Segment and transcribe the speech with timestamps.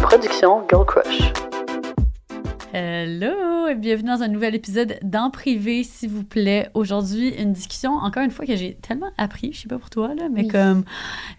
[0.00, 1.45] Production Girl Crush.
[2.72, 6.68] Hello et bienvenue dans un nouvel épisode d'En privé, s'il vous plaît.
[6.74, 10.14] Aujourd'hui, une discussion, encore une fois, que j'ai tellement appris, je sais pas pour toi,
[10.14, 10.48] là, mais Oui.
[10.48, 10.84] comme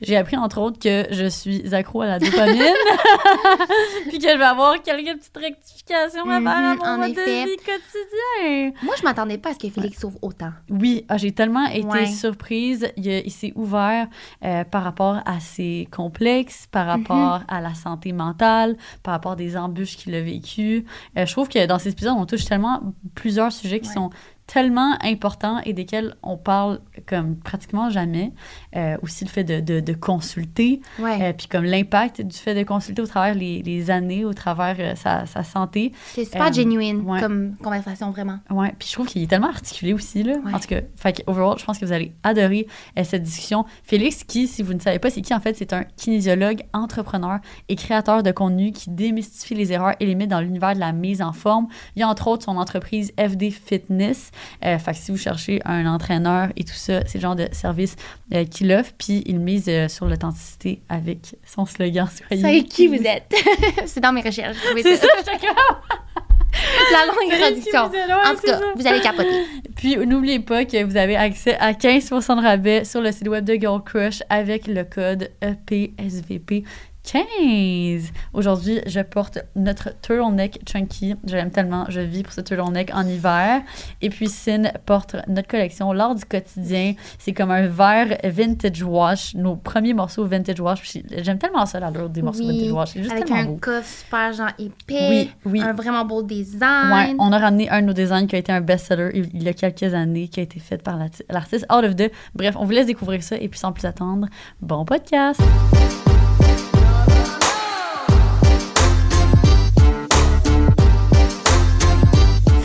[0.02, 2.62] j'ai appris entre autres que je suis accro à la dopamine,
[4.10, 7.10] puis que je vais avoir quelques petites rectifications à faire à Mhm, mon en mode
[7.12, 7.44] effet.
[7.46, 8.72] de vie quotidien.
[8.84, 10.52] Moi, je m'attendais pas à ce que Félix s'ouvre autant.
[10.70, 12.06] Oui, ah, j'ai tellement été Ouais.
[12.08, 12.88] surprise.
[12.98, 14.08] Il, s'est ouvert
[14.44, 16.92] euh, par rapport à ses complexes, par Mhm.
[17.08, 20.86] rapport à la santé mentale, par rapport à des embûches qu'il a vécues.
[21.18, 22.82] Euh, je trouve que dans cet épisode, on touche tellement
[23.16, 23.94] plusieurs sujets qui Ouais.
[23.96, 24.10] sont
[24.48, 28.32] tellement importants et desquels on parle comme pratiquement jamais.
[28.76, 31.22] Euh, aussi le fait de, de, de consulter, Ouais.
[31.22, 34.76] euh, puis comme l'impact du fait de consulter au travers les, les années, au travers
[34.80, 35.92] euh, sa, sa santé.
[36.06, 37.20] C'est super genuine ouais.
[37.20, 38.40] comme conversation, vraiment.
[38.50, 40.34] Ouais, puis je trouve qu'il est tellement articulé aussi, là.
[40.46, 40.54] Ouais.
[40.54, 42.68] En tout cas, fait overall, je pense que vous allez adorer
[43.04, 43.66] cette discussion.
[43.84, 47.40] Félix, qui, si vous ne savez pas, c'est qui, en fait, c'est un kinésiologue, entrepreneur
[47.70, 50.94] et créateur de contenu qui démystifie les erreurs et les mythes dans l'univers de la
[50.94, 51.68] mise en forme.
[51.96, 54.32] Il y a entre autres son entreprise FD Fitness.
[54.66, 57.48] Euh, fait que si vous cherchez un entraîneur et tout ça, c'est le genre de
[57.52, 57.96] service
[58.34, 58.92] euh, qu'il offre.
[58.98, 62.08] Puis il mise euh, sur l'authenticité avec son slogan.
[62.40, 63.34] Soyez qui vous êtes?
[63.86, 64.58] c'est dans mes recherches.
[64.82, 65.08] C'est ça.
[66.92, 67.16] La longue?
[67.28, 68.66] Ouais, en tout cas, ça.
[68.76, 69.46] vous allez capoter.
[69.76, 73.46] Puis n'oubliez pas que vous avez accès à 15% de rabais sur le site web
[73.46, 76.64] de Girl Crush avec le code EPSVP.
[77.12, 78.12] 15!
[78.34, 81.16] Aujourd'hui, je porte notre turtleneck chunky.
[81.26, 83.62] Je l'aime tellement, je vis pour ce turtleneck en hiver.
[84.02, 86.94] Et puis, Sin porte notre collection L'art du quotidien.
[87.18, 90.98] C'est comme un verre vintage wash, nos premiers morceaux vintage wash.
[91.24, 92.90] J'aime tellement ça, l'allure des morceaux Oui, vintage wash.
[92.92, 93.58] C'est juste Avec tellement un beau.
[93.62, 95.08] coffre super genre épais.
[95.10, 95.62] Oui, oui.
[95.62, 97.16] Un vraiment beau Ouais, design.
[97.20, 99.54] on a ramené un de nos designs qui a été un best-seller il y a
[99.54, 102.12] quelques années, qui a été fait par l'arti- l'artiste Out of the.
[102.36, 104.28] Bref, on vous laisse découvrir ça et puis sans plus attendre,
[104.62, 105.40] bon podcast!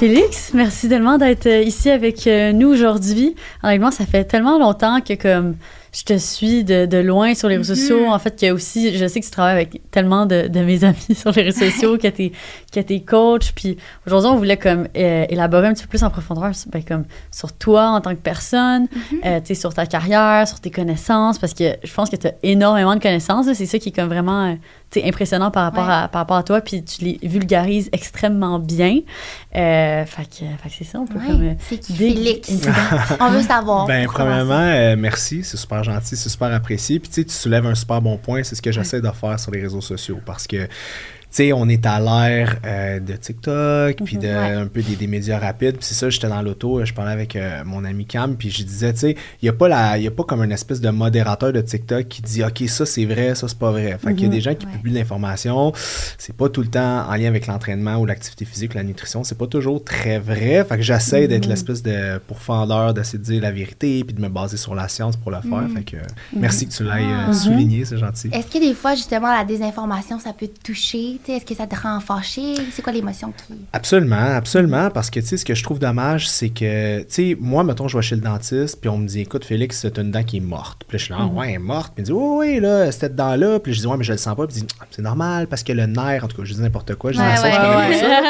[0.03, 3.37] Félix, merci tellement d'être euh, ici avec euh, nous aujourd'hui.
[3.63, 5.55] Honnêtement, ça fait tellement longtemps que comme
[5.95, 7.79] je te suis de, de loin sur les réseaux Mhm.
[7.79, 8.07] sociaux.
[8.09, 11.15] En fait, que aussi, je sais que tu travailles avec tellement de, de mes amis
[11.15, 12.33] sur les réseaux sociaux, que tu
[12.73, 13.53] que es coach.
[13.55, 16.83] Puis aujourd'hui, on voulait comme euh, élaborer un petit peu plus en profondeur sur, ben,
[16.83, 18.89] comme, sur toi en tant que personne,
[19.25, 22.27] euh, tu sais, sur ta carrière, sur tes connaissances, parce que je pense que tu
[22.27, 23.47] as énormément de connaissances.
[23.53, 24.55] C'est ça qui est comme vraiment euh,
[25.05, 25.93] impressionnant par rapport, Ouais.
[25.93, 26.61] à, par rapport à toi.
[26.61, 29.01] Puis tu les vulgarises extrêmement bien.
[29.55, 31.43] Euh, fait que, fait que c'est ça, on peut Ouais, comme...
[31.43, 32.51] euh, c'est qui Félix?
[33.21, 33.87] On veut savoir.
[33.87, 36.99] Ben, premièrement, euh, merci, c'est super gentil, c'est super apprécié.
[36.99, 39.39] Puis, tu sais, tu soulèves un super bon point, c'est ce que j'essaie de faire
[39.39, 40.69] sur les réseaux sociaux parce que,
[41.37, 44.53] sais, on est à l'ère euh, de TikTok, puis de Mhm, Ouais.
[44.55, 45.77] un peu des, des médias rapides.
[45.77, 48.63] Puis c'est ça, j'étais dans l'auto, je parlais avec euh, mon ami Cam, puis je
[48.65, 49.11] disais, tu sais,
[49.41, 52.09] il n'y a pas la, y a pas comme une espèce de modérateur de TikTok
[52.09, 53.97] qui dit, ok, ça c'est vrai, ça c'est pas vrai.
[53.99, 54.35] Fait qu'il y a Mhm.
[54.35, 54.73] des gens qui Ouais.
[54.73, 55.73] publient de l'information,
[56.19, 59.25] c'est pas tout le temps en lien avec l'entraînement ou l'activité physique ou la nutrition,
[59.25, 60.65] c'est pas toujours très vrai.
[60.65, 61.51] Fait que j'essaie d'être Mhm.
[61.51, 65.17] l'espèce de pourfendeur, d'essayer de dire la vérité, puis de me baser sur la science
[65.17, 65.69] pour le faire.
[65.75, 66.01] Fait que euh,
[66.39, 67.33] merci que tu l'aies euh, Mhm.
[67.33, 68.29] souligné, c'est gentil.
[68.33, 71.19] Est-ce que des fois, justement, la désinformation, ça peut te toucher?
[71.29, 72.55] Est-ce que ça te rend fâché?
[72.73, 73.55] C'est quoi l'émotion qui.
[73.73, 77.37] Absolument, absolument, parce que, tu sais, ce que je trouve dommage, c'est que, tu sais,
[77.41, 80.11] moi, mettons, je vais chez le dentiste, puis on me dit, écoute, Félix, t'as une
[80.11, 80.85] dent qui est morte.
[80.89, 81.93] Puis là, je suis là, Ah, ouais, elle est morte.
[81.95, 83.59] Puis il me dit, oui, oui, là, cette dent-là.
[83.61, 84.47] Puis je dis, ouais, mais je le sens pas.
[84.47, 86.95] Puis il dit, c'est normal, parce que le nerf, en tout cas, je dis n'importe
[86.97, 88.23] quoi, je dis Ouais, ouais, ça.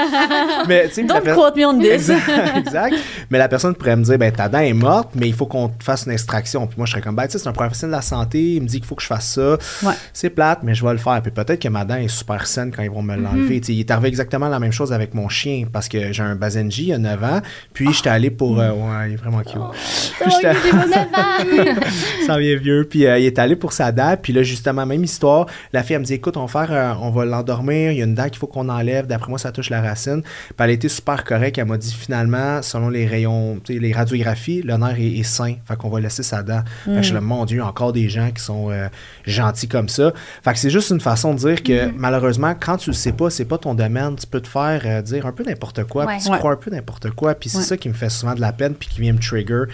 [0.68, 2.08] Mais, tu sais, Don't per- quote me on this!
[2.08, 2.96] exact, exact.
[3.30, 5.68] Mais la personne pourrait me dire, ben, ta dent est morte, mais il faut qu'on
[5.68, 6.66] te fasse une extraction.
[6.66, 8.62] Puis moi, je serais comme, ben, tu sais, c'est un professionnel de la santé, il
[8.62, 9.52] me dit qu'il faut que je fasse ça.
[9.82, 9.94] Ouais.
[10.12, 11.20] C'est plate, mais je vais le faire.
[11.22, 13.60] Puis peut-être que ma dent est super saine quand ils vont me l'enlever.
[13.60, 16.22] Tu sais, Il est arrivé exactement la même chose avec mon chien, parce que j'ai
[16.22, 17.40] un Basenji il y a 9 ans,
[17.72, 18.60] puis j'étais allé pour.
[18.60, 19.60] euh, ouais, il est vraiment cute.
[20.20, 20.54] Puis j'étais-
[22.26, 22.86] ça vient vieux.
[22.88, 24.16] Puis euh, il est allé pour sa dent.
[24.20, 25.46] Puis là, justement, même histoire.
[25.72, 27.92] La fille, elle me dit écoute, on va faire, euh, on va l'endormir.
[27.92, 29.06] Il y a une dent qu'il faut qu'on enlève.
[29.06, 30.22] D'après moi, ça touche la racine.
[30.22, 31.58] Puis elle a été super correcte.
[31.58, 35.54] Elle m'a dit finalement, selon les rayons, les radiographies, le nerf est, est sain.
[35.66, 36.62] Fait qu'on va laisser sa dent.
[36.84, 38.88] Fait que je suis là, mon Dieu, encore des gens qui sont euh,
[39.26, 40.12] gentils comme ça.
[40.44, 43.30] Fait que c'est juste une façon de dire que malheureusement, quand tu le sais pas,
[43.30, 44.16] c'est pas ton domaine.
[44.16, 46.06] Tu peux te faire euh, dire un peu n'importe quoi.
[46.06, 46.16] Ouais.
[46.16, 46.38] Puis tu Ouais.
[46.38, 47.34] crois un peu n'importe quoi.
[47.34, 47.64] Puis c'est Ouais.
[47.64, 48.74] ça qui me fait souvent de la peine.
[48.74, 49.64] Puis qui vient me trigger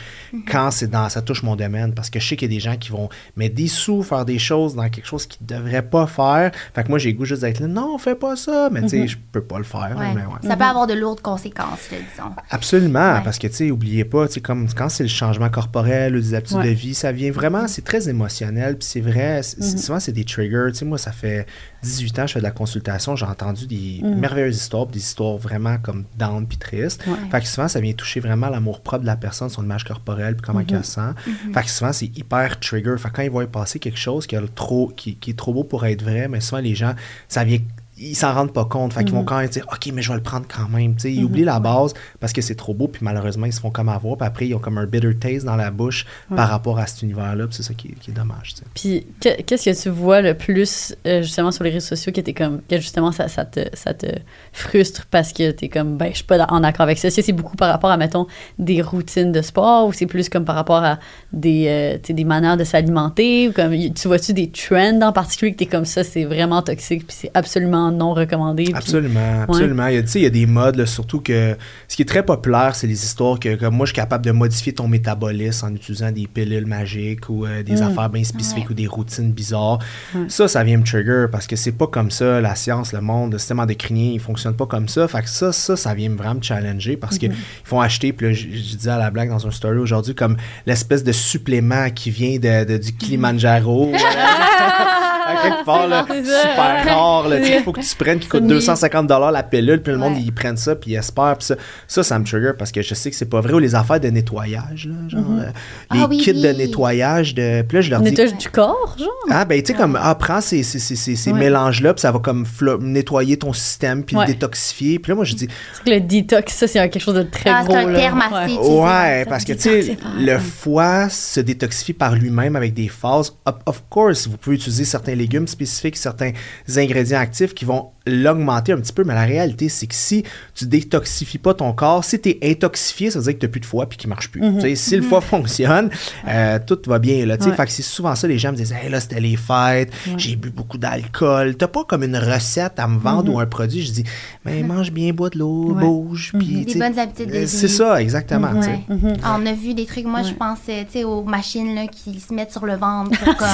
[0.51, 1.95] quand c'est dans ça touche mon domaine.
[1.95, 4.25] Parce que je sais qu'il y a des gens qui vont mettre des sous, faire
[4.25, 6.53] des choses dans quelque chose qu'ils ne devraient pas faire.
[6.75, 8.69] Fait que moi, j'ai le goût juste d'être là, non, fais pas ça.
[8.73, 9.95] Mais tu sais, je peux pas le faire.
[9.99, 10.15] Ouais.
[10.15, 10.49] mais ouais.
[10.49, 12.31] Ça peut avoir de lourdes conséquences, là, disons.
[12.51, 13.21] Absolument, Ouais.
[13.25, 16.21] parce que, tu sais, oubliez pas, tu sais, comme quand c'est le changement corporel ou
[16.21, 16.65] des habitudes Ouais.
[16.71, 20.67] de vie, ça vient vraiment, c'est très émotionnel, puis c'est vrai, souvent, c'est des triggers.
[20.69, 21.47] Tu sais, moi, ça fait
[21.83, 24.15] 18 ans je fais de la consultation j'ai entendu des Mm.
[24.19, 27.05] merveilleuses histoires, des histoires vraiment comme down puis tristes.
[27.07, 27.15] Ouais.
[27.31, 30.35] Fait que souvent, ça vient toucher vraiment l'amour propre de la personne, son image corporelle,
[30.37, 30.67] puis comment Mhm.
[30.71, 31.31] elle se sent.
[31.55, 32.95] Fait que souvent, c'est hyper trigger.
[32.99, 35.39] Fait que quand ils voient passer quelque chose qui, a le trop, qui, qui est
[35.39, 36.95] trop beau pour être vrai, mais souvent, les gens,
[37.29, 37.59] ça vient
[38.01, 38.93] ils s'en rendent pas compte.
[38.93, 40.95] Fait qu'ils vont quand même dire OK, mais je vais le prendre quand même.
[40.95, 43.61] Tu sais, ils oublient la base parce que c'est trop beau, puis malheureusement, ils se
[43.61, 44.17] font comme avoir.
[44.17, 47.03] Puis après, ils ont comme un bitter taste dans la bouche par rapport à cet
[47.03, 47.47] univers-là.
[47.47, 48.55] Puis c'est ça qui, est- qui est dommage.
[48.55, 48.65] tu sais.
[48.75, 52.21] Puis que- qu'est-ce que tu vois le plus euh, justement sur les réseaux sociaux qui
[52.21, 54.07] était comme que justement ça, ça te ça te
[54.53, 57.11] frustre parce que t'es comme ben je suis pas en accord avec ça?
[57.11, 58.27] C'est beaucoup par rapport à mettons
[58.59, 60.99] des routines de sport ou c'est plus comme par rapport à
[61.33, 65.59] des euh, des manières de s'alimenter ou comme tu vois-tu des trends en particulier que
[65.59, 68.65] t'es comme ça c'est vraiment toxique puis c'est absolument non recommandé.
[68.65, 69.87] puis- Absolument, absolument.
[69.89, 71.57] Il, y a, tu sais, il y a des modes, là, surtout que
[71.89, 74.31] ce qui est très populaire, c'est les histoires que, comme moi, je suis capable de
[74.31, 77.83] modifier ton métabolisme en utilisant des pilules magiques ou euh, des Mm.
[77.83, 78.71] affaires bien spécifiques Ouais.
[78.73, 79.79] ou des routines bizarres.
[80.15, 80.23] Ouais.
[80.29, 83.33] Ça, ça vient me trigger parce que c'est pas comme ça, la science, le monde,
[83.33, 85.07] le système endocrinien, il fonctionne pas comme ça.
[85.09, 87.19] Fait que ça, ça, ça vient vraiment me challenger parce Mm-hmm.
[87.21, 87.33] qu'ils
[87.65, 90.37] font acheter, puis là, je, je disais à la blague dans un story aujourd'hui, comme
[90.67, 93.93] l'espèce de supplément qui vient de, de- du Kilimanjaro.
[95.29, 97.29] à quelque part, là, super rare.
[97.29, 100.15] là, Il faut que tu prennes qui coûte C'est 250 la pilule, puis le monde,
[100.15, 100.23] Ouais.
[100.25, 101.37] ils prennent ça, puis ils espèrent.
[101.39, 101.55] Puis ça,
[101.87, 103.53] ça, ça me trigger parce que je sais que c'est pas vrai.
[103.55, 105.45] Ou les affaires de nettoyage, là, genre, euh,
[105.93, 107.35] les Ah oui, kits de nettoyage.
[107.35, 107.63] De...
[107.63, 108.11] Puis là, je leur dis.
[108.11, 109.09] Nettoyage du corps genre.
[109.31, 111.39] Ah, ben, tu sais, comme, ah, prends ces, ces, ces, ces- Ouais.
[111.39, 112.47] mélanges-là, puis ça va comme
[112.81, 114.27] nettoyer ton système, puis Ouais.
[114.27, 114.99] le détoxifier.
[114.99, 117.63] Puis là, moi, je dis, que le détox ça c'est quelque chose de très Ah,
[117.65, 117.99] gros c'est un là.
[117.99, 118.39] terme Ouais.
[118.39, 118.75] assez utilisé.
[118.81, 123.33] Ouais, parce que tu sais, le foie se détoxifie par lui-même avec des phases.
[123.45, 126.33] Of, of course, vous pouvez utiliser certains légumes spécifiques, certains
[126.77, 130.23] ingrédients actifs qui vont l'augmenter un petit peu, mais la réalité, c'est que si
[130.55, 133.51] tu détoxifies pas ton corps, si tu es intoxifié, ça veut dire que tu n'as
[133.51, 134.43] plus de foie puis qu'il marche plus.
[134.61, 135.91] Sais, Si le foie fonctionne,
[136.27, 137.27] euh, tout va bien.
[137.27, 137.51] Là, tu sais.
[137.51, 137.57] Ouais.
[137.57, 140.37] Fait que c'est souvent ça, les gens me disent Hey, là, c'était les fêtes, j'ai
[140.37, 141.57] bu beaucoup d'alcool.
[141.57, 143.83] T'as pas comme une recette à me vendre ou un produit.
[143.85, 144.05] Je dis
[144.47, 145.83] Mais mange bien, bois de l'eau, Ouais.
[145.83, 146.33] bouge.
[146.39, 147.49] Puis, Des bonnes habitudes de euh, vie.
[147.49, 148.53] C'est ça, exactement.
[148.53, 149.17] Mhm.
[149.23, 150.35] On a vu des trucs, moi je Ouais.
[150.35, 153.49] pense euh, tu sais, aux machines là, qui se mettent sur le ventre pour comme.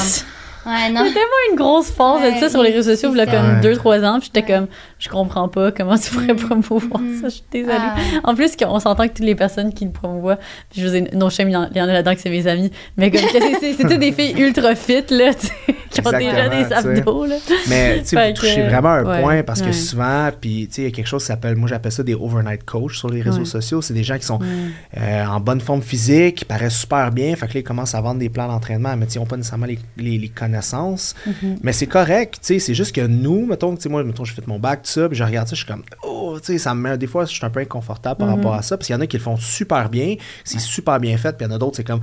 [0.66, 1.02] Ouais, non.
[1.04, 3.60] Tellement une grosse phase de Ouais, ça sur les réseaux sociaux, il y a comme
[3.62, 3.68] ça.
[3.68, 4.66] 2-3 ans, puis j'étais comme,
[4.98, 7.74] je comprends pas comment tu pourrais promouvoir ça, je suis désolée.
[7.78, 7.96] Ah.
[8.24, 10.38] En plus, on s'entend que toutes les personnes qui le promouvoient,
[10.70, 12.30] puis je vous ai, non, il y en il y en a là-dedans que c'est
[12.30, 13.20] mes amis, mais comme,
[13.60, 15.52] c'est- toutes des filles ultra fit, là, tu sais,
[15.90, 17.36] qui ont déjà des abdos, là.
[17.68, 19.66] Mais tu sais, vous que, touchez vraiment un ouais, point parce ouais.
[19.66, 22.02] que souvent, puis tu sais, il y a quelque chose qui s'appelle, moi j'appelle ça
[22.02, 23.44] des overnight coach sur les réseaux Ouais.
[23.44, 23.82] sociaux.
[23.82, 24.38] C'est des gens qui sont
[24.96, 27.34] euh, en bonne forme physique, qui paraissent super bien.
[27.36, 29.26] Fait que là, ils commencent à vendre des plans d'entraînement, mais tu sais, ils n'ont
[29.26, 30.53] pas nécessairement les, les- les connaissances.
[30.60, 31.58] Mm-hmm.
[31.62, 34.34] Mais c'est correct, tu sais, c'est juste que nous, mettons, tu sais, moi, mettons, j'ai
[34.34, 36.58] fait mon bac, tout ça, puis je regarde ça, je suis comme, oh, tu sais,
[36.58, 38.86] ça me met, des fois, je suis un peu inconfortable par rapport à ça, parce
[38.86, 41.50] qu'il y en a qui le font super bien, c'est super bien fait, puis il
[41.50, 42.00] y en a d'autres, c'est comme,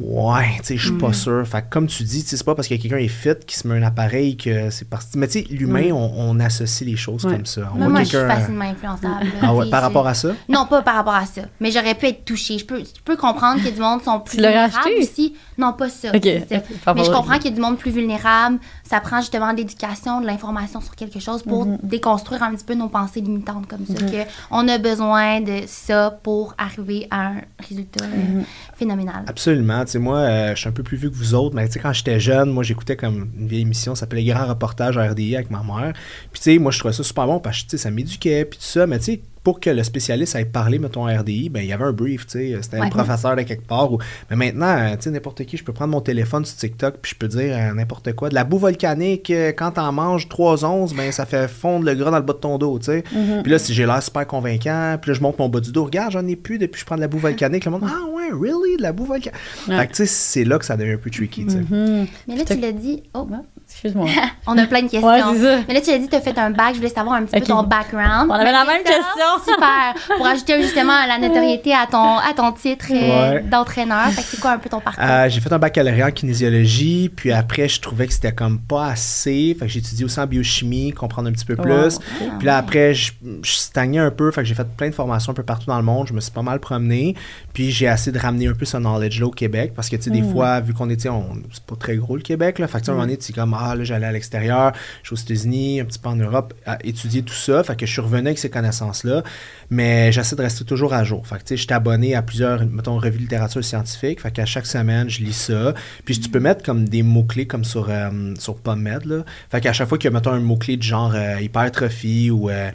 [0.00, 0.98] Ouais, tu sais, je suis Mm.
[0.98, 1.46] pas sûr.
[1.46, 3.56] Fait que comme tu dis, tu sais, c'est pas parce que quelqu'un est fit qui
[3.56, 5.18] se met un appareil que c'est parti.
[5.18, 7.32] Mais tu sais, l'humain, on, on associe les choses Ouais.
[7.32, 7.62] comme ça.
[7.74, 8.34] On Mais voit moi, je suis quelqu'un.
[8.36, 9.26] facilement influençable.
[9.42, 10.30] Ah ouais, par rapport à ça?
[10.48, 11.42] Non, pas par rapport à ça.
[11.60, 12.58] Mais j'aurais pu être touchée.
[12.58, 14.52] Je peux, je peux comprendre qu'il y a du monde qui sont plus Tu l'aurais
[14.68, 14.98] vulnérables acheté?
[15.02, 15.34] aussi.
[15.58, 16.08] Non, pas ça.
[16.14, 16.56] Ok, c'est ça.
[16.56, 18.58] ok, par Mais je comprends qu'il y a du monde plus vulnérable.
[18.84, 21.78] Ça prend justement de l'éducation, de l'information sur quelque chose pour Mhm.
[21.82, 23.94] déconstruire un petit peu nos pensées limitantes comme ça.
[23.94, 27.34] Que on a besoin de ça pour arriver à un
[27.68, 28.44] résultat euh, Mhm.
[28.76, 29.24] phénoménal.
[29.26, 29.84] Absolument.
[29.88, 32.20] Sais, moi, euh, je suis un peu plus vieux que vous autres, mais quand j'étais
[32.20, 35.62] jeune, moi, j'écoutais comme une vieille émission, ça s'appelait Grand Reportage à RDI avec ma
[35.62, 35.94] mère.
[36.30, 38.64] Puis, tu sais, moi, je trouvais ça super bon parce que, ça m'éduquait, puis tout
[38.64, 38.86] ça.
[38.86, 41.72] Mais, tu sais, pour que le spécialiste aille parler, mettons, à RDI, ben, il y
[41.72, 42.58] avait un brief, tu sais.
[42.62, 42.90] C'était un Ouais.
[42.90, 43.92] professeur de quelque part.
[43.92, 43.98] Ou...
[44.30, 47.12] Mais maintenant, euh, tu sais, n'importe qui, je peux prendre mon téléphone sur TikTok, puis
[47.12, 48.28] je peux dire euh, n'importe quoi.
[48.28, 51.94] De la boue volcanique, euh, quand t'en manges 3 onces, ben, ça fait fondre le
[51.94, 53.04] gras dans le bas de ton dos, tu sais.
[53.42, 55.84] Puis là, si j'ai l'air super convaincant, puis là, je monte mon bas du dos,
[55.84, 57.64] regarde, j'en ai plus depuis que je prends de la boue volcanique.
[57.64, 59.38] Le monde, ah ouais, really, de la boue volcanique.
[59.68, 59.76] Ouais.
[59.78, 61.58] Fait que, tu sais, c'est là que ça devient un peu tricky, tu sais.
[61.58, 62.06] Mhm.
[62.28, 63.02] Mais là, tu l'as dit.
[63.14, 63.36] Oh, Ouais,
[63.82, 64.08] Excuse-moi.
[64.46, 65.06] on a plein de questions.
[65.08, 65.58] Ouais, c'est ça.
[65.68, 66.70] Mais là, tu l'as dit, tu as fait un bac.
[66.72, 68.28] Je voulais savoir un petit peu ton background.
[68.30, 69.04] On avait la même question.
[69.46, 69.94] Super.
[70.16, 73.40] Pour ajouter justement la notoriété à ton, à ton titre euh, Ouais.
[73.42, 74.06] d'entraîneur.
[74.10, 75.02] Fait que c'est quoi un peu ton parcours?
[75.04, 78.86] Euh, j'ai fait un baccalauréat en kinésiologie, puis après, je trouvais que c'était comme pas
[78.88, 79.56] assez.
[79.58, 81.62] Fait que j'ai étudié aussi en biochimie, comprendre un petit peu Wow.
[81.62, 81.98] plus.
[81.98, 82.58] Ah, Puis là, ouais.
[82.58, 84.30] après, je, je stagnais un peu.
[84.30, 86.06] Fait que j'ai fait plein de formations un peu partout dans le monde.
[86.08, 87.14] Je me suis pas mal promené.
[87.52, 89.72] Puis j'ai essayé de ramener un peu ce knowledge-là au Québec.
[89.74, 92.22] Parce que, tu sais, des fois, vu qu'on était, on, c'est pas très gros le
[92.22, 92.66] Québec, là.
[92.68, 94.72] Fait que, tu sais, un moment donné, tu es comme, ah, là, j'allais à l'extérieur,
[95.02, 97.62] je suis aux États-Unis, un petit peu en Europe, à étudier tout ça.
[97.62, 99.22] Fait que je suis revenu avec ces connaissances-là.
[99.70, 101.26] Mais j'essaie de rester toujours à jour.
[101.26, 104.20] Fait que, tu sais, je suis abonné à plusieurs, mettons, revues littérature scientifique.
[104.20, 105.74] Fait qu'à chaque semaine, je lis ça.
[106.04, 109.60] Puis tu peux mettre comme des mots-clés comme sur, euh, sur PubMed, là.
[109.60, 112.70] Qu'à chaque fois qu'il y a, mettons, un mot-clé de genre euh, hypertrophie ou euh,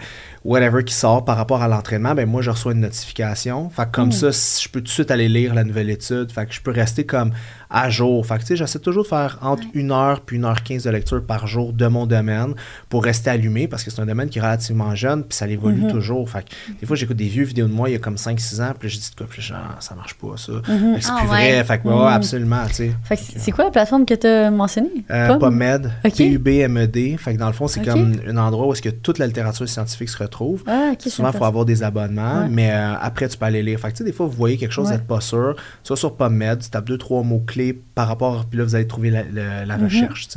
[0.45, 3.69] whatever qui sort par rapport à l'entraînement, ben moi, je reçois une notification.
[3.69, 6.31] Fait que comme ça, si je peux tout de suite aller lire la nouvelle étude.
[6.31, 7.31] Fait que je peux rester comme
[7.69, 8.25] à jour.
[8.25, 10.83] Fait que, tu sais, j'essaie toujours de faire entre une heure puis une heure quinze
[10.83, 12.53] de lecture par jour de mon domaine
[12.89, 15.81] pour rester allumé parce que c'est un domaine qui est relativement jeune puis ça évolue
[15.83, 15.91] Mhm.
[15.91, 16.29] toujours.
[16.29, 18.61] Fait que, des fois, j'écoute des vieux vidéos de moi il y a comme 5-6
[18.61, 20.51] ans puis je dis de quoi, puis genre, ça marche pas, ça.
[20.51, 20.95] Mhm.
[20.95, 21.51] Que c'est Ah, plus ouais.
[21.53, 21.63] vrai.
[21.63, 22.01] Fait que, ouais, Mhm.
[22.07, 22.91] absolument, tu sais.
[23.37, 25.03] C'est quoi la plateforme que tu as mentionnée?
[25.09, 25.37] Euh?
[25.37, 26.13] PubMed, Ok.
[26.17, 27.15] P-U-B-M-E-D.
[27.17, 29.67] Fait que dans le fond, c'est comme un endroit où est-ce que toute la littérature
[29.67, 30.32] scientifique se retrouve.
[30.67, 30.91] Ah.
[30.99, 32.49] Souvent, il faut avoir des abonnements, Ouais.
[32.49, 33.79] mais euh, après, tu peux aller lire.
[33.79, 35.55] Fait que, des fois, vous voyez quelque chose, vous n'êtes pas sûr.
[35.83, 38.87] Tu vas sur PubMed, tu tapes deux, trois mots-clés par rapport, puis là, vous allez
[38.87, 39.83] trouver la, la- la Mhm.
[39.85, 40.27] recherche.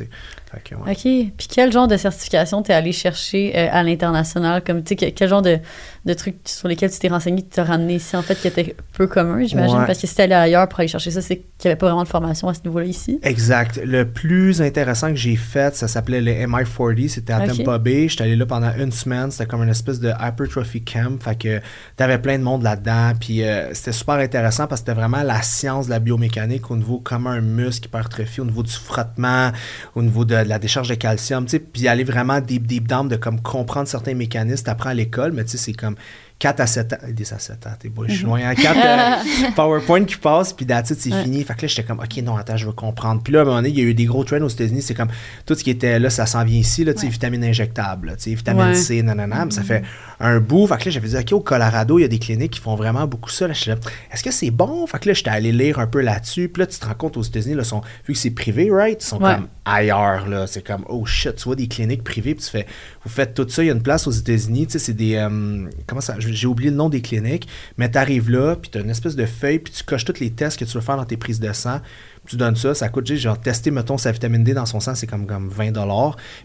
[0.64, 0.92] Fait que, ouais.
[0.92, 1.32] OK.
[1.36, 4.62] Puis quel genre de certification t'es allé chercher euh, à l'international?
[4.64, 5.58] Comme, tu sais, que- quel genre de,
[6.06, 8.74] de trucs sur lesquels tu t'es renseigné, tu t'as ramené ici, en fait, qui était
[8.94, 9.76] peu commun, j'imagine?
[9.78, 9.86] Ouais.
[9.86, 11.86] Parce que si t'es allé ailleurs pour aller chercher ça, c'est qu'il n'y avait pas
[11.86, 13.20] vraiment de formation à ce niveau-là ici.
[13.22, 13.80] Exact.
[13.84, 17.08] Le plus intéressant que j'ai fait, ça s'appelait le MI40.
[17.08, 17.56] C'était à Ok.
[17.58, 18.08] Tampa Bay.
[18.08, 19.30] J'étais allé là pendant une semaine.
[19.30, 21.22] C'était comme une espèce de hypertrophy camp.
[21.22, 21.60] Fait que
[21.96, 23.12] t'avais plein de monde là-dedans.
[23.20, 26.76] Puis euh, c'était super intéressant parce que c'était vraiment la science de la biomécanique au
[26.76, 29.50] niveau comment un muscle hypertrophie, au niveau du frottement,
[29.94, 31.44] au niveau de, de la décharge de calcium.
[31.44, 31.58] tu sais.
[31.60, 34.64] Puis aller vraiment deep, deep down de comme comprendre certains mécanismes.
[34.64, 35.96] T'apprends à l'école, mais tu sais, c'est comme
[36.38, 36.96] 4 à 7 ans.
[37.08, 38.54] 10 à 7 ans, t'es beau, je suis loin.
[38.54, 41.22] 4 PowerPoint qui passe, puis it, c'est Ouais.
[41.22, 41.42] fini.
[41.44, 43.22] Fait que là, j'étais comme, OK, non, attends, je veux comprendre.
[43.22, 44.82] Puis là, à un moment donné, il y a eu des gros trends aux États-Unis.
[44.82, 45.08] C'est comme,
[45.46, 47.12] tout ce qui était là, ça s'en vient ici, là, tu sais, Ouais.
[47.48, 48.74] injectables, là, tu sais, vitamine Ouais.
[48.74, 49.44] C, nanana.
[49.46, 49.82] Mais ça fait
[50.20, 50.66] un bout.
[50.66, 52.74] Fait que là, j'avais dit, OK, au Colorado, il y a des cliniques qui font
[52.74, 53.46] vraiment beaucoup ça.
[53.46, 53.76] Là, je suis là,
[54.12, 54.86] est-ce que c'est bon?
[54.86, 56.48] Fait que là, j'étais allé lire un peu là-dessus.
[56.48, 59.02] Puis là, tu te rends compte aux États-Unis, là, sont, vu que c'est privé, right?
[59.02, 59.34] Ils sont Ouais.
[59.34, 60.46] comme ailleurs, là.
[60.46, 62.66] C'est comme, oh shit, tu vois des cliniques privées, puis tu fais,
[63.04, 63.62] vous faites tout ça.
[63.62, 66.46] Il y a une place aux États-Unis, tu sais, c'est des, euh, comment ça, j'ai
[66.46, 69.26] oublié le nom des cliniques, mais tu arrives là, puis tu as une espèce de
[69.26, 71.52] feuille, puis tu coches tous les tests que tu veux faire dans tes prises de
[71.52, 71.80] sang.
[72.26, 75.06] Tu donnes ça, ça coûte, genre, tester, mettons, sa vitamine D dans son sang, c'est
[75.06, 75.72] comme, comme 20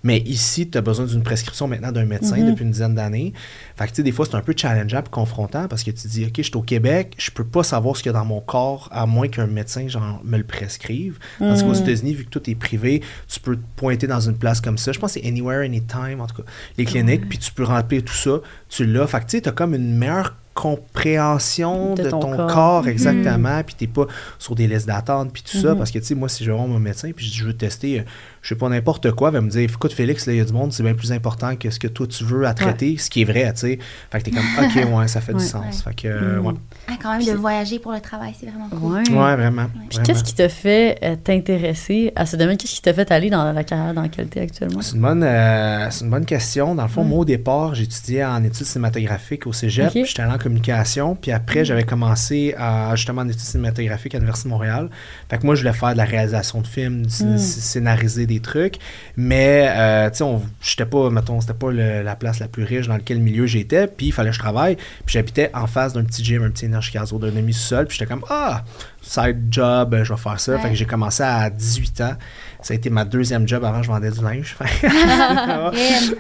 [0.04, 2.52] Mais ici, tu as besoin d'une prescription maintenant d'un médecin Mhm.
[2.52, 3.34] depuis une dizaine d'années.
[3.76, 6.08] Fait que, tu sais, des fois, c'est un peu challengeable, confrontant, parce que tu te
[6.08, 8.26] dis, OK, je suis au Québec, je peux pas savoir ce qu'il y a dans
[8.26, 11.18] mon corps, à moins qu'un médecin, genre, me le prescrive.
[11.40, 11.76] Tandis qu'aux Mhm.
[11.84, 14.92] États-Unis, vu que tout est privé, tu peux te pointer dans une place comme ça.
[14.92, 18.04] Je pense que c'est Anywhere, Anytime, en tout cas, les cliniques, puis tu peux remplir
[18.04, 19.08] tout ça, tu l'as.
[19.08, 22.48] Fait que tu sais, t'as comme une meilleure compréhension De de, ton ton, corps.
[22.53, 22.89] corps, Mhm.
[22.89, 24.05] exactement, puis t'es pas
[24.39, 25.77] sur des listes d'attente, puis tout ça, Mhm.
[25.77, 28.00] parce que, tu sais, moi, si je vais voir mon médecin, puis je veux tester,
[28.00, 28.03] euh,
[28.42, 30.46] je sais pas, n'importe quoi, il va me dire, écoute, Félix, là, il y a
[30.46, 33.10] du monde, c'est bien plus important que ce que toi, tu veux à traiter, ce
[33.10, 33.80] qui est vrai, tu sais.
[34.12, 35.40] Fait que t'es comme, OK, ouais, ça fait Ouais.
[35.40, 35.64] du sens.
[35.86, 35.94] Ouais.
[35.94, 36.54] Fait que, euh, ouais.
[36.88, 38.98] Ah, quand même, de voyager pour le travail, c'est vraiment cool.
[38.98, 39.10] Ouais.
[39.12, 39.68] Ouais, vraiment.
[39.90, 42.58] Puis qu'est-ce qui t'a fait euh, t'intéresser à ce domaine?
[42.58, 44.82] Qu'est-ce qui t'a fait aller dans la carrière dans laquelle t'es actuellement?
[44.82, 46.76] C'est une, bonne, euh, c'est une bonne question.
[46.76, 49.92] Dans le fond, moi, au départ, j'étudiais en études cinématographiques au cégep, Ok.
[49.94, 51.16] puis j'étais allé en communication.
[51.16, 54.90] Puis après, j'avais commencé à, justement en études cinématographiques à l'Université de Montréal.
[55.30, 57.36] Fait que moi, je voulais faire de la réalisation de films, du Mm.
[57.36, 58.76] sc- scénariser des trucs.
[59.18, 62.64] Mais, euh, tu sais, on- j'étais pas, mettons, c'était pas le- la place la plus
[62.64, 63.88] riche dans lequel milieu j'étais.
[63.88, 64.76] Puis il fallait que je travaille.
[64.76, 67.98] Puis j'habitais en face d'un petit gym, un petit énergie caso d'un demi sol Puis
[67.98, 68.64] j'étais comme, ah,
[69.02, 70.58] side job, euh, je vais faire ça.
[70.60, 72.14] Fait que j'ai commencé à 18 ans.
[72.62, 74.56] Ça a été ma deuxième job avant, je vendais du linge.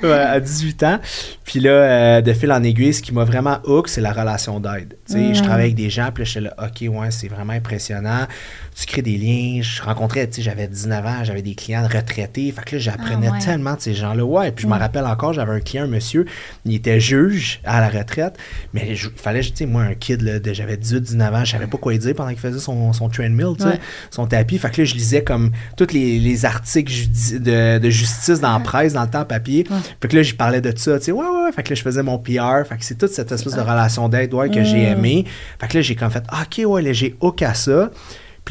[0.03, 0.99] À 18 ans.
[1.43, 4.59] Puis là, euh, de fil en aiguille, ce qui m'a vraiment hook, c'est la relation
[4.59, 4.95] d'aide.
[5.07, 5.35] Tu sais, Mm.
[5.35, 8.25] Je travaille avec des gens, puis là, j'étais là, OK, ouais, c'est vraiment impressionnant.
[8.75, 9.61] Tu crées des liens.
[9.61, 12.51] Je rencontrais, tu sais, j'avais 19 ans, j'avais des clients retraités.
[12.51, 13.39] Fait que là, j'apprenais Ah ouais.
[13.39, 14.23] tellement de ces gens-là.
[14.23, 14.79] Ouais, puis je me Mm.
[14.79, 16.25] rappelle encore, j'avais un client, un monsieur,
[16.65, 18.37] il était juge à la retraite,
[18.73, 21.43] mais je- il fallait, tu sais, moi, un kid, là, de- j'avais 18, 19 ans,
[21.45, 23.79] je savais pas quoi dire pendant qu'il faisait son, son treadmill, tu sais, Ouais.
[24.09, 24.57] son tapis.
[24.57, 28.53] Fait que là, je lisais comme tous les, les articles judi- de, de justice dans
[28.53, 29.65] la presse, dans le temps papier.
[29.69, 29.77] Ouais.
[30.01, 31.51] Fait que là, j'y parlais de ça, tu sais, ouais, ouais, ouais.
[31.51, 32.65] Fait que là, je faisais mon PR.
[32.67, 34.97] Fait que c'est toute cette espèce de relation d'aide, ouais, que j'ai Mm.
[34.97, 35.25] aimé.
[35.59, 37.89] Fait que là, j'ai comme fait, ah, OK, ouais, là, j'ai hook à ça.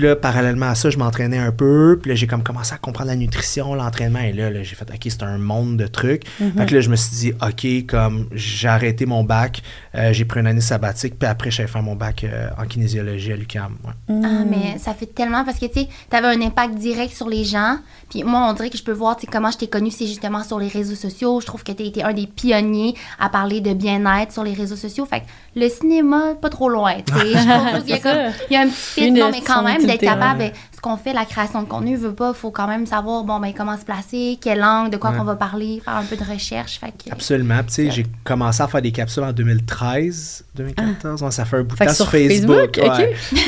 [0.01, 1.99] Puis là, parallèlement à ça, je m'entraînais un peu.
[2.01, 4.21] Puis là, j'ai comme commencé à comprendre la nutrition, l'entraînement.
[4.21, 6.23] Et là, là, j'ai fait, OK, c'est un monde de trucs.
[6.41, 6.53] Mhm.
[6.57, 9.61] Fait que là, je me suis dit, OK, comme j'ai arrêté mon bac,
[9.95, 11.19] euh, j'ai pris une année sabbatique.
[11.19, 13.77] Puis après, j'allais faire mon bac euh, en kinésiologie à l'UQAM.
[13.85, 14.15] ouais.
[14.15, 14.25] Mm.
[14.25, 17.45] Ah, mais ça fait tellement parce que tu sais, t'avais un impact direct sur les
[17.45, 17.77] gens.
[18.09, 20.07] Puis moi, on dirait que je peux voir tu sais, comment je t'ai connu, c'est
[20.07, 21.43] justement sur les réseaux sociaux.
[21.43, 24.77] Je trouve que t'as été un des pionniers à parler de bien-être sur les réseaux
[24.77, 25.05] sociaux.
[25.05, 25.25] Fait que
[25.61, 26.95] le cinéma, pas trop loin.
[27.07, 27.21] tu sais.
[27.35, 29.63] Je trouve qu'il y a comme- il y a un petit fit, non, mais quand
[29.63, 30.53] même, d'être capable, ouais.
[30.75, 33.53] ce qu'on fait, la création de contenu, veut pas, faut quand même savoir, bon, ben,
[33.57, 35.19] comment se placer, quelle langue, de quoi Ouais.
[35.19, 36.79] qu'on va parler, faire un peu de recherche.
[36.79, 37.59] Fait que, Absolument.
[37.67, 41.23] Tu sais, j'ai commencé à faire des capsules en 2013, 2014.
[41.23, 42.81] Ouais, ça fait un bout de temps sur, Facebook.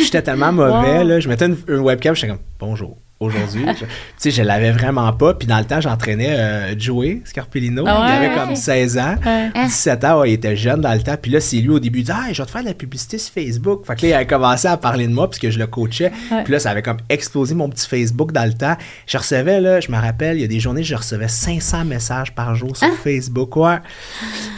[0.04, 1.06] J'étais tellement mauvais, Wow.
[1.08, 1.20] là.
[1.20, 2.96] Je mettais une, une webcam, j'étais comme bonjour.
[3.22, 3.64] Aujourd'hui.
[3.78, 3.86] tu
[4.16, 5.34] sais, je l'avais vraiment pas.
[5.34, 7.84] Puis dans le temps, j'entraînais euh, Joey Scarpellino.
[7.86, 8.26] Ah il ouais?
[8.26, 9.16] avait comme 16 ans.
[9.24, 9.50] Ouais.
[9.66, 11.16] 17 ans, ouais, il était jeune dans le temps.
[11.20, 12.74] Puis là, c'est lui au début, il dit Ah, je vais te faire de la
[12.74, 13.86] publicité sur Facebook.
[13.86, 16.12] Fait que là, il a commencé à parler de moi puisque je le coachais.
[16.30, 16.42] Ouais.
[16.44, 18.76] Puis là, ça avait comme explosé mon petit Facebook dans le temps.
[19.06, 22.34] Je recevais, là, je me rappelle, il y a des journées, je recevais 500 messages
[22.34, 23.56] par jour sur Facebook.
[23.56, 23.78] Ouais.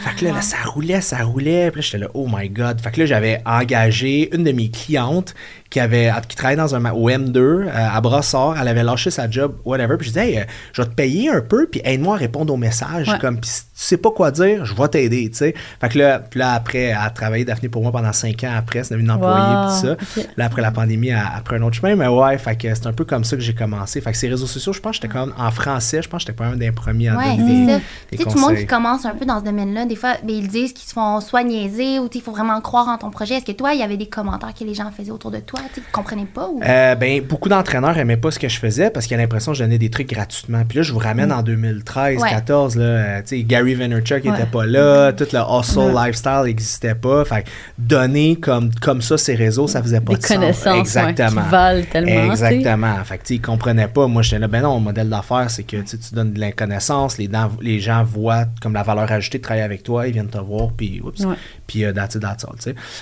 [0.03, 1.71] Fait que là, là, ça roulait, ça roulait.
[1.71, 2.81] Puis là, j'étais là, oh my God.
[2.81, 5.33] Fait que là, j'avais engagé une de mes clientes
[5.69, 9.29] qui avait qui travaillait dans un au M2 euh, à Brossard, elle avait lâché sa
[9.29, 10.43] job whatever, puis je disais hey, euh,
[10.73, 13.19] je vais te payer un peu puis aide-moi à répondre aux messages Ouais.
[13.19, 13.49] comme puis
[13.83, 15.53] sais pas quoi dire, je vais t'aider, tu sais.
[15.81, 18.53] Fait que là, puis là après elle a travaillé Daphné pour moi pendant cinq ans
[18.57, 19.67] après, c'est devenu une employée Wow.
[19.67, 20.23] puis ça.
[20.37, 22.87] Là après la pandémie, elle a pris un autre chemin, mais ouais, fait que c'est
[22.87, 23.99] un peu comme ça que j'ai commencé.
[24.01, 26.23] Fait que ces réseaux sociaux, je pense que j'étais quand même en français, je pense
[26.23, 27.77] que j'étais pas un des premiers à Ouais, donner c'est ça.
[28.11, 30.13] des Tu sais, tout le monde qui commence un peu dans ce domaine-là, des fois,
[30.23, 32.97] ben, ils disent qu'ils se font soit niaiser ou tu il faut vraiment croire en
[32.97, 33.35] ton projet.
[33.35, 35.59] Est-ce que toi, il y avait des commentaires que les gens faisaient autour de toi,
[35.73, 36.61] tu qu'ils comprenaient pas ou...
[36.63, 39.57] Euh, ben, beaucoup d'entraîneurs aimaient pas ce que je faisais parce qu'ils avaient l'impression que
[39.57, 40.63] je donnais des trucs gratuitement.
[40.67, 42.21] Puis là, je vous ramène en 2013, Mm.
[42.21, 42.29] Ouais.
[42.29, 44.31] 14, là, euh, tu sais, Gary Vaynerchuk Ouais.
[44.33, 46.07] était pas là, tout le hustle Ouais.
[46.07, 47.25] lifestyle n'existait pas.
[47.25, 50.37] Fait que donner comme, comme ça ces réseaux, ça faisait pas Des de sens.
[50.37, 51.41] connaissances ouais, Exactement.
[51.43, 52.31] qui valent tellement.
[52.31, 53.03] Exactement.
[53.03, 54.07] Fait que, tu sais, ils comprenaient pas.
[54.07, 57.17] Moi, j'étais là, ben non, le modèle d'affaires, c'est que tu donnes de la connaissance,
[57.17, 57.29] les,
[57.61, 60.69] les gens voient comme la valeur ajoutée de travailler avec toi, ils viennent te voir,
[60.75, 61.35] puis oups, Ouais.
[61.67, 62.55] puis euh, that's it, that's all.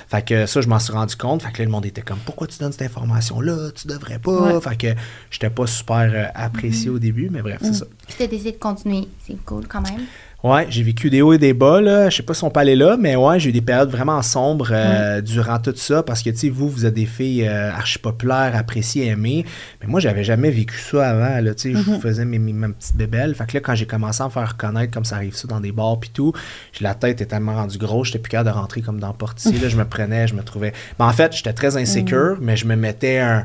[0.07, 1.41] Fait que ça, je m'en suis rendu compte.
[1.43, 3.71] Fait que là, le monde était comme, pourquoi tu donnes cette information-là?
[3.75, 4.31] Tu devrais pas.
[4.53, 4.61] Ouais.
[4.61, 4.87] Fait que
[5.31, 7.85] j'étais pas super euh, apprécié au début, mais bref, c'est ça.
[8.07, 9.07] Puis tu as décidé de continuer.
[9.25, 10.01] C'est cool quand même.
[10.43, 12.09] Ouais, j'ai vécu des hauts et des bas, là.
[12.09, 14.21] Je sais pas si on peut aller là, mais ouais, j'ai eu des périodes vraiment
[14.21, 17.71] sombres euh, durant tout ça parce que, tu sais, vous, vous êtes des filles euh,
[17.71, 19.45] archi populaires, appréciées, aimées.
[19.81, 21.55] Mais moi, j'avais jamais vécu ça avant, là.
[21.55, 23.35] Tu sais, je faisais mes, mes, mes petites bébelles.
[23.35, 25.61] Fait que là, quand j'ai commencé à me faire reconnaître comme ça arrive ça dans
[25.61, 26.33] des bars pis tout,
[26.81, 29.57] la tête était tellement rendue grosse, j'étais plus capable de rentrer comme dans Portier.
[29.59, 30.73] là, je me prenais, je me trouvais.
[30.99, 33.43] Mais en fait, j'étais très insécure, mais je me mettais un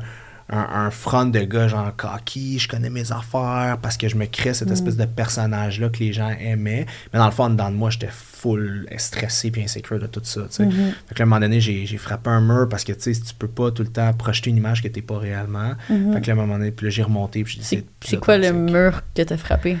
[0.49, 4.25] un, un front de gars genre cocky, je connais mes affaires parce que je me
[4.25, 6.85] crée cette espèce de personnage-là que les gens aimaient.
[7.13, 10.41] Mais dans le fond, dedans de moi, j'étais full stressé puis insécure de tout ça.
[10.41, 10.63] tu sais.
[10.63, 13.21] Fait que là, à un moment donné, j'ai frappé un mur parce que tu sais,
[13.21, 15.73] tu peux pas tout le temps projeter une image que t'es pas réellement.
[15.87, 18.19] Fait que là, à un moment donné, puis là, j'ai remonté puis j'ai dit C'est
[18.19, 19.77] quoi le mur que t'as frappé?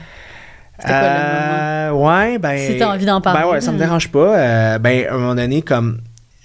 [0.77, 1.59] C'était quoi le moment?
[1.59, 2.57] Euh, ouais, ben.
[2.57, 3.41] Si t'as envie d'en parler.
[3.41, 4.37] Ben ouais, ça me dérange pas.
[4.37, 5.99] Euh, ben, à un moment donné, comme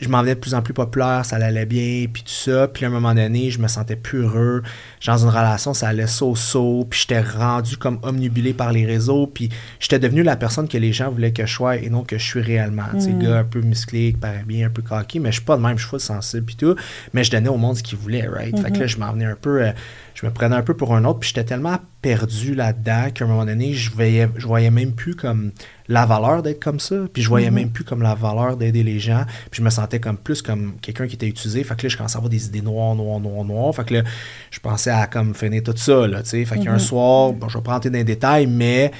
[0.04, 2.68] je m'en venais de plus en plus populaire, ça allait bien, puis tout ça.
[2.68, 4.62] Puis à un moment donné, je me sentais plus heureux.
[5.06, 6.86] Dans une relation, ça allait so-so.
[6.88, 9.26] Puis j'étais rendu comme omnibulé par les réseaux.
[9.26, 9.48] Puis
[9.80, 12.24] j'étais devenu la personne que les gens voulaient que je sois et non que je
[12.24, 12.84] suis réellement.
[12.94, 15.20] Tu sais, gars un peu musclé, qui paraît bien, un peu cocky.
[15.20, 16.76] Mais je suis pas de même, je suis full sensible, puis tout.
[17.12, 18.58] Mais je donnais au monde ce qu'ils voulaient, right?
[18.60, 19.62] Fait que là, je m'en venais un peu.
[19.62, 19.72] euh,
[20.14, 21.20] je me prenais un peu pour un autre.
[21.20, 25.16] Puis j'étais tellement perdu là-dedans qu'à un moment donné, je voyais, je voyais même plus
[25.16, 25.50] comme
[25.88, 26.96] la valeur d'être comme ça.
[27.12, 29.24] Puis je voyais même plus comme la valeur d'aider les gens.
[29.50, 31.64] Puis je me sentais comme plus comme quelqu'un qui était utilisé.
[31.64, 33.74] Fait que là, je commençais à avoir des idées noires, noires, noires, noires.
[33.74, 34.02] Fait que là,
[34.50, 36.44] je pensais à comme finir tout ça, là, tu sais.
[36.44, 38.92] Fait qu'un soir, bon, je vais pas rentrer dans les détails, mais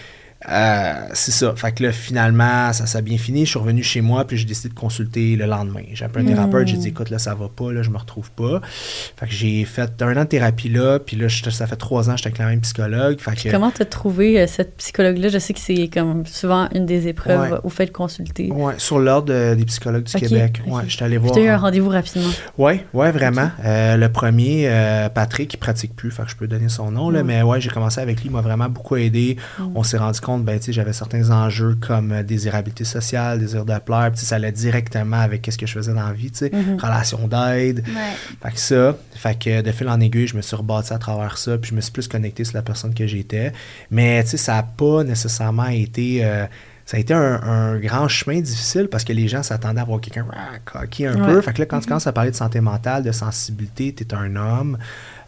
[0.50, 1.54] euh, c'est ça.
[1.57, 3.44] Fait que là, finalement, ça s'est bien fini.
[3.44, 5.83] Je suis revenu chez moi, puis j'ai décidé de consulter le lendemain.
[5.92, 8.30] J'ai appelé un thérapeute, j'ai dit, écoute, là, ça va pas, là, je me retrouve
[8.33, 8.61] pas.
[9.16, 12.09] Fait que j'ai fait un an de thérapie là, puis là, je- ça fait trois
[12.09, 13.18] ans que j'étais avec la même psychologue.
[13.20, 15.28] Fait que, Comment t'as trouvé euh, cette psychologue-là?
[15.28, 17.59] Je sais que c'est comme souvent une des épreuves Ouais.
[17.59, 18.50] où vous faites consulter.
[18.50, 20.61] ouais, sur l'ordre des psychologues du Québec.
[20.66, 20.74] ok.
[20.74, 21.35] Ouais, j'étais allé Puis voir.
[21.37, 22.28] t'as eu un rendez-vous rapidement.
[22.59, 23.50] Oui, ouais, vraiment.
[23.64, 24.68] Euh, le premier,
[25.14, 27.70] Patrick, il pratique plus, fait que je peux donner son nom, là, mais ouais, j'ai
[27.70, 29.37] commencé avec lui, il m'a vraiment beaucoup aidé.
[29.74, 34.10] On s'est rendu compte, ben, j'avais certains enjeux comme euh, désirabilité sociale, désir de plaire,
[34.14, 36.78] ça allait directement avec ce que je faisais dans la vie, tu sais, Mhm.
[36.80, 37.84] relation d'aide.
[37.86, 38.16] Ouais.
[38.42, 41.38] Fait que ça, fait que de fil en aiguille, je me suis rebâti à travers
[41.38, 43.52] ça, puis je me suis plus connecté sur la personne que j'étais.
[43.90, 46.24] Mais tu sais, ça n'a pas nécessairement été.
[46.24, 46.46] euh,
[46.86, 50.02] ça a été un, un grand chemin difficile parce que les gens s'attendaient à voir
[50.02, 51.26] quelqu'un ah, cocky un Ouais.
[51.32, 51.40] peu.
[51.40, 54.14] Fait que là, quand tu commences à parler de santé mentale, de sensibilité, tu es
[54.14, 54.76] un homme.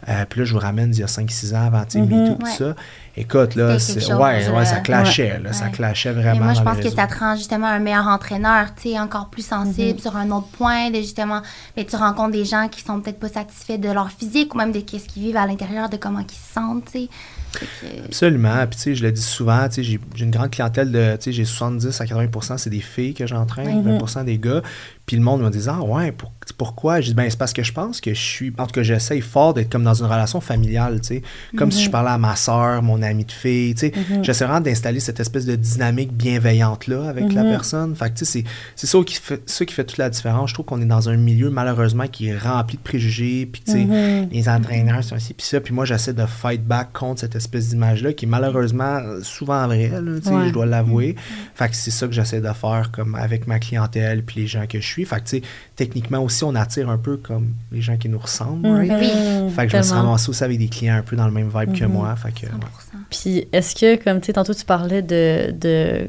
[0.09, 2.05] Euh, puis là, je vous ramène d'il y a 5-6 ans avant Mhm.
[2.05, 2.51] MeToo, tout Ouais.
[2.51, 2.75] ça.
[3.19, 6.45] Écoute, là, chose, ouais, ouais, ça euh, clashait, là, ça clashait vraiment.
[6.45, 9.45] moi, je pense que ça te rend justement un meilleur entraîneur, tu sais, encore plus
[9.45, 11.41] sensible sur un autre point, de justement,
[11.75, 14.71] mais tu rencontres des gens qui sont peut-être pas satisfaits de leur physique ou même
[14.71, 17.09] de ce qu'ils vivent à l'intérieur, de comment ils se sentent, tu sais.
[17.53, 18.67] Que- Absolument.
[18.67, 21.23] Puis, tu sais, je le dis souvent, tu sais, j'ai une grande clientèle de, tu
[21.23, 23.97] sais, j'ai 70 à 80 c'est des filles que j'entraîne, Mhm.
[23.99, 24.61] 20 des gars.
[25.07, 26.99] Puis le monde me dit, ah ouais, pour- pourquoi?
[27.01, 29.21] Je dis, ben, c'est parce que je pense que je suis, en tout cas, j'essaye
[29.21, 31.21] fort d'être comme dans une relation familiale, tu sais.
[31.57, 33.93] Comme si je parlais à ma soeur, mon ami de fille, tu sais.
[34.21, 37.95] J'essaie vraiment d'installer cette espèce de dynamique bienveillante-là avec la personne.
[37.95, 38.43] Fait que, tu sais,
[38.75, 40.49] c'est- ça qui fait, ça qui fait toute la différence.
[40.49, 43.71] Je trouve qu'on est dans un milieu, malheureusement, qui est rempli de préjugés, puis tu
[43.71, 44.29] sais, Mhm.
[44.31, 45.61] les entraîneurs sont aussi, puis ça.
[45.61, 49.89] Puis moi, j'essaie de fight back contre cette espèce d'image-là qui est malheureusement souvent vraie,
[49.89, 50.47] tu sais, Ouais.
[50.47, 51.15] je dois l'avouer.
[51.55, 54.65] Fait que c'est ça que j'essaie de faire comme avec ma clientèle puis les gens
[54.67, 55.05] que je suis suis.
[55.05, 55.41] Fait que, tu sais,
[55.75, 58.75] techniquement aussi, on attire un peu comme les gens qui nous ressemblent, Mhm.
[58.77, 58.91] right?
[58.99, 59.49] Oui.
[59.55, 61.49] Fait que je me suis ramassé aussi avec des clients un peu dans le même
[61.53, 61.91] vibe que Mhm.
[61.91, 62.15] moi.
[62.15, 62.97] Fait que, 100%.
[63.09, 66.07] Puis est-ce que, comme tu sais, tantôt tu parlais de, de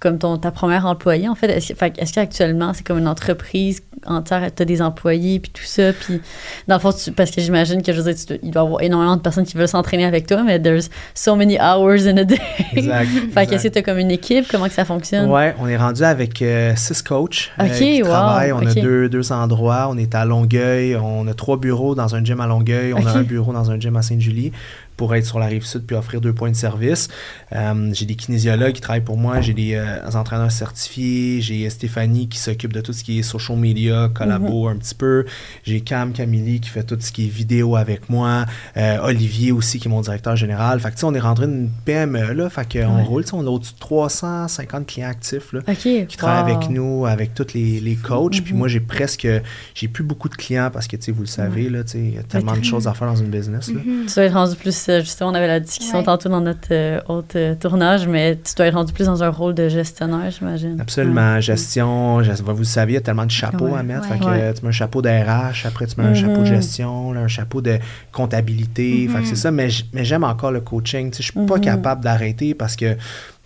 [0.00, 2.98] comme ton, ta première employée, en fait, est-ce que- fait que est-ce qu'actuellement c'est comme
[2.98, 6.20] une entreprise entière, tu as des employés, puis tout ça, puis
[6.68, 8.64] dans le fond, tu- parce que j'imagine que, je veux dire, tu il doit y
[8.66, 12.16] avoir énormément de personnes qui veulent s'entraîner avec toi, mais there's so many hours in
[12.16, 12.38] a day.
[12.74, 13.08] Exact.
[13.34, 15.28] fait que est-ce que tu comme une équipe, comment que ça fonctionne?
[15.30, 18.08] Ouais, on est rendu avec euh, six coachs euh, Ok, qui wow,
[18.52, 19.88] On a deux, deux endroits.
[19.90, 20.96] On est à Longueuil.
[20.96, 22.92] On a trois bureaux dans un gym à Longueuil.
[22.94, 24.52] On a un bureau dans un gym à Sainte-Julie
[24.98, 27.08] pour être sur la rive sud puis offrir deux points de service.
[27.52, 29.40] Euh, j'ai des kinésiologues qui travaillent pour moi.
[29.40, 31.40] J'ai des euh, entraîneurs certifiés.
[31.40, 34.74] J'ai Stéphanie qui s'occupe de tout ce qui est social media, collabo Mhm.
[34.74, 35.24] un petit peu.
[35.64, 38.44] J'ai Cam Camille qui fait tout ce qui est vidéo avec moi.
[38.76, 40.80] Euh, Olivier aussi qui est mon directeur général.
[40.80, 42.50] Fait que tu sais, on est rentré une PME là.
[42.50, 43.02] Fait qu'on Ouais.
[43.04, 43.22] roule.
[43.24, 47.34] Tu sais, On a au-dessus de 350 clients actifs là qui travaillent avec nous, avec
[47.34, 48.42] tous les, les coachs.
[48.42, 48.58] Puis Mhm.
[48.58, 49.28] moi, j'ai presque,
[49.74, 51.98] j'ai plus beaucoup de clients parce que, tu sais, vous le savez, là, tu sais,
[52.00, 53.68] il y a tellement de choses à faire dans une business.
[53.68, 53.80] Là.
[53.84, 54.06] Mhm.
[54.08, 56.04] Tu dois être rendu plus, justement, on avait la discussion Ouais.
[56.04, 59.28] tantôt dans notre euh, autre euh, tournage, mais tu dois être rendu plus dans un
[59.30, 60.80] rôle de gestionnaire, j'imagine.
[60.80, 61.40] Absolument.
[61.40, 63.78] Gestion, gest- vous le savez, il y a tellement de chapeaux Ouais.
[63.78, 64.02] à mettre.
[64.02, 64.08] Ouais.
[64.16, 64.54] Fait que Ouais.
[64.54, 67.28] tu mets un chapeau de RH, après tu mets un chapeau de gestion, là, un
[67.28, 67.78] chapeau de
[68.12, 69.06] comptabilité.
[69.08, 69.24] Fait que Mhm.
[69.26, 71.10] c'est ça, mais, j'aime encore le coaching.
[71.10, 71.60] Tu sais, Je suis pas Mhm.
[71.60, 72.96] capable d'arrêter parce que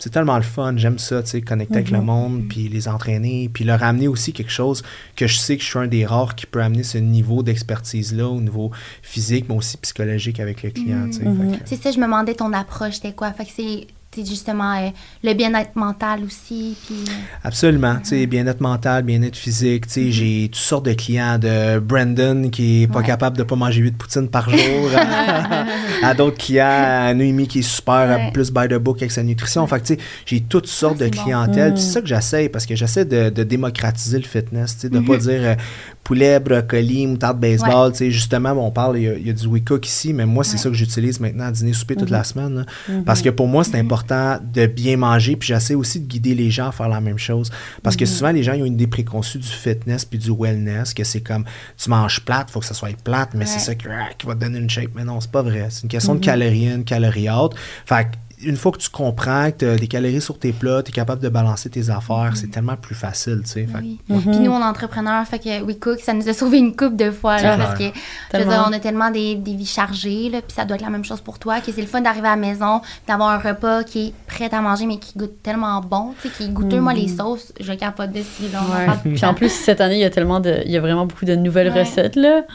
[0.02, 0.74] c'est tellement le fun.
[0.76, 2.04] J'aime ça, tu sais, connecter avec le Mhm.
[2.04, 4.82] monde, puis les entraîner, puis leur amener aussi quelque chose
[5.14, 8.26] que je sais que je suis un des rares qui peut amener ce niveau d'expertise-là
[8.28, 11.06] au niveau physique, mais aussi psychologique avec le client.
[11.06, 11.24] tu sais.
[11.24, 11.58] Mhm.
[11.64, 13.32] C'est ça, je me demandais ton approche, c'était quoi?
[13.32, 13.86] Fait que c'est
[14.16, 14.90] justement euh,
[15.24, 16.76] le bien-être mental aussi.
[16.86, 17.12] Puis, euh,
[17.44, 17.96] Absolument.
[18.02, 19.86] Tu sais, bien-être mental, bien-être physique.
[19.86, 23.06] Tu sais, j'ai toutes sortes de clients de Brandon qui est pas Ouais.
[23.06, 24.90] capable de pas manger 8 poutines par jour.
[24.96, 25.64] à
[26.02, 28.30] à d'autres clients, à Noémie qui est super Ouais.
[28.32, 29.66] plus by the book avec sa nutrition.
[29.66, 31.22] Fait que, tu sais, j'ai toutes sortes Ah, de c'est bon.
[31.22, 31.72] clientèle.
[31.72, 31.76] Mm.
[31.76, 34.74] C'est ça que j'essaie parce que j'essaie de, de démocratiser le fitness.
[34.74, 35.06] Tu sais, de Mhm.
[35.06, 35.54] pas dire euh,
[36.04, 37.92] poulet, brocoli, moutarde baseball.
[37.92, 40.26] Tu sais, justement, on parle, il y a, il y a du WeCook ici, mais
[40.26, 40.58] moi, c'est Ouais.
[40.58, 42.16] ça que j'utilise maintenant à dîner, souper toute Mhm.
[42.16, 42.54] la semaine.
[42.56, 42.64] là.
[42.88, 43.04] Mhm.
[43.04, 46.50] Parce que pour moi, c'est important de bien manger, puis j'essaie aussi de guider les
[46.50, 47.50] gens à faire la même chose.
[47.82, 50.92] Parce que souvent, les gens ils ont une idée préconçue du fitness puis du wellness,
[50.92, 51.44] que c'est comme
[51.76, 54.34] tu manges plate, faut que ça soit plate, mais c'est ça qui, ah, qui va
[54.34, 54.90] te donner une shape.
[54.94, 55.68] Mais non, c'est pas vrai.
[55.70, 57.54] C'est une question de calories in, calories out.
[57.86, 58.08] Fait que
[58.44, 60.92] une fois que tu comprends que tu as des calories sur tes plats, tu es
[60.92, 63.66] capable de balancer tes affaires, c'est tellement plus facile, tu sais.
[63.74, 63.98] Oui.
[64.08, 64.20] Mhm.
[64.20, 66.96] Puis nous, on est entrepreneurs, fait que We Cook, ça nous a sauvé une coupe
[66.96, 67.40] de fois.
[67.40, 67.84] Là, parce que,
[68.32, 70.82] je veux dire, on a tellement des, des vies chargées, là, puis ça doit être
[70.82, 73.38] la même chose pour toi, que c'est le fun d'arriver à la maison, d'avoir un
[73.38, 76.48] repas qui est prêt à manger, mais qui goûte tellement bon, tu sais, qui est
[76.52, 76.80] goûteux.
[76.80, 78.44] Moi, les sauces, je capote dessus.
[78.52, 78.86] Là, on en Ouais.
[79.04, 80.60] le Puis en plus, cette année, il y a tellement de.
[80.64, 81.80] Il y a vraiment beaucoup de nouvelles Ouais.
[81.82, 82.42] recettes, là.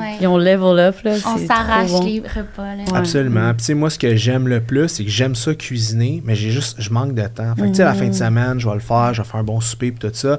[0.00, 0.16] Ouais.
[0.20, 1.12] Ils ont level up, là.
[1.26, 2.02] on s'arrache bon.
[2.04, 2.74] les repas.
[2.74, 2.84] Là.
[2.90, 2.96] Ouais.
[2.98, 3.48] Absolument.
[3.50, 6.34] Puis, tu sais, moi, ce que j'aime le plus, c'est que j'aime ça cuisiner, mais
[6.34, 7.54] j'ai juste, je manque de temps.
[7.54, 9.40] Fait que, tu sais, la fin de semaine, je vais le faire, je vais faire
[9.40, 10.38] un bon souper, puis tout ça.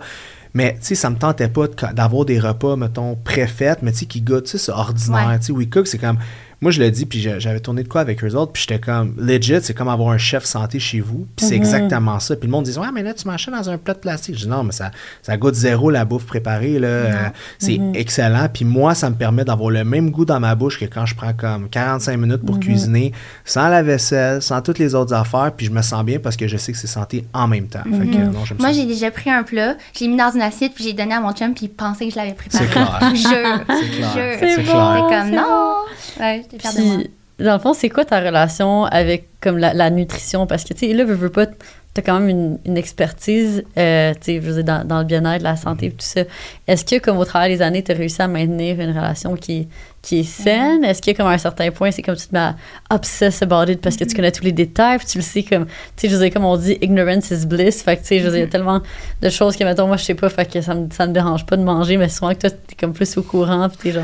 [0.54, 4.00] Mais, tu sais, ça me tentait pas de- d'avoir des repas, mettons, préfaits, mais tu
[4.00, 5.28] sais, qui goûtent, tu sais, c'est ordinaire.
[5.30, 5.40] Ouais.
[5.40, 6.18] Tu sais, We Cook, c'est comme.
[6.62, 9.16] Moi, je le dis, puis j'avais tourné de quoi avec eux autres, puis j'étais comme,
[9.18, 11.62] legit, c'est comme avoir un chef santé chez vous, puis c'est Mhm.
[11.62, 12.36] exactement ça.
[12.36, 14.36] Puis le monde dit, ouais, mais là, tu manges ça dans un plat de plastique.
[14.38, 14.92] Je dis, non, mais ça,
[15.24, 16.88] ça goûte zéro la bouffe préparée, là.
[16.88, 17.14] Euh,
[17.58, 17.96] c'est Mhm.
[17.96, 18.48] excellent.
[18.54, 21.16] Puis moi, ça me permet d'avoir le même goût dans ma bouche que quand je
[21.16, 22.46] prends comme 45 minutes Mhm.
[22.46, 23.12] pour cuisiner,
[23.44, 26.48] sans la vaisselle, sans toutes les autres affaires, puis je me sens bien parce que
[26.48, 27.82] je sais que c'est santé en même temps.
[27.84, 28.74] Fait que, non, j'aime Moi, ça.
[28.74, 31.22] j'ai déjà pris un plat, je l'ai mis dans une assiette, puis j'ai donné à
[31.22, 32.66] mon chum, puis il pensait que je l'avais préparé.
[32.68, 33.00] C'est clair.
[33.16, 33.20] Je.
[33.20, 34.38] C'est je clair.
[34.40, 35.06] C'est J'étais clair.
[35.10, 35.74] comme, non.
[36.20, 37.10] Ouais, Puis,
[37.40, 40.46] dans le fond, c'est quoi ta relation avec comme la, la nutrition?
[40.48, 41.48] Parce que, tu sais, là, veux, veux pas,
[41.94, 45.06] t'as quand même une, une expertise, euh, tu sais, je veux dire, dans, dans le
[45.06, 46.22] bien-être, la santé, tout ça.
[46.68, 49.58] Est-ce que, comme au travers des années, tu as réussi à maintenir une relation qui
[49.62, 49.68] est,
[50.02, 50.86] qui est saine?
[50.86, 52.56] Est-ce que, comme à un certain point, c'est comme tu te mets à
[52.92, 55.66] obsess about it parce que tu connais tous les détails, puis tu le sais comme,
[55.66, 57.82] tu sais, je veux dire, comme on dit, ignorance is bliss.
[57.82, 58.82] Fait que, tu sais, je veux dire, il y a tellement
[59.22, 61.46] de choses que, mettons, moi, je sais pas, fait que ça me, ça me dérange
[61.46, 64.04] pas de manger, mais souvent que toi, t'es comme plus au courant, puis t'es genre.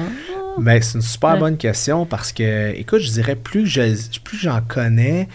[0.57, 1.39] Ben, c'est une super Ouais.
[1.39, 3.85] bonne question parce que, écoute, je dirais plus je,
[4.23, 5.27] plus j'en connais,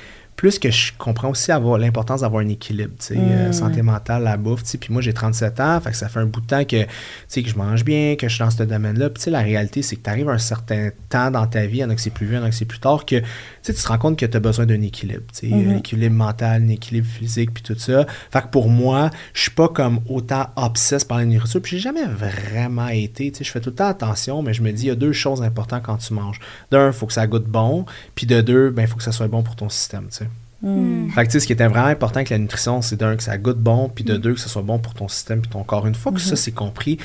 [0.43, 3.53] plus que je comprends aussi avoir l'importance d'avoir un équilibre, tu sais, euh, Mm.
[3.53, 4.79] santé mentale, la bouffe, tu sais.
[4.79, 6.89] Puis moi, j'ai 37 ans, fait que ça fait un bout de temps que, tu
[7.29, 9.09] sais, que je mange bien, que je suis dans ce domaine-là.
[9.11, 11.65] Puis tu sais, la réalité, c'est que tu arrives à un certain temps dans ta
[11.67, 12.65] vie, il y en a que c'est plus vieux, il y en a que c'est
[12.65, 13.25] plus tard, que, tu
[13.63, 15.71] sais, tu te rends compte que tu as besoin d'un équilibre, tu sais, Mhm.
[15.71, 18.05] un équilibre mental, un équilibre physique, puis tout ça.
[18.33, 21.83] Fait que pour moi, je suis pas comme autant obsesse par la nourriture, puis j'ai
[21.85, 24.87] jamais vraiment été, tu sais, je fais tout le temps attention, mais je me dis,
[24.87, 26.41] il y a deux choses importantes quand tu manges.
[26.73, 29.13] D'un, il faut que ça goûte bon, puis de deux, ben, il faut que ça
[29.13, 30.27] soit bon pour ton système, tu sais.
[30.63, 31.11] Hmm.
[31.11, 33.23] Fait que, tu sais, ce qui était vraiment important avec la nutrition, c'est d'un, que
[33.25, 35.65] ça goûte bon, puis de deux, que ça soit bon pour ton système puis ton
[35.65, 35.87] corps.
[35.89, 36.99] Une fois que ça, c'est compris,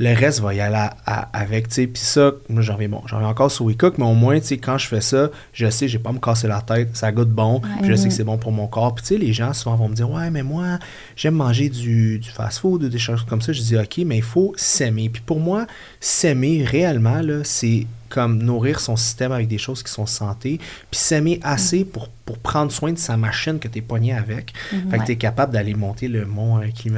[0.00, 1.86] le reste va y aller à- à- avec, tu sais.
[1.86, 4.46] Puis ça, moi, j'en reviens, bon, j'en reviens encore sur WeCook, mais au moins, tu
[4.46, 7.12] sais, quand je fais ça, je sais, j'ai pas à me casser la tête, ça
[7.12, 8.92] goûte bon, puis je sais que c'est bon pour mon corps.
[8.96, 10.80] Puis, tu sais, les gens, souvent, vont me dire, ouais, mais moi,
[11.14, 13.52] j'aime manger du, du fast-food ou des choses comme ça.
[13.52, 15.08] Je dis, OK, mais il faut s'aimer.
[15.08, 15.66] Puis pour moi,
[16.00, 20.58] s'aimer réellement, là, c'est comme nourrir son système avec des choses qui sont santé,
[20.90, 24.54] puis s'aimer assez pour, pour prendre soin de sa machine que tu es pogné avec.
[24.90, 26.90] Fait que tu es capable d'aller monter le mont euh, qui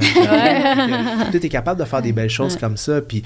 [1.30, 3.00] Tu es capable de faire des belles choses comme ça.
[3.00, 3.24] Puis,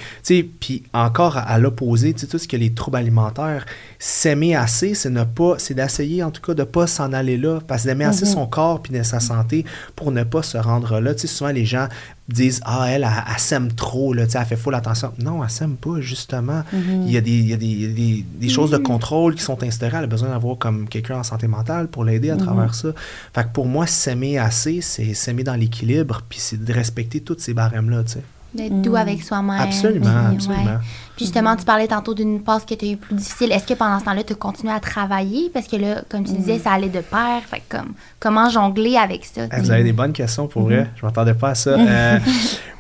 [0.61, 3.67] puis encore à, à l'opposé, tu sais, tout ce que les troubles alimentaires,
[3.99, 7.61] s'aimer assez, c'est ne pas, c'est d'essayer en tout cas de pas s'en aller là,
[7.67, 11.01] parce que d'aimer assez son corps puis de sa santé pour ne pas se rendre
[11.01, 11.15] là.
[11.15, 11.89] Tu sais, souvent les gens
[12.29, 15.13] disent ah elle, elle, elle s'aime trop là, elle fait full attention.
[15.19, 16.63] Non, elle s'aime pas justement.
[16.73, 18.79] Il y a des, il y a des, il y a des, des choses de
[18.79, 19.99] contrôle qui sont instaurées.
[19.99, 22.89] Elle a besoin d'avoir comme quelqu'un en santé mentale pour l'aider à travers ça.
[23.35, 27.41] Fait que pour moi, s'aimer assez, c'est s'aimer dans l'équilibre, puis c'est de respecter toutes
[27.41, 28.23] ces barèmes là, tu sais.
[28.53, 29.61] D'être doux avec soi-même.
[29.61, 30.65] Absolument, Puis, absolument.
[30.65, 30.79] ouais.
[31.15, 33.53] Puis justement, tu parlais tantôt d'une passe que tu as eu plus difficile.
[33.53, 35.51] Est-ce que pendant ce temps-là, tu as continué à travailler?
[35.55, 37.43] Parce que là, comme tu disais, ça allait de pair.
[37.49, 39.43] Fait que comme, comment jongler avec ça?
[39.53, 40.91] Ah, vous avez des bonnes questions pour vrai.
[40.97, 41.77] Je m'attendais pas à ça.
[41.91, 42.19] Euh,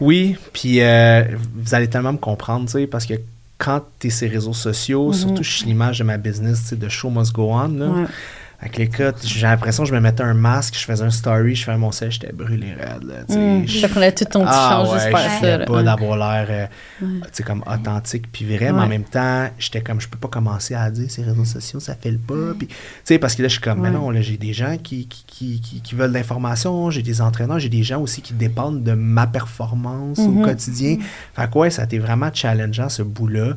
[0.01, 1.23] oui, puis euh,
[1.55, 3.15] vous allez tellement me comprendre, tu sais, parce que
[3.59, 6.69] quand tu es sur les réseaux sociaux, surtout je suis l'image de ma business, tu
[6.71, 7.87] sais, de Show Must Go On, là.
[7.87, 8.05] Ouais.
[8.63, 11.55] Avec les cas, j'ai l'impression que je me mettais un masque, je faisais un story,
[11.55, 13.39] je faisais mon sel, j'étais brûlé raide, là, tu sais.
[13.39, 13.67] Mm.
[13.67, 15.65] Je- Ça prenait tout ton petit ah change ouais, juste faire ça.
[15.65, 15.83] pas Ouais.
[15.83, 16.47] d'avoir l'air
[17.01, 18.89] euh, tu sais, comme authentique puis vrai, mais en Ouais.
[18.89, 22.11] même temps, j'étais comme je peux pas commencer à dire ces réseaux sociaux, ça fait
[22.11, 22.53] le pas.
[22.59, 23.95] Puis, parce que là, je suis comme, mais Ouais.
[23.95, 27.23] non, là, j'ai des gens qui, qui, qui, qui- qui veulent de l'information, j'ai des
[27.23, 30.45] entraîneurs, j'ai des gens aussi qui dépendent de ma performance au Mhm.
[30.45, 30.99] quotidien.
[31.35, 33.55] Fait que ouais, ça a été vraiment challengeant, ce bout-là.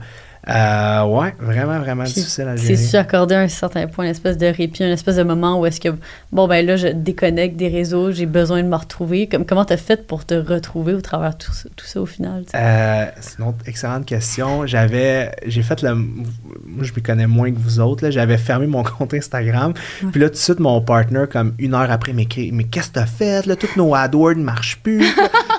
[0.49, 2.75] Euh, ouais, vraiment, vraiment Puis, difficile à gérer.
[2.75, 5.65] C'est-tu accordé à un certain point, une espèce de répit, une espèce de moment où
[5.65, 5.89] est-ce que,
[6.33, 9.27] bon, ben là, je déconnecte des réseaux, j'ai besoin de me retrouver.
[9.27, 12.05] Comme, comment t'as fait pour te retrouver au travers de tout ça, tout ça au
[12.05, 12.43] final?
[12.55, 14.67] Euh, c'est une autre excellente question.
[14.67, 18.11] J'avais, j'ai fait le, moi je me connais moins que vous autres, là.
[18.11, 19.73] J'avais fermé mon compte Instagram.
[20.11, 22.95] Puis là, tout de suite, mon partner, comme une heure après, m'écrit, mais qu'est-ce que
[22.95, 23.55] t'as fait, là?
[23.55, 25.05] Toutes nos AdWords ne marchent plus.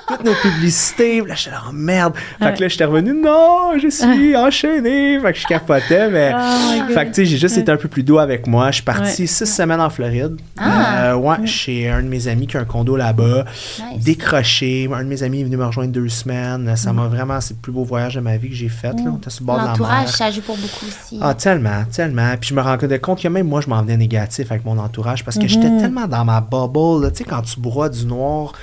[0.07, 1.21] Toutes nos publicités.
[1.21, 2.13] Là, j'étais oh, merde.
[2.39, 5.19] Fait que là, j'étais revenu, non, je suis enchaîné.
[5.19, 6.33] Fait que je capotais, mais.
[6.35, 8.69] Oh fait que, tu sais, j'ai juste été un peu plus doux avec moi.
[8.69, 9.27] Je suis parti Ouais.
[9.27, 10.37] six semaines en Floride.
[10.57, 11.11] Ah.
[11.11, 13.45] Euh, ouais, chez un de mes amis qui a un condo là-bas.
[13.93, 14.03] Nice.
[14.03, 14.89] Décroché.
[14.91, 16.75] Un de mes amis est venu me rejoindre deux semaines.
[16.75, 18.93] Ça m'a vraiment, c'est le plus beau voyage de ma vie que j'ai fait.
[18.93, 19.11] Là.
[19.11, 21.19] On était sur le bord de la L'entourage, ça joue pour beaucoup aussi.
[21.21, 22.35] Ah, tellement, tellement.
[22.39, 25.23] Puis je me rendais compte que même moi, je m'en venais négatif avec mon entourage
[25.23, 27.11] parce que j'étais tellement dans ma bubble.
[27.11, 28.53] Tu sais, quand tu broies du noir,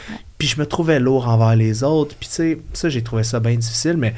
[0.43, 2.17] puis je me trouvais lourd envers les autres.
[2.19, 4.13] Puis tu sais, ça, j'ai trouvé ça bien difficile, mais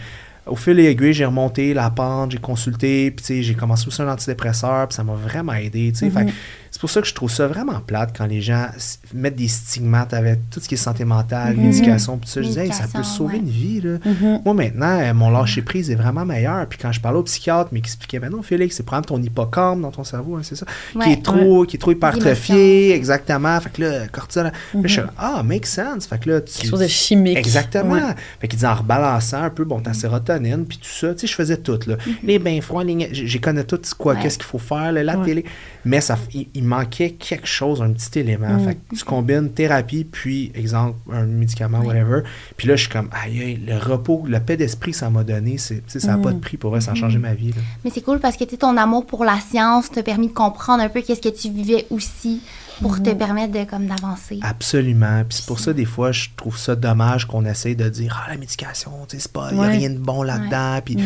[0.47, 4.09] au fil des aiguilles, j'ai remonté la pente, j'ai consulté, puis j'ai commencé aussi un
[4.09, 6.11] antidépresseur, puis ça m'a vraiment aidé, tu sais.
[6.11, 8.67] C'est pour ça que je trouve ça vraiment plate quand les gens
[9.15, 12.43] mettent des stigmates avec tout ce qui est santé mentale, médication, puis tout ça.
[12.43, 13.41] Je disais, hey, ça peut sauver ouais.
[13.41, 13.97] une vie, là.
[14.45, 16.67] Moi, maintenant, euh, mon lâcher-prise est vraiment meilleur.
[16.67, 19.23] Puis quand je parlais au psychiatre, mais qui expliquait, ben non, Félix, c'est prendre ton
[19.23, 20.67] hippocampe dans ton cerveau, hein, c'est ça,
[21.03, 23.59] qui est trop, qui est trop hypertrophié, exactement.
[23.63, 24.45] Fait que là, cortisol.
[24.45, 26.07] Là, je suis là, ah, make sense.
[26.07, 26.53] Fait que là, tu.
[26.53, 27.39] Quelque chose de chimique.
[27.39, 28.13] Exactement.
[28.43, 31.27] Fait qu'il dit en rebalançant un peu, bon, ta sérotonine, puis tout ça, tu sais,
[31.29, 31.97] je faisais tout, là.
[32.23, 33.09] Les bains froids, les...
[33.11, 35.47] j'ai connais tout, quoi, qu'est-ce qu'il faut faire, là, la télé.
[35.87, 38.59] Mais ça, il, il manquait quelque chose, un petit élément.
[38.59, 42.23] Fait que tu combines thérapie, puis, exemple, un médicament, whatever.
[42.57, 45.25] Puis là, je suis comme, aïe, aïe, le repos, le paix d'esprit que ça m'a
[45.25, 45.75] donné, ça
[46.07, 47.63] n'a pas de prix pour vrai, ça a changé ma vie, là.
[47.85, 50.89] Mais c'est cool parce que ton amour pour la science t'a permis de comprendre un
[50.89, 52.41] peu qu'est-ce que tu vivais aussi
[52.83, 54.39] pour te permettre de comme d'avancer.
[54.43, 55.23] Absolument.
[55.29, 58.31] Puis c'est pour ça, des fois, je trouve ça dommage qu'on essaye de dire Ah,
[58.33, 60.81] la médication, tu sais, c'est pas, il n'y a rien de bon là-dedans.
[60.85, 60.99] Puis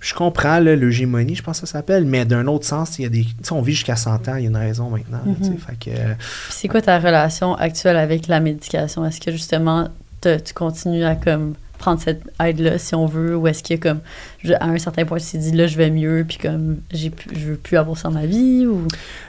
[0.00, 3.06] je comprends là, l'eugémonie, je pense que ça s'appelle, mais d'un autre sens, il y
[3.06, 3.22] a des.
[3.24, 5.20] Tu sais, on vit jusqu'à 100 ans, il y a une raison maintenant.
[5.24, 5.56] là, tu sais.
[5.56, 5.90] Fait que.
[5.96, 9.04] euh, Puis c'est quoi ta relation actuelle avec la médication?
[9.06, 9.88] Est-ce que justement,
[10.20, 14.00] te- tu continues à comme prendre cette aide-là si on veut, ou est-ce que comme
[14.44, 17.10] je- à un certain point tu t'es dit là je vais mieux, puis comme j'ai
[17.34, 18.86] je veux plus avoir ça dans ma vie ou?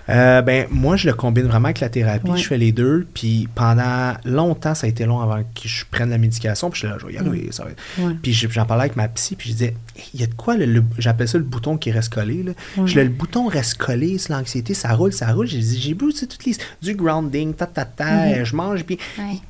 [0.08, 2.30] Euh, ben, moi, je le combine vraiment avec la thérapie.
[2.30, 2.38] Ouais.
[2.38, 3.08] Je fais les deux.
[3.15, 6.69] Puis pendant longtemps, ça a été long avant que je prenne la médication.
[6.69, 7.47] Puis je suis là, je vais y arriver.
[7.51, 8.13] Ça va être- Ouais.
[8.21, 9.36] Puis je- j'en parlais avec ma psy.
[9.36, 9.73] Puis je disais,
[10.13, 12.43] il y a de quoi, le, le- j'appelle ça le bouton qui reste collé.
[12.43, 12.51] Là.
[12.78, 15.47] Je dis, le bouton reste collé, c'est l'anxiété, ça roule, ça roule.
[15.47, 18.41] J'ai dit, j'ai bu tu sais, toutes les, du grounding, ta, ta, ta, Mm-hmm.
[18.41, 18.84] euh, je mange.
[18.84, 18.99] Puis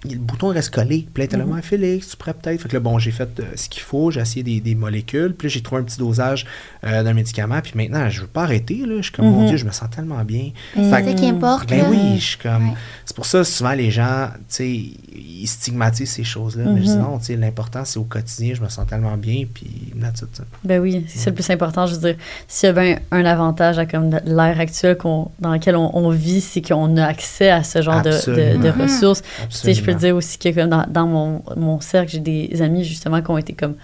[0.10, 1.06] le bouton reste collé.
[1.14, 2.62] Puis là, Ouais, Félix, tu pourrais peut-être.
[2.62, 5.50] Fait que là, bon, j'ai fait ce qu'il faut, j'ai essayé des, des, molécules, puis
[5.56, 6.46] j'ai trouvé un petit dosage
[6.84, 8.96] d'un médicament, puis maintenant, je veux pas arrêter, là.
[8.98, 9.48] Je suis comme, mon Mhm.
[9.48, 10.52] Dieu, je me sens tellement bien.
[10.76, 11.70] C'est ça qui importe.
[11.70, 11.88] ben là.
[11.90, 12.70] oui, je suis comme.
[12.70, 12.76] Ouais.
[13.06, 16.66] C'est pour ça, souvent, les gens, tu sais, ils stigmatisent ces choses-là.
[16.68, 17.02] Mais je dis Mhm.
[17.02, 20.42] non, tu sais, l'important, c'est au quotidien, je me sens tellement bien, puis that's it.
[20.64, 21.86] Ben oui, c'est ça le plus important.
[21.88, 22.16] Je veux dire,
[22.48, 24.98] s'il y a bien un avantage à comme l'ère actuelle
[25.40, 28.64] dans laquelle on, on vit, c'est qu'on a accès à ce genre de, de, Absolument.
[28.64, 29.22] de ressources.
[29.50, 32.62] Tu sais, je peux dire aussi que comme dans, dans mon, mon cercle, j'ai des
[32.62, 33.76] amis justement qui ont été comme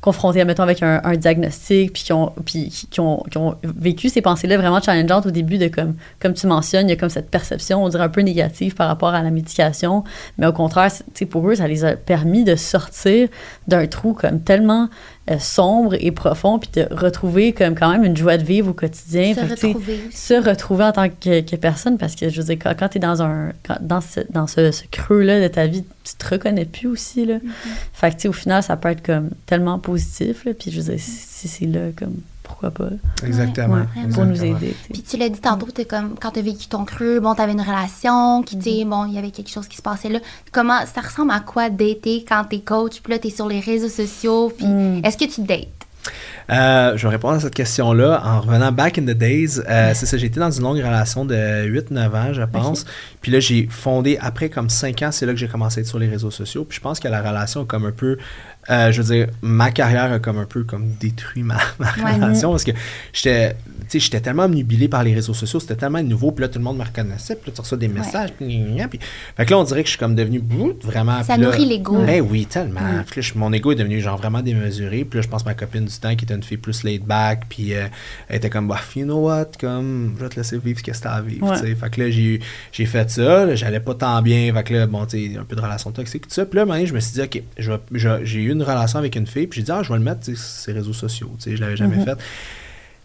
[0.00, 4.22] confrontés, mettons, avec un, diagnostic, puis qui ont, puis qui- ont, qui ont vécu ces
[4.22, 7.30] pensées-là vraiment challengeantes au début de comme, comme tu mentionnes, il y a comme cette
[7.30, 10.04] perception, on dirait un peu négative par rapport à la médication,
[10.38, 10.90] mais au contraire,
[11.30, 13.28] pour eux, ça les a permis de sortir
[13.68, 14.88] d'un trou comme tellement
[15.30, 18.72] euh, sombre et profond, puis de retrouver comme quand même une joie de vivre au
[18.72, 19.34] quotidien.
[19.34, 20.00] Se Fait que, retrouver.
[20.12, 22.98] se retrouver en tant que, que personne parce que je veux dire quand, quand tu
[22.98, 26.14] es dans un quand- dans ce, dans ce, ce creux là de ta vie tu
[26.14, 27.36] te reconnais plus aussi là
[27.92, 30.80] fait que tu sais au final ça peut être comme tellement positif là, puis je
[30.80, 32.16] veux dire si, si c'est là comme
[32.50, 32.88] pourquoi pas
[33.26, 33.76] Exactement.
[33.96, 34.92] Ouais, pour nous aider tu.
[34.92, 37.60] Puis tu l'as dit tantôt, t'es comme quand t'as vécu ton creux, bon, t'avais une
[37.60, 40.18] relation, qui dit, bon, il y avait quelque chose qui se passait là.
[40.52, 43.88] Comment ça ressemble à quoi dater quand t'es coach, puis là t'es sur les réseaux
[43.88, 45.02] sociaux, puis Mm.
[45.04, 45.66] est-ce que tu dates?
[46.50, 49.60] Euh, je vais répondre à cette question-là en revenant back in the days.
[49.68, 51.36] Euh, c'est ça, j'ai été dans une longue relation de
[51.66, 52.86] 8-9 ans, je pense.
[53.20, 55.86] Puis là, j'ai fondé, après comme 5 ans, c'est là que j'ai commencé à être
[55.86, 56.64] sur les réseaux sociaux.
[56.64, 58.16] Puis je pense que la relation a comme un peu,
[58.70, 62.12] euh, je veux dire, ma carrière a comme un peu comme détruit ma, ma Ouais.
[62.14, 62.70] relation parce que
[63.12, 63.56] j'étais,
[63.92, 66.30] j'étais tellement omnubilé par les réseaux sociaux, c'était tellement nouveau.
[66.32, 67.34] Puis là, tout le monde me reconnaissait.
[67.36, 68.30] Puis là, tu reçois des messages.
[68.32, 68.46] Puis,
[68.90, 69.00] puis,
[69.36, 70.40] fait que là, on dirait que je suis comme devenu
[70.82, 71.22] vraiment.
[71.24, 71.98] Ça nourrit l'ego.
[72.04, 72.80] Ben oui, tellement.
[73.10, 75.04] Puis là, je- mon ego est devenu genre vraiment démesuré.
[75.04, 77.44] Puis là, je pense ma copine du temps, qui était une fille plus laid back,
[77.48, 77.86] puis euh,
[78.28, 80.96] elle était comme, bah, you know what, comme, je vais te laisser vivre ce que
[80.96, 81.48] t'as à vivre.
[81.50, 81.58] Ouais.
[81.60, 81.74] tu sais.
[81.74, 82.40] Fait que là, j'ai,
[82.72, 83.54] j'ai fait ça.
[83.56, 84.52] j'allais pas tant bien.
[84.54, 86.44] Fait que là, bon, tu sais, un peu de relation toxique, tout ça.
[86.46, 87.42] Puis là, je me suis dit, OK,
[88.22, 90.24] j'ai eu une relation avec une fille, puis j'ai dit, ah, je vais le mettre
[90.24, 91.30] sur ses réseaux sociaux.
[91.38, 92.04] Tu sais, je l'avais jamais Mhm.
[92.04, 92.18] fait.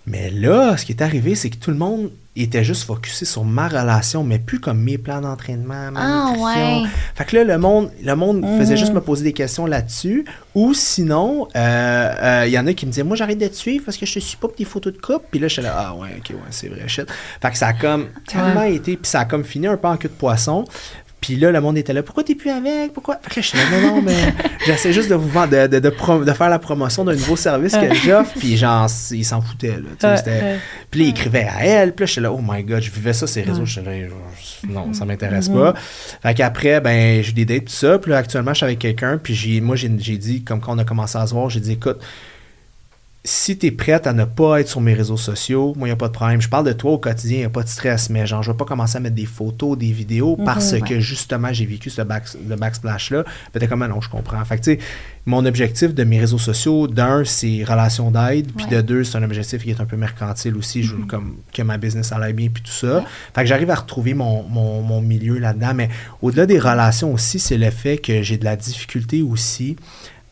[0.07, 3.43] Mais là, ce qui est arrivé, c'est que tout le monde était juste focusé sur
[3.43, 6.83] ma relation, mais plus comme mes plans d'entraînement, ma Ah, nutrition.
[6.83, 6.89] ouais.
[7.15, 8.57] Fait que là, le monde, le monde Mhm.
[8.59, 10.23] faisait juste me poser des questions là-dessus.
[10.53, 13.97] Ou sinon, il y en a qui me disaient, moi, j'arrête de te suivre parce
[13.97, 15.25] que je te suis pas pour des photos de couple.
[15.31, 17.07] Puis là, je suis là, ah ouais, ok, ouais, c'est vrai, shit.
[17.41, 19.97] Fait que ça a comme tellement été, puis ça a comme fini un peu en
[19.97, 20.65] queue de poisson.
[21.21, 22.93] Puis là, le monde était là, pourquoi t'es plus avec?
[22.93, 23.15] Pourquoi?
[23.23, 24.13] Fait que là, je suis là, non, non, mais
[24.67, 27.35] j'essaie juste de vous vendre, de, de, de, prom- de faire la promotion d'un nouveau
[27.35, 28.33] service que j'offre.
[28.37, 29.89] Puis genre, ils s'en foutaient, là.
[30.91, 31.95] puis là, il écrivait à elle.
[31.95, 33.65] Puis là, j'étais là, oh my god, je vivais ça, ces réseaux.
[33.65, 35.73] J'étais là, je- non, ça m'intéresse pas.
[36.21, 37.97] Fait qu'après, ben, j'ai des dates, tout ça.
[37.97, 39.17] Puis là, actuellement, je suis avec quelqu'un.
[39.17, 41.97] Puis moi, j'ai dit, comme quand on a commencé à se voir, j'ai dit, écoute,
[43.25, 45.93] si tu es prête à ne pas être sur mes réseaux sociaux, moi, il n'y
[45.93, 46.41] a pas de problème.
[46.41, 48.51] Je parle de toi au quotidien, il n'y a pas de stress, mais genre, je
[48.51, 52.03] vais pas commencer à mettre des photos, des vidéos parce que justement, j'ai vécu ce
[52.03, 53.23] back, le backsplash-là.
[53.51, 54.43] T'es comme, Ah non, je comprends.
[54.45, 54.79] Fait que, tu sais,
[55.25, 59.23] mon objectif de mes réseaux sociaux, d'un, c'est relation d'aide, puis de deux, c'est un
[59.23, 62.49] objectif qui est un peu mercantile aussi, je veux comme que ma business aille bien,
[62.53, 63.03] puis tout ça.
[63.33, 65.89] Fait que j'arrive à retrouver mon, mon, mon milieu là-dedans, mais
[66.21, 69.77] au-delà des relations aussi, c'est le fait que j'ai de la difficulté aussi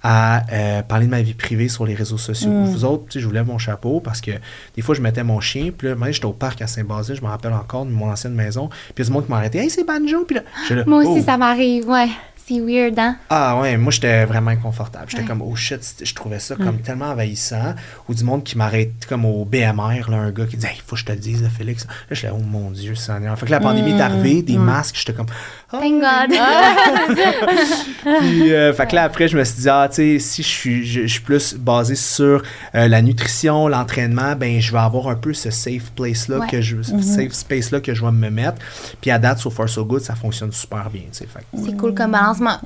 [0.04, 2.52] à euh, parler de ma vie privée sur les réseaux sociaux.
[2.52, 2.66] Mm.
[2.66, 4.32] Vous autres, tu sais, je vous lève mon chapeau parce que
[4.76, 7.28] des fois, je mettais mon chien, puis là, j'étais au parc à Saint-Basile, je me
[7.28, 9.60] rappelle encore de mon ancienne maison, puis il y a du monde qui m'a arrêté.
[9.60, 10.26] Hey, c'est Banjo!
[10.26, 10.44] Puis là,
[10.76, 11.26] là, Moi aussi, oh.
[11.26, 12.10] ça m'arrive, ouais.
[12.46, 13.16] C'est weird, hein?
[13.30, 15.06] Ah ouais, moi j'étais vraiment inconfortable.
[15.08, 15.28] J'étais Ouais.
[15.30, 17.74] comme oh shit, je trouvais ça comme tellement envahissant.
[18.10, 20.96] Ou du monde qui m'arrête comme au BMR, là, un gars qui dit Hey, faut
[20.96, 21.86] que je te le dise, là, Félix.
[21.86, 23.38] Là, je suis là, oh mon Dieu, Seigneur.
[23.40, 25.28] Fait que la pandémie est arrivée, des masques, j'étais comme
[25.72, 26.38] Ah, Thank God.
[28.20, 30.48] puis, euh, fait que là, après, je me suis dit, ah, tu sais, si je
[30.48, 32.44] suis, je, je suis plus basé sur
[32.76, 36.48] euh, la nutrition, l'entraînement, ben, je vais avoir un peu ce safe place-là, Ouais.
[36.48, 38.58] que je, ce safe space-là que je vais me mettre.
[39.02, 41.28] Puis à date, so far so good, ça fonctionne super bien, tu sais.
[41.64, 42.16] C'est cool comme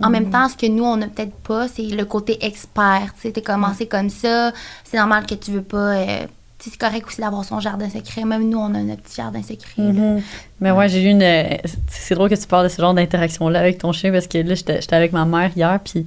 [0.02, 3.14] En même temps, ce que nous, on n'a peut-être pas, c'est le côté expert.
[3.16, 4.52] Tu sais, t'es commencé comme ça.
[4.84, 5.96] C'est normal que tu veux pas.
[5.96, 6.28] euh,
[6.60, 8.24] c'est correct aussi d'avoir son jardin secret.
[8.26, 9.74] Même nous, on a notre petit jardin secret.
[9.78, 9.92] là.
[9.94, 10.22] Mhm.
[10.60, 11.22] Mais ouais, j'ai eu une.
[11.22, 11.44] euh,
[11.88, 14.56] C'est drôle que tu parles de ce genre d'interaction-là avec ton chien parce que là,
[14.56, 16.06] j'étais j'étais avec ma mère hier, puis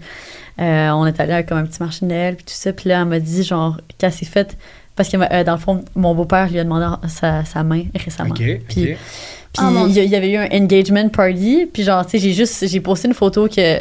[0.61, 2.73] euh, on est allé avec comme un petit marché de Noël, puis tout ça.
[2.73, 4.57] Puis là, elle m'a dit, genre, qu'elle s'est faite.
[4.96, 8.31] Parce que, euh, dans le fond, mon beau-père lui a demandé sa, sa main récemment.
[8.35, 8.99] OK, Puis OK.
[9.52, 12.32] Puis Oh, mon il y, avait eu un engagement party, puis genre, tu sais, j'ai
[12.32, 13.80] juste, j'ai posté une photo que,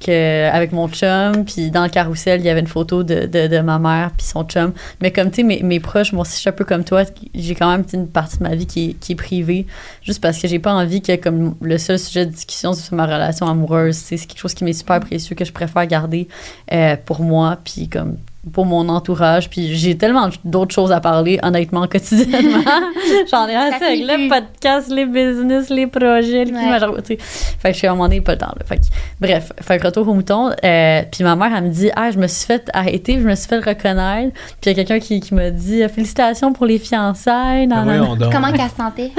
[0.00, 3.46] que, avec mon chum, puis dans le carrousel, il y avait une photo de, de,
[3.46, 4.72] de ma mère, puis son chum.
[5.02, 7.02] Mais comme, tu sais, mes, mes proches, moi aussi, je suis un peu comme toi,
[7.34, 9.66] j'ai quand même une partie de ma vie qui est, qui est privée,
[10.02, 13.04] juste parce que j'ai pas envie que, comme, le seul sujet de discussion sur ma
[13.04, 16.26] relation amoureuse, c'est quelque chose qui m'est super précieux, que je préfère garder
[16.72, 18.16] euh, pour moi, puis comme,
[18.52, 19.48] pour mon entourage.
[19.48, 22.62] Puis j'ai tellement d'autres choses à parler, honnêtement, quotidiennement.
[23.30, 27.16] J'en ai assez avec le podcast, les business, les projets, les ouais.
[27.16, 28.54] Fait que je suis à un moment donné, pas le temps.
[28.64, 28.82] Fait que,
[29.20, 30.50] bref, fait que retour au mouton.
[30.64, 33.34] Euh, puis ma mère, elle me dit Ah, je me suis fait arrêter, je me
[33.34, 34.34] suis fait reconnaître.
[34.60, 37.68] Puis il y a quelqu'un qui, qui m'a dit Félicitations pour les fiançailles.
[38.32, 39.12] Comment qu'elle se sentait?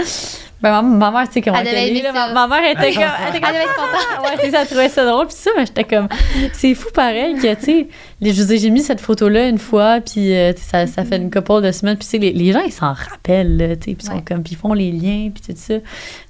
[0.64, 2.12] Ben, ma, mère, tu sais comment elle, est.
[2.14, 3.04] Ma, mère était comme.
[3.04, 4.24] Elle, était comme, devait être contente.
[4.24, 5.28] ouais, tu sais, elle trouvait ça drôle.
[5.28, 6.08] Puis ça, mais j'étais comme.
[6.54, 7.88] C'est fou pareil que, tu sais,
[8.22, 11.72] je j'ai mis cette photo-là une fois, puis euh, ça, ça fait une couple de
[11.74, 11.98] semaines.
[11.98, 14.42] Puis, tu sais, les, les, gens, ils s'en rappellent, tu sais, puis ils comme.
[14.42, 15.74] Puis ils font les liens, puis tout ça.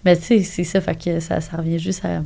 [0.04, 2.22] Mais, tu sais, c'est ça, fait que ça, ça revient juste à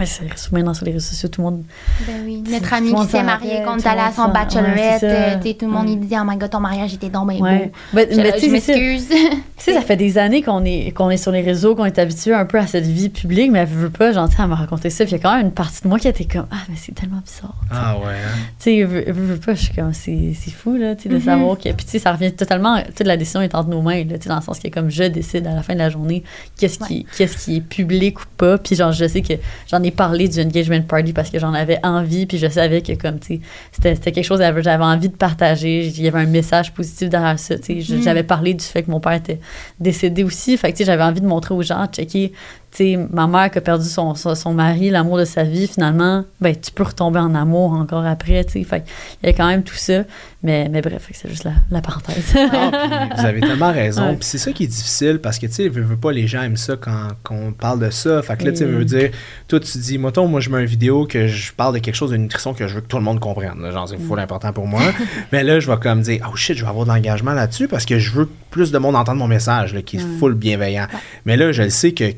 [0.00, 1.62] Ouais, c'est maintenant sur les réseaux sociaux, tout le monde.
[2.06, 2.42] Ben oui.
[2.50, 5.72] Notre ami qui s'est marié, quand on est allé à son bachelorette, euh, tout le
[5.72, 7.44] monde il disait Oh my god, ton mariage était donc bien beau.
[7.44, 9.08] Ben, mais, je m'excuse.
[9.60, 11.98] Tu sais, ça fait des années qu'on est, qu'on est sur les réseaux, qu'on est
[11.98, 14.88] habitué un peu à cette vie publique, mais elle veut pas, gentil, à me raconter
[14.88, 15.04] ça.
[15.04, 16.76] Puis il y a quand même une partie de moi qui était comme Ah, mais
[16.78, 17.54] c'est tellement bizarre.
[17.70, 18.06] Ah ouais.
[18.06, 18.38] Hein?
[18.58, 21.24] Tu sais, elle veut, pas, je suis comme C'est fou, là, tu sais, de mm-hmm.
[21.24, 21.70] savoir que.
[21.72, 22.82] Puis tu sais, ça revient totalement.
[22.96, 24.88] Sais, la décision est entre nos mains, là, tu sais, dans le sens que comme
[24.90, 26.24] je décide à la fin de la journée
[26.58, 28.56] qu'est-ce qui, qu'est-ce qui est public ou pas.
[28.56, 29.34] Puis genre, je sais que
[29.70, 32.92] j'en ai parlé d'une engagement party parce que j'en avais envie, puis je savais que
[32.92, 33.40] comme, tu
[33.72, 35.86] c'était, c'était quelque chose que j'avais envie de partager.
[35.86, 37.56] Il y avait un message positif derrière ça.
[37.56, 38.02] Mm.
[38.02, 39.40] J'avais parlé du fait que mon père était
[39.78, 42.32] décédé aussi, fait que, j'avais envie de montrer aux gens, checker,
[42.72, 46.54] sais, ma mère qui a perdu son, son, mari, l'amour de sa vie, finalement, ben,
[46.54, 48.64] tu peux retomber en amour encore après, tu sais.
[48.64, 48.84] Fait
[49.22, 50.04] il y a quand même tout ça.
[50.42, 52.34] Mais, mais bref, c'est juste la, la parenthèse.
[52.34, 54.14] Ah, vous avez tellement raison.
[54.14, 56.42] Puis c'est ça qui est difficile parce que, tu sais, veux, veux pas, les gens
[56.42, 58.22] aiment ça quand, quand, on parle de ça.
[58.22, 59.10] Fait que là, tu veux dire,
[59.48, 62.10] toi, tu dis, moi, moi, je mets une vidéo que je parle de quelque chose
[62.10, 63.70] de nutrition que je veux que tout le monde comprenne.
[63.70, 64.22] Genre, c'est full mm.
[64.22, 64.80] important pour moi.
[65.32, 67.84] mais là, je vais comme dire, oh shit, je vais avoir de l'engagement là-dessus parce
[67.84, 70.86] que je veux que plus de monde entende mon message, là, qui est full bienveillant.
[71.24, 72.10] Mais là, je le sais que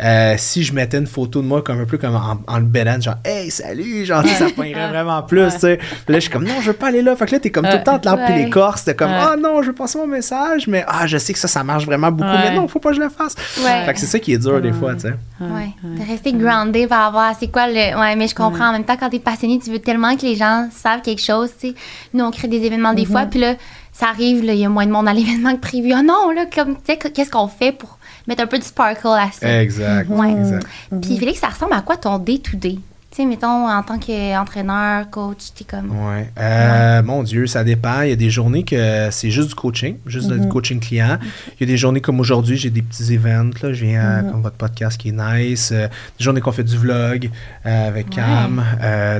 [0.00, 3.00] Euh, si je mettais une photo de moi comme un peu comme en, en le
[3.00, 5.78] genre, hey, salut, genre, ça poignerait vraiment plus, tu sais.
[6.08, 7.16] là, je suis comme, non, je veux pas aller là.
[7.16, 8.44] Fait que là, t'es comme tout le temps te ouais.
[8.44, 8.84] les corses.
[8.84, 11.48] T'es comme, ah non, je veux passer mon message, mais ah, je sais que ça,
[11.48, 13.34] ça marche vraiment beaucoup, mais non, faut pas que je le fasse.
[13.36, 15.14] Fait que c'est ça qui est dur des fois, tu sais.
[15.40, 15.70] Ouais.
[15.82, 17.98] De rester groundé par à c'est quoi le.
[17.98, 18.68] Ouais, mais je comprends.
[18.68, 21.50] En même temps, quand t'es passionné, tu veux tellement que les gens savent quelque chose,
[21.58, 21.74] tu sais.
[22.14, 23.28] Nous, on crée des événements des fois, mm-hmm.
[23.30, 23.54] puis là,
[23.92, 25.92] ça arrive, il y a moins de monde à l'événement que prévu.
[25.92, 27.98] Ah non, là, comme, tu sais, qu'est-ce qu'on fait pour
[28.28, 29.60] mettre un peu de sparkle à ça?
[29.62, 30.08] Exact.
[30.08, 30.30] Ouais.
[30.30, 30.66] exact.
[31.02, 32.78] Puis, Félix, ça ressemble à quoi ton day-to-day?
[33.18, 35.90] Sais, mettons, en tant qu'entraîneur, coach, t'es comme.
[35.90, 36.30] Ouais.
[36.38, 38.02] Euh, mon Dieu, ça dépend.
[38.02, 40.48] Il y a des journées que c'est juste du coaching, juste du mhm.
[40.48, 41.18] coaching client.
[41.58, 43.50] Il y a des journées comme aujourd'hui, j'ai des petits events.
[43.62, 43.72] Là.
[43.72, 44.30] Je viens, mhm.
[44.30, 45.70] comme votre podcast qui est nice.
[45.72, 45.88] Euh,
[46.18, 47.30] des journées qu'on fait du vlog
[47.66, 48.62] euh, avec Cam.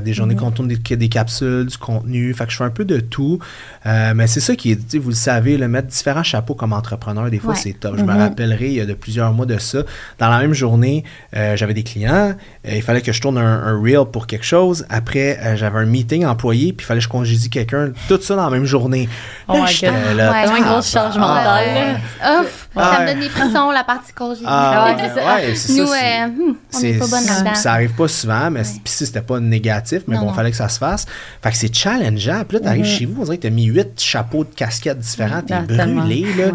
[0.03, 0.39] des journées mhm.
[0.39, 2.33] qu'on tourne des, des, capsules, du contenu.
[2.33, 3.39] Fait que je fais un peu de tout.
[3.85, 7.39] mais c'est ça qui est, vous le savez, le mettre différents chapeaux comme entrepreneur, des
[7.39, 7.97] fois, c'est top.
[7.97, 9.83] Je me rappellerai, il y a de plusieurs mois de ça.
[10.19, 12.33] Dans la même journée, j'avais des clients.
[12.65, 14.85] il fallait que je tourne un, un pour quelque chose.
[14.89, 17.91] Après, euh, j'avais un meeting employé, puis il fallait que je congédie quelqu'un.
[18.07, 19.09] Tout ça dans la même journée.
[19.47, 20.15] Oh my God.
[20.15, 21.99] Là, ouais, une grosse charge mentale.
[22.41, 24.47] Ouf, ça me donne des frissons, la partie congédiée.
[24.47, 25.55] Ah, ouais, c'est ça.
[25.55, 27.55] c'est Nous, euh, on n'est pas bonne là-dedans.
[27.55, 30.57] Ça arrive pas souvent, mais puis si c'était pas négatif, mais bon, il fallait que
[30.57, 31.05] ça se fasse.
[31.41, 32.43] Fait que c'est challengeant.
[32.47, 32.97] Puis là, t'arrives mm-hmm.
[32.97, 36.51] chez vous, on dirait que t'as mis huit chapeaux de casquettes différents, t'es brûlé, là.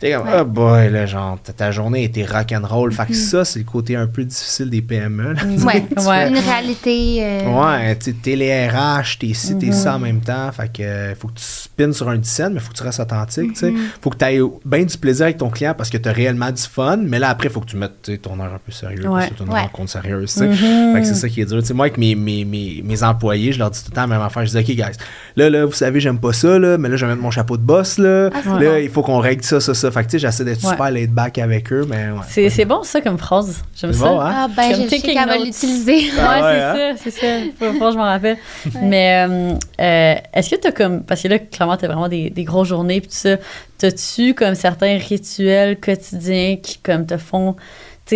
[0.00, 2.92] T'es comme, oh boy, là, genre, ta journée était rock'n'roll.
[2.92, 3.30] Fait que mm-hmm.
[3.30, 5.34] ça, c'est le côté un peu difficile des PME.
[5.64, 6.28] Ouais, ouais.
[6.28, 6.77] Une réalité.
[6.86, 10.50] Euh, ouais, tu t'es les RH, t'es ci, t'es ça en même temps.
[10.52, 13.00] Fait que euh, faut que tu spins sur un dizaine, mais faut que tu restes
[13.00, 13.72] authentique, tu sais.
[14.00, 16.62] Faut que tu aies bien du plaisir avec ton client parce que t'as réellement du
[16.62, 16.98] fun.
[16.98, 19.44] Mais là, après, faut que tu mettes ton heure un peu sérieux parce que c'est
[19.44, 20.48] une rencontre sérieuse, tu sais.
[20.48, 20.92] Mm-hmm.
[20.94, 21.62] Fait que c'est ça qui est dur.
[21.74, 24.22] moi, avec mes, mes, mes, mes, employés, je leur dis tout le temps la même
[24.22, 24.44] affaire.
[24.44, 24.96] Je dis, OK, guys,
[25.36, 27.56] là, là, vous savez, j'aime pas ça, là, mais là, je vais mettre mon chapeau
[27.56, 28.30] de boss, là.
[28.32, 29.90] Ah, là, il faut qu'on règle ça, ça, ça.
[29.90, 32.48] Fait que, tu sais, j'essaie d'être super laid back avec eux, mais ouais.
[32.50, 33.62] C'est bon, ça, comme phrase.
[33.74, 34.04] J'aime ça.
[34.04, 34.32] Bon, hein?
[34.34, 36.10] Ah, ben, je sais qu'elle va l'utiliser.
[36.18, 36.58] Ah, ouais?
[36.74, 37.26] ça, c'est ça.
[37.56, 38.36] Franchement, je m'en rappelle.
[38.82, 41.02] Mais euh, euh, est-ce que tu as comme.
[41.02, 43.36] Parce que là, clairement, tu as vraiment des, des grosses journées et tout ça.
[43.78, 47.56] T'as-tu comme certains rituels quotidiens qui comme te font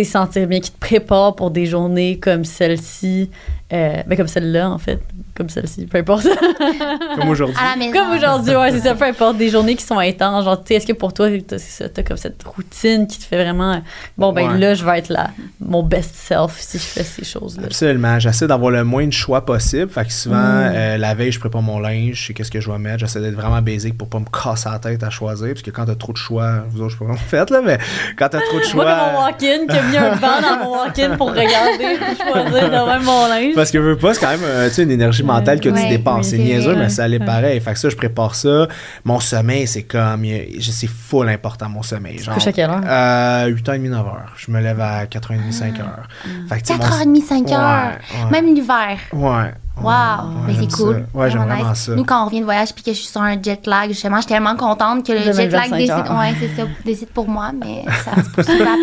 [0.03, 3.29] sentir bien, qui te préparent pour des journées comme celle-ci,
[3.73, 4.99] euh, ben comme celle-là en fait,
[5.35, 6.27] comme celle-ci, peu importe.
[7.15, 7.57] comme aujourd'hui.
[7.91, 10.45] Comme aujourd'hui, ouais, c'est ça, peu importe, des journées qui sont intenses.
[10.45, 13.23] Genre, tu sais, est-ce que pour toi, t'as, ça, t'as comme cette routine qui te
[13.23, 13.81] fait vraiment,
[14.17, 17.63] bon, ben là, je vais être là, mon best self si je fais ces choses-là.
[17.65, 18.19] Absolument.
[18.19, 19.89] J'essaie d'avoir le moins de choix possible.
[19.89, 20.71] Fait que souvent, mm.
[20.75, 22.99] euh, la veille, je prépare mon linge, je sais qu'est-ce que je vais mettre.
[22.99, 25.47] J'essaie d'être vraiment basique pour pas me casser la tête à choisir.
[25.47, 27.49] Parce que quand t'as trop de choix, vous autres, je sais pas comment vous faites,
[27.49, 27.79] là, mais
[28.17, 28.85] quand t'as trop de choix.
[28.85, 31.97] Moi, mon walk-in, qui a mis un banc dans mon walk-in pour regarder,
[32.27, 33.55] pour choisir de même mon linge.
[33.63, 36.27] Parce que je veux pas, c'est quand même euh, une énergie mentale que tu dépenses.
[36.27, 37.61] c'est niaiseux, mais ça allait pareil.
[37.61, 38.67] Fait que ça, je prépare ça.
[39.05, 40.25] Mon sommeil, c'est comme.
[40.59, 42.19] C'est full important, mon sommeil.
[42.19, 42.81] Genre, tu à quelle heure?
[42.85, 44.15] Euh, 8h30, 9h.
[44.35, 45.81] Je me lève à 4h30, 5h.
[45.81, 46.01] Ah.
[46.49, 48.29] Fait 4h30, 5h.
[48.31, 48.97] Même l'hiver.
[49.13, 49.53] Ouais.
[49.81, 51.05] Wow, mais c'est cool.
[51.13, 51.17] ça.
[51.19, 51.79] Ouais, j'aime vraiment nice.
[51.79, 51.95] ça.
[51.95, 54.17] Nous, quand on revient de voyage puis que je suis sur un jet lag, justement,
[54.17, 57.27] je suis tellement contente que le jet lag 2025 décide, ouais, c'est ça, décide pour
[57.27, 58.73] moi, mais ça se poursuit après.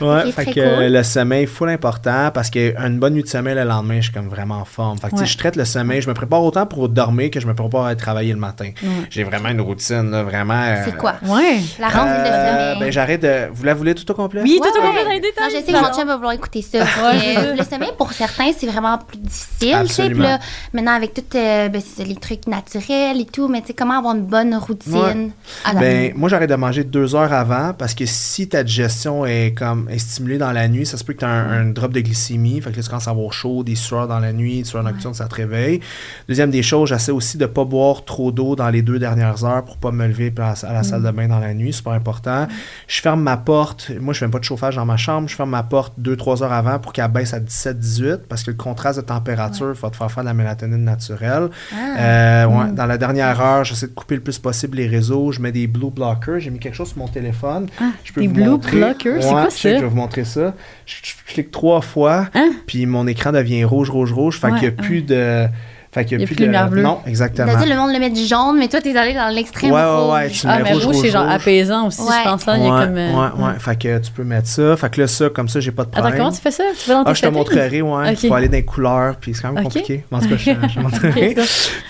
[0.06, 0.92] Ouais, fait très que cool.
[0.92, 4.28] le sommeil, full important parce qu'une bonne nuit de sommeil le lendemain, je suis comme
[4.28, 4.98] vraiment en forme.
[4.98, 5.26] Fait que Ouais.
[5.26, 7.94] je traite le sommeil, je me prépare autant pour dormir que je me prépare à
[7.94, 8.70] travailler le matin.
[9.10, 10.54] J'ai vraiment une routine, là, vraiment.
[10.62, 11.14] euh, C'est quoi?
[11.24, 11.60] Ouais.
[11.78, 12.80] La rentrée de euh, sommeil.
[12.80, 13.48] ben, j'arrête de.
[13.52, 14.42] Vous la voulez tout au complet?
[14.42, 15.44] Oui, Ouais, tout au complet dans les détails.
[15.52, 16.78] Non, je sais que mon chum va vouloir écouter ça.
[16.78, 20.01] Euh, le sommeil, pour certains, c'est vraiment plus difficile.
[20.02, 20.14] Tu sais.
[20.14, 20.38] Puis là,
[20.72, 24.14] maintenant, avec tout euh, ben, les trucs naturels et tout, mais tu sais, comment avoir
[24.14, 24.92] une bonne routine?
[24.94, 25.30] Ouais.
[25.64, 29.24] à la- Ben, moi, j'arrête de manger deux heures avant parce que si ta digestion
[29.26, 31.64] est comme est stimulée dans la nuit, ça se peut que tu as un, un
[31.66, 32.60] drop de glycémie.
[32.60, 34.82] Fait que là, tu commences à avoir chaud, des sueurs dans la nuit, des sueurs
[34.82, 35.80] nocturnes, ça te réveille.
[36.28, 39.64] Deuxième des choses, j'essaie aussi de pas boire trop d'eau dans les deux dernières heures
[39.64, 41.72] pour pas me lever à, à la salle de bain dans la nuit.
[41.72, 42.46] Super important.
[42.88, 43.90] Je ferme ma porte.
[44.00, 45.28] Moi, je fais pas de chauffage dans ma chambre.
[45.28, 48.50] Je ferme ma porte deux, trois heures avant pour qu'elle baisse à 17-18 parce que
[48.50, 51.48] le contraste de température va te faire faire de la mélatonine naturelle.
[51.72, 51.76] Ah.
[52.00, 55.30] Euh, ouais, Dans la dernière heure, j'essaie de couper le plus possible les réseaux.
[55.30, 56.40] Je mets des blue blockers.
[56.40, 57.68] J'ai mis quelque chose sur mon téléphone.
[58.04, 58.76] je peux des vous blue montrer.
[58.78, 59.22] blockers?
[59.22, 59.76] C'est quoi ça?
[59.76, 60.54] Je vais vous montrer ça.
[60.86, 62.50] Je, je- je clique trois fois, Hein?
[62.66, 64.38] puis mon écran devient rouge, rouge, rouge.
[64.40, 65.46] Fait Ouais, qu'il n'y a plus de.
[65.94, 66.80] Fait qu'il Il y a plus plus de lumière bleue.
[66.80, 67.52] Non, exactement.
[67.52, 69.78] T'as dit le monde le met du jaune, mais toi, t'es allé dans l'extrême Ouais,
[69.78, 70.12] ouais, rouge.
[70.14, 72.08] ouais, tu Ah, mets mais rouge, rouge, c'est genre apaisant aussi, Ouais.
[72.24, 72.48] je pense.
[72.48, 72.56] hein.
[72.56, 72.96] Il y a ouais, comme.
[72.96, 73.58] euh, ouais, ouais.
[73.58, 74.74] Fait que tu peux mettre ça.
[74.78, 76.14] Fait que là, ça, comme ça, j'ai pas de problème.
[76.14, 76.64] Attends, comment tu fais ça?
[76.82, 78.08] Tu vas dans tes Ah, je te montrerai, ouais.
[78.08, 78.28] Il Ok.
[78.28, 79.72] faut aller dans les couleurs, puis c'est quand même Ok.
[79.74, 80.04] compliqué.
[80.10, 81.36] En tout cas, je, te montrerai.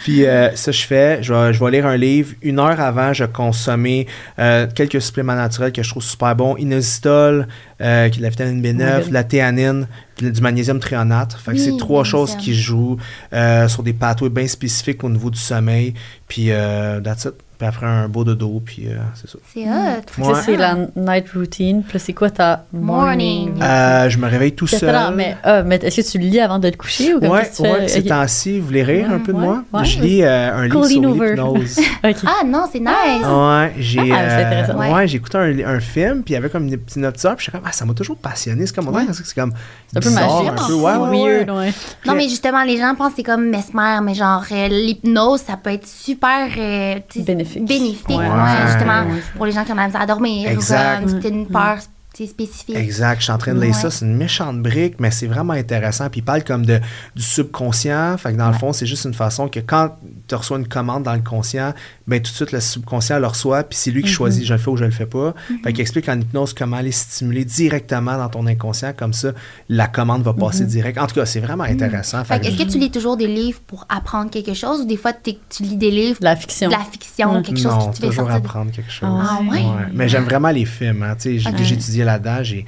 [0.03, 2.35] Puis euh, ça, je fais, je vais, je vais lire un livre.
[2.43, 4.07] Une heure avant, je consommais
[4.41, 6.57] euh, quelques suppléments naturels que je trouve super bons.
[6.57, 7.47] Inositol,
[7.83, 9.09] euh, la vitamine Oh my B9, God.
[9.09, 9.87] de la théanine,
[10.19, 11.33] du magnésium trionate.
[11.35, 12.97] Fait que Oui, c'est trois choses qui jouent
[13.33, 15.95] euh, sur des pathways bien spécifiques au niveau du sommeil.
[16.29, 17.35] Puis, euh, that's it.
[17.63, 19.39] Puis après, un beau dodo, puis euh, c'est ça.
[19.55, 20.03] C'est hot.
[20.05, 20.41] Que ça, Ouais.
[20.45, 21.85] c'est la night routine.
[21.85, 23.51] Puis là, c'est quoi ta morning?
[23.51, 23.63] Morning?
[23.63, 25.15] Euh, je me réveille tout Attends, seul.
[25.15, 27.43] mais, ah, mais est-ce que tu le lis avant de te coucher ou comme Ouais,
[27.45, 27.89] qu'est-ce que tu ouais, fais?
[27.89, 29.63] ces temps-ci, vous voulez rire un peu de Ouais, moi?
[29.75, 31.77] ouais, je lis euh, un livre sur l'hypnose.
[32.27, 32.89] Ah non, c'est nice.
[33.25, 34.79] Ouais, j'ai Ah, c'est euh, intéressant.
[34.81, 35.07] ouais, Ouais.
[35.07, 37.59] j'ai écouté un, un film puis il y avait comme une petite notice puis j'étais
[37.59, 39.53] comme ah ça m'a toujours passionné, c'est comme c'est comme
[39.93, 40.51] C'est un peu bizarre, magique.
[40.51, 41.33] un peu, ouais, c'est ouais, ouais.
[41.47, 41.73] weird, ouais.
[42.07, 45.57] Non, mais justement, les gens pensent que c'est comme mesmer, mais genre, euh, l'hypnose, ça
[45.57, 47.21] peut être super euh, sais,
[47.61, 48.07] Bénéfique.
[48.07, 48.09] bénéfique.
[48.11, 48.17] Ouais.
[48.17, 48.67] Ouais, Ouais.
[48.67, 49.23] justement, Ouais.
[49.37, 50.49] pour les gens qui ont la misère à dormir.
[50.51, 51.05] Exact.
[51.07, 51.79] Ou une peur
[52.15, 52.77] tu sais, spécifique.
[52.77, 53.81] Exact, je suis en train de lire Ouais.
[53.81, 56.11] ça, c'est une méchante brique, mais c'est vraiment intéressant.
[56.11, 56.79] Puis il parle comme de,
[57.17, 59.97] du subconscient, fait que dans le fond, c'est juste une façon que quand
[60.29, 61.73] tu reçois une commande dans le conscient,
[62.07, 64.13] ben tout de suite le subconscient le reçoit, puis c'est lui qui Mm-hmm.
[64.13, 65.33] choisit je le fais ou je le fais pas.
[65.65, 69.33] Fait qu'il explique en hypnose comment aller stimuler directement dans ton inconscient, comme ça
[69.71, 70.99] la commande va passer direct.
[70.99, 72.19] En tout cas, c'est vraiment intéressant.
[72.21, 72.25] Mm-hmm.
[72.27, 74.99] Fait que est-ce que tu lis toujours des livres pour apprendre quelque chose ou des
[74.99, 76.69] fois tu lis des livres De la fiction.
[76.69, 77.43] de la fiction, Mm.
[77.43, 79.09] quelque chose non, qui te fait toujours sortir apprendre quelque chose.
[79.13, 79.59] Ah ouais?
[79.59, 79.65] Ouais.
[79.93, 81.03] Mais j'aime vraiment les films.
[81.03, 81.17] Hein.
[81.19, 82.65] Tu sais, J'ai étudié là-dedans, j'ai-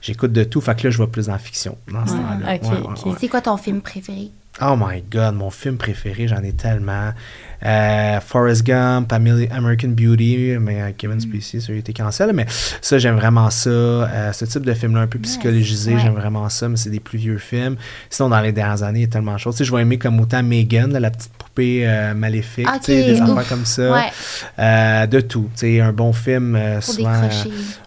[0.00, 0.60] j'écoute de tout.
[0.60, 2.58] Fait que là, je vais plus en fiction dans ce temps-là.
[3.18, 4.30] C'est quoi ton film préféré?
[4.60, 7.12] Oh my God, mon film préféré, j'en ai tellement.
[7.64, 12.32] Euh, Forrest Gump, American Beauty, mais euh, Kevin Spacey, ça a été cancel.
[12.32, 12.46] Mais
[12.80, 13.68] ça, j'aime vraiment ça.
[13.70, 16.00] Euh, ce type de film-là, un peu psychologisé, Ouais.
[16.00, 16.68] j'aime vraiment ça.
[16.68, 17.76] Mais c'est des plus vieux films.
[18.10, 19.54] Sinon, dans les dernières années, il y a tellement de choses.
[19.56, 22.80] Tu sais, je vais aimer comme autant Megan, là, la petite poupée euh, maléfique, Ok,
[22.80, 23.92] tu sais, des affaires comme ça.
[23.92, 24.00] Ouais,
[24.58, 25.48] Euh, de tout.
[25.54, 27.10] Tu sais, un bon film, euh, pour souvent.
[27.12, 27.28] euh.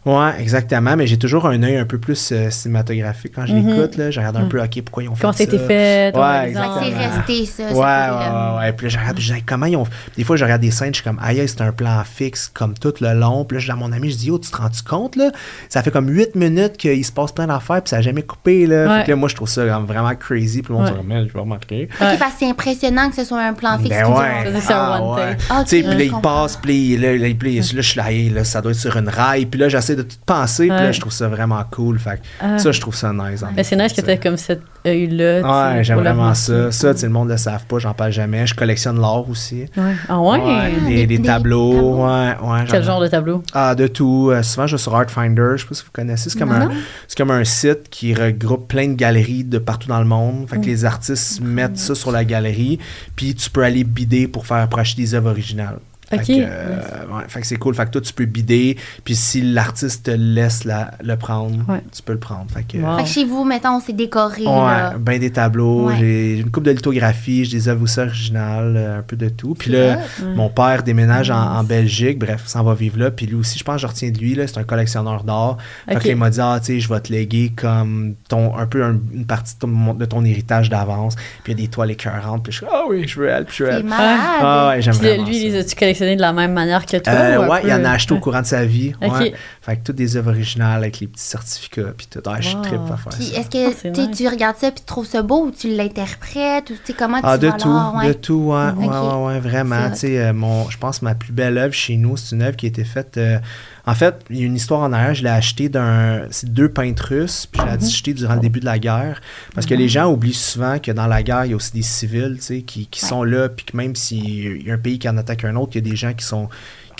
[0.05, 0.95] Ouais, exactement.
[0.97, 3.67] Mais j'ai toujours un œil un peu plus euh, cinématographique quand je Mhm.
[3.67, 3.97] l'écoute.
[3.97, 4.11] là.
[4.11, 5.37] Je regarde un peu, OK, pourquoi ils ont fait Comment ça?
[5.37, 5.43] ça.
[5.43, 6.11] été fait?
[6.15, 6.47] Ouais.
[6.47, 7.17] Fait que c'est exactement.
[7.27, 7.63] resté ça.
[7.63, 8.73] Ouais, ouais, ouais, ouais.
[8.73, 9.85] Puis là, je regarde, je dis, comment ils ont.
[10.17, 12.73] Des fois, je regarde des scènes, je suis comme, aïe, c'est un plan fixe, comme
[12.73, 13.45] tout le long.
[13.45, 15.31] Puis là, je dis à mon ami, je dis, oh, tu te rends-tu compte, là?
[15.69, 18.65] Ça fait comme 8 minutes qu'il se passe plein d'affaires, puis ça n'a jamais coupé,
[18.67, 18.87] là.
[18.87, 18.97] Ouais.
[18.99, 20.61] Fait que là, moi, je trouve ça comme vraiment crazy.
[20.61, 20.93] Puis le monde Ouais.
[20.93, 21.89] se remet, je vais remarquer.
[21.93, 23.89] Ok, parce que c'est impressionnant que ce soit un plan fixe.
[23.89, 24.61] Ben tu dis, ouais.
[24.61, 25.37] C'est un Ah, one ouais.
[25.47, 25.69] take.
[25.69, 28.43] Sais, puis là, je il passe, puis là, là, puis là, là, je suis là,
[28.43, 29.45] ça doit être sur une rail.
[29.45, 30.93] Puis là, j'essaie de tout penser, puis là, Ouais.
[30.93, 31.99] je trouve ça vraiment cool.
[31.99, 32.57] Fait que Ah.
[32.57, 33.43] ça, je trouve ça nice.
[33.43, 35.41] en Mais c'est nice que tu comme cet œil-là.
[35.41, 36.71] sais, Ouais, j'aime vraiment ça.
[36.71, 38.45] Ça, le monde ne le savent pas, j'en parle jamais.
[38.47, 39.65] Je collectionne l'art aussi.
[39.77, 39.93] Ouais.
[40.09, 40.39] Ah ouais?
[40.39, 41.73] des, des- des des tableaux.
[41.73, 42.05] tableaux.
[42.05, 42.59] Ouais, ouais.
[42.69, 43.43] Quel genre de tableau?
[43.53, 44.29] Ah, de tout.
[44.31, 45.51] Euh, souvent, je vais sur Artfinder.
[45.55, 46.29] Je sais pas si vous connaissez.
[46.29, 46.69] C'est comme, un,
[47.07, 50.47] c'est comme un site qui regroupe plein de galeries de partout dans le monde.
[50.49, 52.79] Fait que les artistes mettent ça sur la galerie.
[53.15, 55.79] Puis tu peux aller bider pour faire acheter des œuvres originales.
[56.11, 56.25] Fait Ok.
[56.27, 56.75] que, euh,
[57.17, 57.73] ouais, fait que c'est cool.
[57.73, 58.77] Fait que toi, tu peux bider.
[59.03, 61.81] Puis si l'artiste te laisse la- le prendre, Ouais.
[61.91, 62.45] tu peux le prendre.
[62.53, 62.97] Fait que, Wow.
[62.97, 64.43] Fait que chez vous, mettons, c'est décoré.
[64.43, 64.93] Ouais, là.
[64.99, 65.95] ben des tableaux, Ouais.
[65.99, 69.55] j'ai une coupe de lithographie, j'ai des œuvres aussi originales, euh, un peu de tout.
[69.57, 70.25] Puis là, hot.
[70.35, 73.09] mon père déménage en, en Belgique, bref, s'en va vivre là.
[73.11, 75.57] Puis lui aussi, je pense que je retiens de lui, là, c'est un collectionneur d'art.
[75.87, 78.65] Fait que il m'a dit, ah, tu sais, je vais te léguer comme ton, un
[78.67, 81.15] peu un- une partie de ton, de ton héritage d'avance.
[81.43, 82.43] Puis il y a des toiles écœurantes.
[82.43, 83.85] Puis je suis, ah oui, je veux elle, puis je veux elle.
[83.91, 85.47] Ah ouais, j'aime vraiment lui, ça.
[85.47, 87.13] les as-tu collectionné de la même manière que toi?
[87.13, 88.93] Euh, ou ouais, il en a acheté au courant de sa vie.
[89.01, 89.33] Ouais.
[89.61, 92.19] Fait que toutes des œuvres originales avec les petits certificats puis tout.
[92.25, 92.61] Ah, je suis Wow.
[92.63, 93.39] trip à faire Puis ça.
[93.39, 94.17] est-ce que Ah, tu sais, nice.
[94.17, 97.19] tu regardes ça puis tu trouves ça beau ou tu l'interprètes ou tu sais comment
[97.23, 98.07] Ah, tu de vas tout, ouais.
[98.07, 98.91] de tout, ouais, ouais, Ok.
[98.93, 99.89] ouais, ouais, vraiment.
[99.93, 102.35] C'est Tu sais, euh, mon, je pense que ma plus belle œuvre chez nous, c'est
[102.35, 103.17] une œuvre qui a été faite.
[103.17, 103.39] euh,
[103.87, 105.13] en fait, il y a une histoire en arrière.
[105.15, 107.77] Je l'ai acheté d'un, c'est deux peintres russes, puis je Mhm.
[107.79, 109.21] l'ai acheté durant le début de la guerre,
[109.55, 111.81] parce que les gens oublient souvent que dans la guerre, il y a aussi des
[111.81, 113.09] civils, tu sais, qui, qui Ouais.
[113.09, 115.71] sont là, puis que même s'il y a un pays qui en attaque un autre,
[115.75, 116.47] il y a des gens qui sont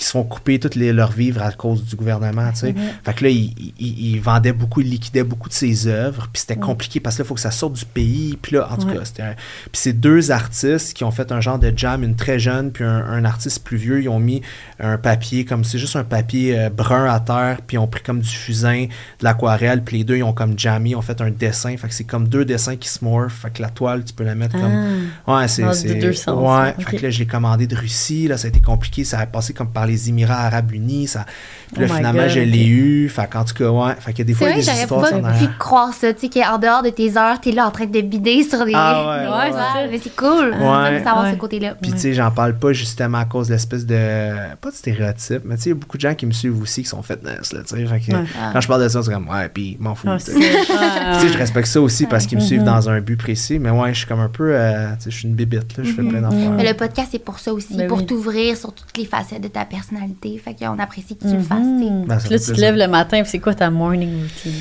[0.02, 2.74] qui se font couper toutes les, leurs vivres à cause du gouvernement, tu sais.
[3.04, 6.40] Fait que là, il, il- il vendait beaucoup, il liquidait beaucoup de ses œuvres, puis
[6.40, 8.76] c'était compliqué parce que là, il faut que ça sorte du pays, puis là, en
[8.76, 12.02] tout cas, c'était un- Puis c'est deux artistes qui ont fait un genre de jam,
[12.02, 14.42] une très jeune, puis un, un artiste plus vieux, ils ont mis
[14.80, 18.02] un papier, comme c'est juste un papier euh, brun à terre, puis ils ont pris
[18.02, 18.86] comme du fusain,
[19.20, 21.88] de l'aquarelle, puis les deux, ils ont comme jammé, ils ont fait un dessin, fait
[21.88, 24.34] que c'est comme deux dessins qui se morphent, fait que la toile, tu peux la
[24.34, 24.72] mettre comme...
[25.26, 25.38] Ah.
[25.38, 25.62] Ouais, c'est.
[25.94, 28.26] De deux sens, Ouais, fait que là, je l'ai commandé de Russie.
[28.28, 29.04] Là, ça a été compliqué.
[29.04, 31.08] Ça a passé comme par les Émirats Arabes Unis.
[31.08, 31.26] Ça...
[31.72, 33.08] Puis là, Oh finalement, God, je l'ai eu.
[33.08, 33.94] Fait qu'en tout cas, ouais.
[34.00, 35.92] Fait qu'il y a des fois, il y a des j'aurais histoires pas pu croire
[35.94, 38.64] ça, tu sais, qu'en dehors de tes heures, t'es là en train de bider sur
[38.64, 38.72] des...
[38.74, 39.50] Ah ouais, ouais, ouais.
[39.52, 39.86] c'est ça.
[39.90, 40.54] mais c'est cool.
[40.58, 40.98] C'est Ouais.
[40.98, 41.32] de savoir Ouais.
[41.32, 41.74] ce côté-là.
[41.80, 43.96] Puis, tu sais, j'en parle pas justement à cause de l'espèce de.
[44.60, 46.60] Pas de stéréotype, mais tu sais, il y a beaucoup de gens qui me suivent
[46.60, 47.86] aussi qui sont fitness, là, tu sais.
[47.86, 48.24] Fait que Ouais.
[48.40, 48.50] Ah.
[48.52, 50.08] quand je parle de ça, c'est comme, ouais, puis m'en fous.
[50.10, 51.28] Ah, tu sais.
[51.28, 52.66] je respecte ça aussi parce qu'ils me suivent Mhm.
[52.66, 54.52] dans un but précis, mais ouais, je suis comme un peu.
[54.54, 56.50] euh, tu sais, je suis une bébite, là, je fais plein d'affaires.
[56.52, 59.48] Mais le podcast, c'est pour ça aussi, Ben pour t'ouvrir sur toutes les facettes de
[59.48, 60.40] ta personnalité.
[60.44, 61.42] Fait qu'on apprécie que tu le Mhm.
[61.44, 62.56] fasses, Ben, Puis là, tu te plaisir.
[62.56, 64.52] lèves le matin, puis c'est quoi ta morning routine?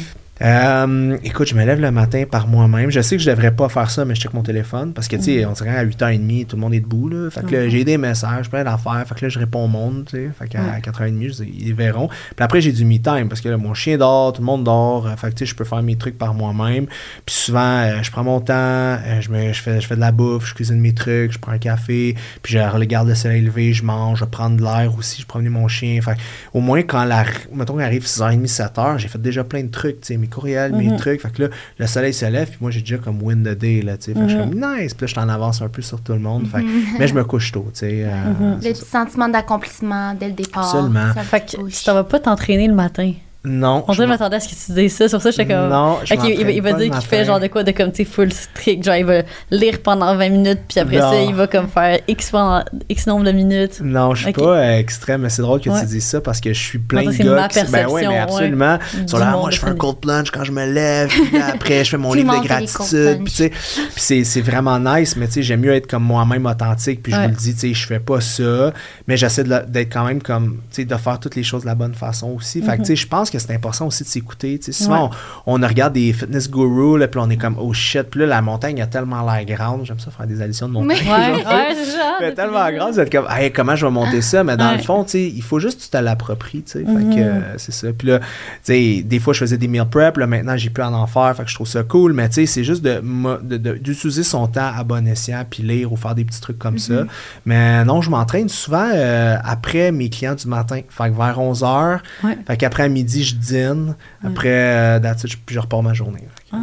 [0.41, 2.89] Euh, écoute, je me lève le matin par moi-même.
[2.89, 5.15] Je sais que je devrais pas faire ça, mais je check mon téléphone parce que,
[5.17, 7.29] tu sais, on dirait à 8h30, tout le monde est debout, là.
[7.29, 9.03] Fait que là, j'ai des messages, plein d'affaires.
[9.07, 10.29] Fait que là, je réponds au monde, tu sais.
[10.37, 10.79] Fait qu'à Ouais.
[10.81, 12.07] 4h30, je dis, ils verront.
[12.07, 15.07] Puis après, j'ai du me-time parce que là, mon chien dort, tout le monde dort.
[15.17, 16.87] Fait que, tu sais, je peux faire mes trucs par moi-même.
[17.25, 19.99] Puis souvent, euh, je prends mon temps, euh, je, me, je, fais, je fais de
[19.99, 23.41] la bouffe, je cuisine mes trucs, je prends un café, puis je regarde le soleil
[23.41, 25.99] lever, je mange, je prends de l'air aussi, je promener mon chien.
[26.01, 26.19] Fait que,
[26.53, 30.07] au moins, quand la, mettons arrive 6h30, 7h, j'ai fait déjà plein de trucs, tu
[30.07, 30.97] sais, mes courriels, mes Mhm.
[30.97, 31.21] trucs.
[31.21, 33.81] Fait que là, le soleil se lève, puis moi, j'ai déjà comme win the day,
[33.81, 34.13] là, tu sais.
[34.13, 36.13] Fait que je suis comme nice, puis là, je t'en avance un peu sur tout
[36.13, 36.47] le monde.
[36.47, 38.03] Fait que- mais je me couche tôt, tu sais.
[38.05, 38.09] euh,
[38.39, 38.59] Mhm.
[38.63, 40.63] Le petit sentiment d'accomplissement dès le départ.
[40.73, 41.13] Absolument.
[41.13, 43.11] ça Fait que tu vas pas t'entraîner le matin.
[43.43, 43.83] Non.
[43.87, 45.09] On dirait que je m'attendais à ce que tu dises ça.
[45.09, 45.67] Sur ça, j'étais comme.
[45.69, 47.91] Non, je Ok, il, va- il va dire qu'il fait genre de quoi de comme,
[47.91, 48.83] tu full strict.
[48.83, 51.09] Genre, il va lire pendant 20 minutes, puis après Non.
[51.11, 53.81] ça, il va comme faire X, pendant X nombre de minutes.
[53.83, 54.35] Non, je suis Ok.
[54.37, 55.79] pas euh, extrême, mais c'est drôle que Ouais.
[55.79, 57.59] tu dises ça parce que je suis plein de c'est gars ma qui...
[57.71, 58.77] Ben ouais, mais absolument.
[59.07, 61.89] Du là, moi, je fais un cold plunge quand je me lève, puis après, je
[61.89, 63.23] fais mon livre de gratitude.
[63.23, 66.03] Puis, tu sais, puis c'est, c'est vraiment nice, mais tu sais, j'aime mieux être comme
[66.03, 67.23] moi-même authentique, puis je Ouais.
[67.25, 68.71] vous le dis, tu sais, je fais pas ça,
[69.07, 71.75] mais j'essaie d'être quand même comme, tu sais, de faire toutes les choses de la
[71.75, 72.61] bonne façon aussi.
[72.61, 74.59] Fait que, tu sais, je pense que c'est important aussi de s'écouter.
[74.71, 75.05] Souvent.
[75.09, 75.15] Ouais.
[75.45, 78.25] on, on regarde des fitness gurus, là, puis on est comme, oh shit, puis là,
[78.27, 79.85] la montagne a tellement l'air grande.
[79.85, 80.97] J'aime ça faire des additions de montagne.
[81.05, 81.75] Ouais, ouais,
[82.19, 84.43] c'est tellement grande, vous êtes comme, Hey, comment je vais monter ça?
[84.43, 86.79] Mais dans le fond, tu sais, il faut juste que tu te l'appropries, tu sais.
[86.79, 87.15] Fait Mhm.
[87.15, 87.87] que euh, c'est ça.
[87.97, 88.25] Puis là, tu
[88.63, 90.17] sais, des fois, je faisais des meal prep.
[90.17, 91.35] Là, maintenant, j'ai plus à en faire.
[91.35, 92.13] Fait que je trouve ça cool.
[92.13, 95.43] Mais tu sais, c'est juste de, mo- de- de- d'utiliser son temps à bon escient,
[95.49, 97.03] puis lire ou faire des petits trucs comme ça.
[97.45, 100.81] Mais non, je m'entraîne souvent euh, après mes clients du matin.
[100.89, 101.99] Fait que vers 11h.
[102.23, 102.37] Ouais.
[102.45, 102.89] Fait qu'après à
[103.21, 103.95] midi, je dîne.
[104.23, 106.23] Après, euh, that's it, je- repars ma journée.
[106.51, 106.57] Ah.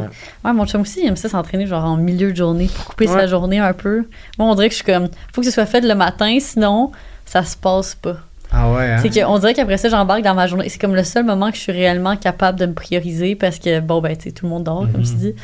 [0.00, 0.06] ouais.
[0.44, 3.06] Ouais, mon chum aussi, il aime ça s'entraîner genre en milieu de journée pour couper
[3.08, 3.12] Ouais.
[3.14, 4.06] sa journée un peu.
[4.38, 6.92] Moi, on dirait que je suis comme, faut que ce soit fait le matin, sinon
[7.24, 8.16] ça se passe pas.
[8.54, 8.98] Ah ouais, hein?
[9.00, 10.68] C'est qu'on dirait qu'après ça, j'embarque dans ma journée.
[10.68, 13.80] C'est comme le seul moment que je suis réellement capable de me prioriser parce que,
[13.80, 15.16] bon, ben, tu sais, tout le monde dort, comme tu Mhm.
[15.18, 15.34] dis.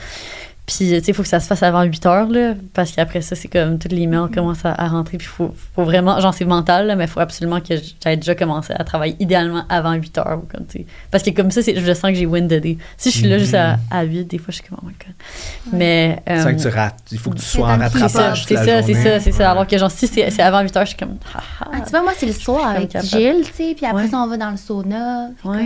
[0.68, 3.22] Puis, tu sais, il faut que ça se fasse avant 8 heures, là, parce qu'après
[3.22, 5.16] ça, c'est comme tous les mails commencent à, à rentrer.
[5.16, 7.72] Puis, il faut, faut vraiment, genre, c'est mental, là, mais il faut absolument que
[8.04, 10.40] j'aille déjà commencé à travailler idéalement avant 8 heures.
[10.42, 10.86] Ou comme, tu sais.
[11.10, 12.76] parce que comme ça, c'est- je sens que j'ai win the day.
[12.98, 14.92] Si je suis là juste à, à 8, des fois, je suis comme, oh my
[14.92, 15.14] god.
[15.72, 16.22] Mais.
[16.26, 16.98] C'est euh, que tu rates.
[17.12, 18.44] Il faut que tu c'est sois en c'est rattrapage.
[18.46, 18.94] c'est ça, c'est journée.
[19.04, 19.38] ça, c'est ça.
[19.38, 19.44] Ouais.
[19.46, 21.68] Alors que, genre, si c'est c'est avant 8 heures, je suis comme, ah, ah.
[21.72, 22.94] Ah, tu vois, moi, c'est le soir avec.
[23.04, 24.08] Gilles, tu sais, puis après Ouais.
[24.10, 25.28] ça, on va dans le sauna.
[25.42, 25.56] comme-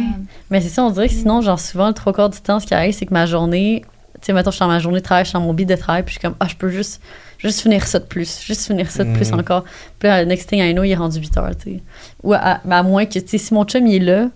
[0.48, 2.66] Mais c'est ça, on dirait que sinon, genre, souvent, le trois quarts du temps, ce
[2.66, 3.84] qui arrive, c'est que ma journée,
[4.22, 5.68] tu sais, mettons, je suis dans ma journée de travail, je suis dans mon beat
[5.68, 7.02] de travail, puis je suis comme, ah, je peux juste,
[7.38, 9.40] juste finir ça de plus, juste finir ça de plus Mm.
[9.40, 9.64] encore.
[9.98, 11.80] Puis là, next thing I know, il est rendu 8 heures, tu sais.
[12.22, 14.28] Ou à, à moins que, tu sais, si mon chum, il est là,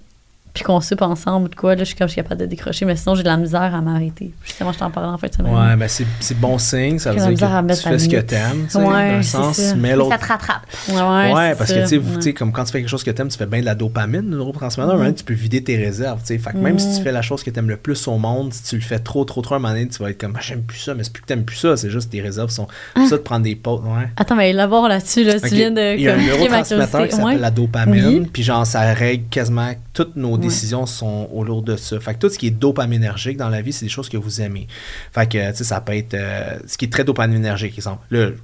[0.56, 2.46] puis qu'on soupe ensemble ou de quoi, là, je suis comme, je suis capable de
[2.46, 4.32] décrocher, mais sinon, j'ai de la misère à m'arrêter.
[4.42, 5.52] Justement, je t'en parlais en de semaine.
[5.54, 7.26] Ouais, ben c'est, c'est bon signe, ça veut dire
[7.66, 9.74] que tu fais ce que t'aimes, tu sais, Ouais, dans un c'est sens, ça.
[9.74, 10.12] mais Mais l'autre...
[10.12, 10.66] ça te rattrape.
[10.88, 10.94] Ouais,
[11.34, 11.76] Ouais, c'est parce ça.
[11.76, 12.02] que tu sais, Ouais.
[12.16, 13.74] tu sais, comme quand tu fais quelque chose que t'aimes, tu fais bien de la
[13.74, 16.38] dopamine, le neurotransmetteur, hein, tu peux vider tes réserves, tu sais.
[16.38, 18.62] Fait que même si tu fais la chose que t'aimes le plus au monde, si
[18.62, 20.40] tu le fais trop, trop, trop, à un moment donné, tu vas être comme, Ah,
[20.42, 22.66] j'aime plus ça, mais c'est plus que t'aimes plus ça, c'est juste tes réserves sont
[22.94, 23.04] Ah.
[23.08, 24.08] ça de prendre des pauses, ouais.
[24.16, 27.40] Attends, mais élabore là-dessus, là, tu viens de Il y a un neurotransmetteur qui s'appelle
[27.40, 31.98] la dopamine, puis genre ça règle quasiment toutes nos décisions sont au lourd de ça.
[32.00, 34.42] Fait que tout ce qui est dopaminergique dans la vie, c'est des choses que vous
[34.42, 34.66] aimez.
[35.10, 38.04] Fait que, tu sais, ça peut être euh, ce qui est très dopaminergique, exemple.
[38.10, 38.36] Le,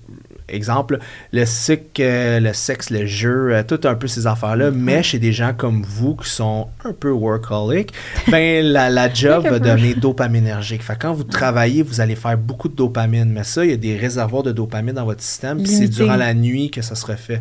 [0.49, 0.99] exemple,
[1.32, 5.18] le sucre, euh, le sexe, le jeu, euh, tout un peu ces affaires-là, mais chez
[5.18, 7.93] des gens comme vous qui sont un peu workaholic,
[8.28, 10.82] ben la, la job va devenir dopaminergique.
[10.82, 13.76] Fait quand vous travaillez, vous allez faire beaucoup de dopamine, mais ça, il y a
[13.76, 17.07] des réservoirs de dopamine dans votre système, puis c'est durant la nuit que ça se
[17.07, 17.40] refait.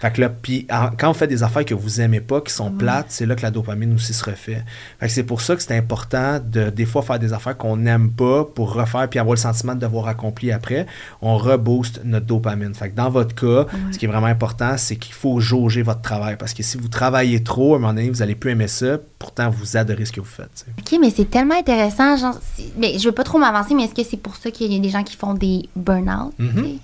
[0.00, 0.66] Fait que là, puis
[0.98, 3.42] quand vous faites des affaires que vous aimez pas, qui sont plates, c'est là que
[3.42, 4.64] la dopamine aussi se refait.
[4.98, 7.76] Fait que c'est pour ça que c'est important de des fois faire des affaires qu'on
[7.76, 10.86] n'aime pas pour refaire puis avoir le sentiment de devoir accompli après.
[11.22, 12.39] On rebooste notre dopamine
[12.74, 16.36] fait dans votre cas, ce qui est vraiment important, c'est qu'il faut jauger votre travail.
[16.38, 18.98] Parce que si vous travaillez trop, à un moment donné, vous n'allez plus aimer ça.
[19.18, 20.66] Pourtant, vous adorez ce que vous faites.
[20.78, 22.16] OK, mais c'est tellement intéressant.
[22.16, 22.38] Genre,
[22.78, 24.78] mais je veux pas trop m'avancer, mais est-ce que c'est pour ça qu'il y a
[24.78, 26.32] des gens qui font des burn-out?
[26.40, 26.78] Mm-hmm.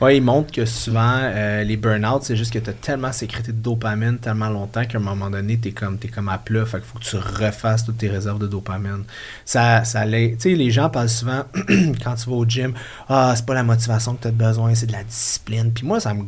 [0.00, 3.52] Oui, ils montrent que souvent, euh, les burn-out, c'est juste que tu as tellement sécrété
[3.52, 6.64] de dopamine tellement longtemps qu'à un moment donné, tu es comme, es comme à plat.
[6.66, 9.04] Fait qu'il faut que tu refasses toutes tes réserves de dopamine.
[9.44, 11.44] Ça, ça Tu sais, les gens parlent souvent,
[12.02, 12.72] quand tu vas au gym,
[13.08, 15.72] ah, c'est pas la motivation que tu as besoin, c'est de la discipline.
[15.72, 16.24] Puis moi, ça me.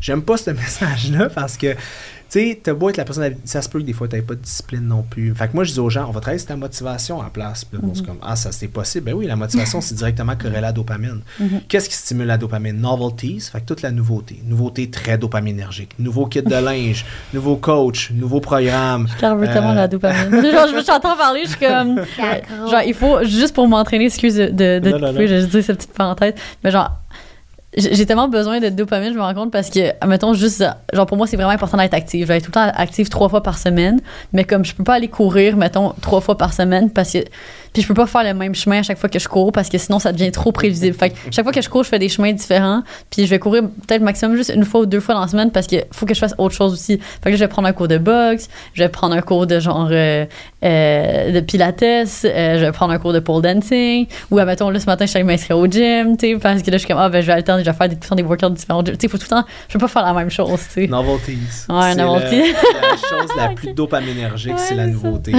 [0.00, 1.74] J'aime pas ce message-là parce que
[2.30, 4.36] tu sais, t'as beau être la personne, ça se peut que des fois, t'avais pas
[4.36, 5.34] de discipline non plus.
[5.34, 7.30] Fait que moi, je dis aux gens, on va travailler sur ta motivation à la
[7.30, 7.64] place.
[7.64, 8.06] Puis c'est mhm.
[8.06, 9.06] comme, ah, ça c'est possible.
[9.06, 11.22] Ben oui, la motivation, c'est directement corrélé à la dopamine.
[11.40, 11.62] Mhm.
[11.66, 12.80] Qu'est-ce qui stimule la dopamine?
[12.80, 14.40] Novelties, fait que toute la nouveauté.
[14.44, 15.90] Nouveauté très dopaminergique.
[15.98, 17.04] Nouveau kit de linge,
[17.34, 19.08] nouveau coach, nouveau programme.
[19.20, 20.30] Je veux tellement la euh, dopamine.
[20.52, 22.00] genre, je t'entends parler, je suis comme.
[22.70, 26.34] genre, il faut, juste pour m'entraîner, excuse de, de, de je dis cette petite parenthèse,
[26.62, 26.99] mais genre,
[27.76, 31.16] j'ai tellement besoin de dopamine, je me rends compte, parce que, mettons, juste, genre, pour
[31.16, 32.22] moi, c'est vraiment important d'être active.
[32.22, 34.00] Je vais être tout le temps active trois fois par semaine,
[34.32, 37.24] mais comme je peux pas aller courir, mettons, trois fois par semaine, parce que
[37.72, 39.68] puis je peux pas faire le même chemin à chaque fois que je cours parce
[39.68, 40.96] que sinon ça devient trop prévisible.
[40.96, 42.82] Fait que chaque fois que je cours, je fais des chemins différents.
[43.10, 45.50] Puis je vais courir peut-être maximum juste une fois ou deux fois dans la semaine
[45.50, 46.98] parce qu'il faut que je fasse autre chose aussi.
[46.98, 49.46] Fait que là, je vais prendre un cours de boxe, je vais prendre un cours
[49.46, 50.24] de genre euh,
[50.64, 52.04] euh, de pilates, euh,
[52.58, 54.06] je vais prendre un cours de pole dancing.
[54.30, 56.70] Ou admettons, là ce matin, je suis allée m'inscrire au gym, tu sais, parce que
[56.70, 58.50] là, je suis comme, ah ben je vais alterner, je vais faire des, des workouts
[58.50, 58.82] différents.
[58.82, 60.86] Tu sais, faut tout le temps, je peux pas faire la même chose, tu sais.
[60.86, 61.38] Novelties.
[61.68, 62.52] Ouais, novelty.
[62.52, 65.32] La, chose la plus dopaminergique, c'est la nouveauté.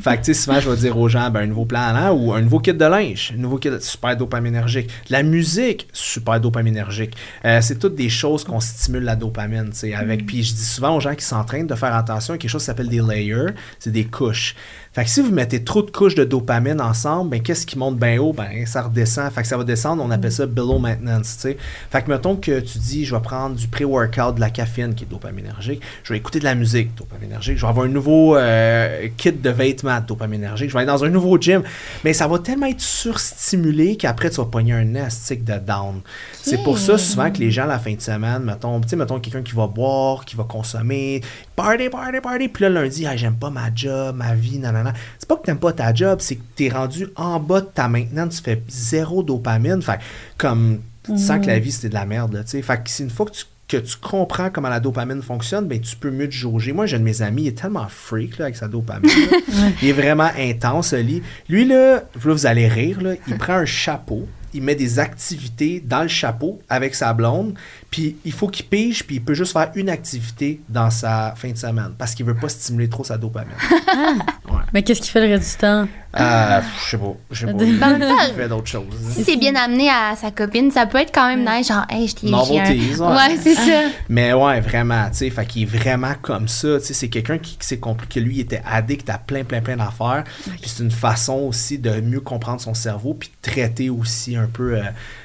[0.00, 2.12] fait que, tu sais, souvent, je vais dire aux gens, ben, un nouveau plan là,
[2.12, 4.90] ou un nouveau kit de linge, nouveau kit super dopaminergique.
[5.10, 7.14] La musique, super dopaminergique.
[7.44, 10.22] Euh, c'est toutes des choses qu'on stimule la dopamine, tu sais, avec.
[10.22, 10.26] Mm.
[10.26, 12.66] Puis je dis souvent aux gens qui s'entraînent de faire attention à quelque chose qui
[12.66, 14.54] s'appelle des layers, c'est des couches.
[14.96, 17.98] Fait que si vous mettez trop de couches de dopamine ensemble, ben qu'est-ce qui monte
[17.98, 18.32] bien haut?
[18.32, 19.30] Ben ça redescend.
[19.30, 21.36] Fait que ça va descendre, on appelle ça below maintenance.
[21.36, 25.04] Fait que mettons que tu dis, je vais prendre du pré-workout, de la caféine qui
[25.04, 29.08] est dopaminergique, je vais écouter de la musique dopaminergique, je vais avoir un nouveau euh,
[29.18, 31.62] kit de vêtements dopaminergique, je vais aller dans un nouveau gym,
[32.02, 36.00] mais ça va tellement être surstimulé qu'après tu vas pogner un astic de down.
[36.32, 39.42] C'est pour ça souvent que les gens à la fin de semaine, mettons, mettons quelqu'un
[39.42, 41.20] qui va boire, qui va consommer,
[41.56, 45.36] party, party, party, puis là lundi, j'aime pas ma job, ma vie, nanana c'est pas
[45.36, 48.42] que t'aimes pas ta job, c'est que t'es rendu en bas de ta maintenance, tu
[48.42, 49.82] fais zéro dopamine.
[49.82, 49.98] Fait
[50.36, 51.62] comme tu sens que la mhm.
[51.62, 52.62] vie c'était de la merde, là, tu sais.
[52.62, 55.96] Fait que une fois que tu que tu comprends comment la dopamine fonctionne, ben, tu
[55.96, 56.72] peux mieux te jauger.
[56.72, 59.10] Moi, j'ai un de mes amis, il est tellement freak là, avec sa dopamine.
[59.82, 64.28] il est vraiment intense, Lui, lui là, vous allez rire, là, il prend un chapeau,
[64.56, 67.54] il met des activités dans le chapeau avec sa blonde,
[67.90, 71.50] puis il faut qu'il pige, puis il peut juste faire une activité dans sa fin
[71.50, 73.52] de semaine parce qu'il veut pas stimuler trop sa dopamine.
[74.76, 74.78] Ah.
[74.78, 75.88] Mais qu'est-ce qu'il fait le reste du temps?
[76.18, 77.14] Euh, je sais pas.
[77.30, 77.64] Je sais pas.
[78.28, 78.84] Il fait d'autres choses.
[79.10, 81.68] Si c'est bien amené à sa copine, ça peut être quand même nice.
[81.68, 82.98] Genre, hey, je t'ai ouais.
[82.98, 83.88] ouais c'est ça.
[84.10, 86.78] Mais ouais, vraiment, tu sais, fait qu'il est vraiment comme ça.
[86.78, 89.62] Tu sais, c'est quelqu'un qui, s'est compris que lui, il était addict à plein, plein,
[89.62, 90.24] plein d'affaires.
[90.44, 94.46] Puis c'est une façon aussi de mieux comprendre son cerveau, puis de traiter aussi un
[94.46, 94.82] peu euh,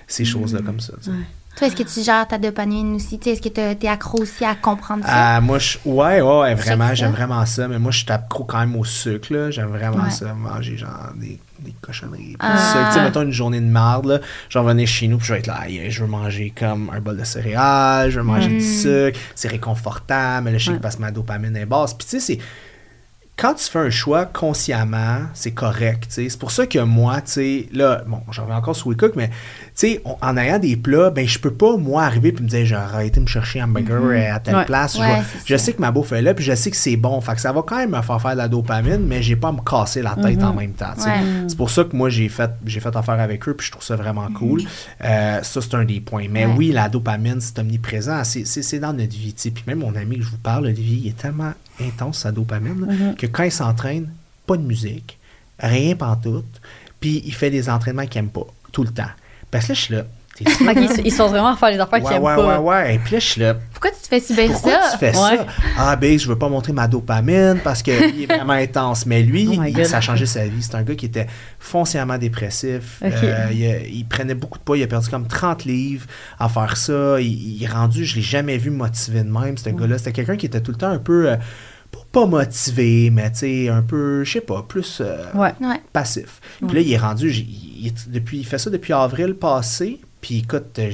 [0.08, 0.94] ces choses-là comme ça.
[1.56, 3.20] Toi, est-ce que tu gères ta dopamine aussi?
[3.26, 5.38] Est-ce que tu es accro aussi à comprendre ça?
[5.38, 7.68] Euh, moi, je, ouais, ouais, vraiment, j'aime vraiment ça.
[7.68, 9.50] Mais moi, je suis accro quand même au sucre.
[9.52, 12.36] J'aime vraiment ça, manger genre des, des cochonneries.
[12.40, 12.88] Ah.
[12.88, 15.34] Tu sais, mettons une journée de marde, là, je vais revenir chez nous, puis je
[15.34, 18.56] vais être là, je veux manger comme un bol de céréales, je veux manger du
[18.56, 18.62] mm.
[18.62, 21.94] sucre, c'est réconfortable, mais là, je sais que parce que ma dopamine est basse.
[21.94, 22.40] Puis tu sais, c'est
[23.38, 26.06] quand tu fais un choix consciemment, c'est correct.
[26.10, 29.32] C'est pour ça que moi, tu sais, là, bon, j'en reviens encore sur WeCook, mais
[29.82, 32.76] sais, en ayant des plats, ben je peux pas, moi, arriver et me dire, j'ai
[32.76, 34.34] arrêté de me chercher un burger mm-hmm.
[34.34, 34.98] à telle place.
[35.46, 37.20] je, sais que ma bouffe est là, puis je sais que c'est bon.
[37.22, 39.50] Fait que ça va quand même me faire faire de la dopamine, mais j'ai pas
[39.50, 40.58] à me casser la tête en mm-hmm.
[40.58, 40.94] même temps.
[41.48, 43.84] C'est pour ça que moi, j'ai fait, j'ai fait affaire avec eux, puis je trouve
[43.84, 44.34] ça vraiment mm-hmm.
[44.34, 44.62] cool.
[45.04, 46.28] Euh, ça, c'est un des points.
[46.30, 48.24] Mais oui, la dopamine, c'est omniprésent.
[48.24, 49.34] C'est dans notre vie.
[49.36, 53.16] Puis même mon ami que je vous parle, Olivier, il est tellement intense sa dopamine
[53.18, 54.10] que quand il s'entraîne,
[54.46, 55.18] pas de musique,
[55.60, 56.44] rien tout
[57.00, 59.10] puis il fait des entraînements qu'il n'aime pas, tout le temps.
[59.52, 60.04] Parce que là, je suis là.
[61.06, 62.60] ils, sont vraiment à faire les affaires qu'ils n'aiment ouais, pas.
[62.60, 63.56] Ouais, ouais, Et puis là, je suis là.
[63.74, 64.90] Pourquoi tu te fais subir Pourquoi ça?
[64.94, 65.38] tu fais Ouais.
[65.38, 65.46] ça?
[65.78, 69.06] Ah, ben, je veux pas montrer ma dopamine parce qu'il est vraiment intense.
[69.06, 70.62] Mais lui, Oh il- ça a changé sa vie.
[70.64, 71.28] C'est un gars qui était
[71.60, 73.02] foncièrement dépressif.
[73.04, 74.78] Euh, il, prenait beaucoup de poids.
[74.78, 76.08] Il a perdu comme 30 livres
[76.40, 77.20] à faire ça.
[77.20, 79.98] Il, il est rendu, je l'ai jamais vu motivé de même, ce gars-là.
[79.98, 81.36] C'était quelqu'un qui était tout le temps un peu, euh,
[81.92, 85.54] pas- pas motivé, mais tu sais, un peu, je sais pas, plus euh, Ouais.
[85.62, 85.82] Ouais.
[85.94, 86.40] passif.
[86.66, 90.00] Puis là, il est rendu, il, depuis, il fait ça depuis avril passé.
[90.22, 90.92] Puis écoute, euh,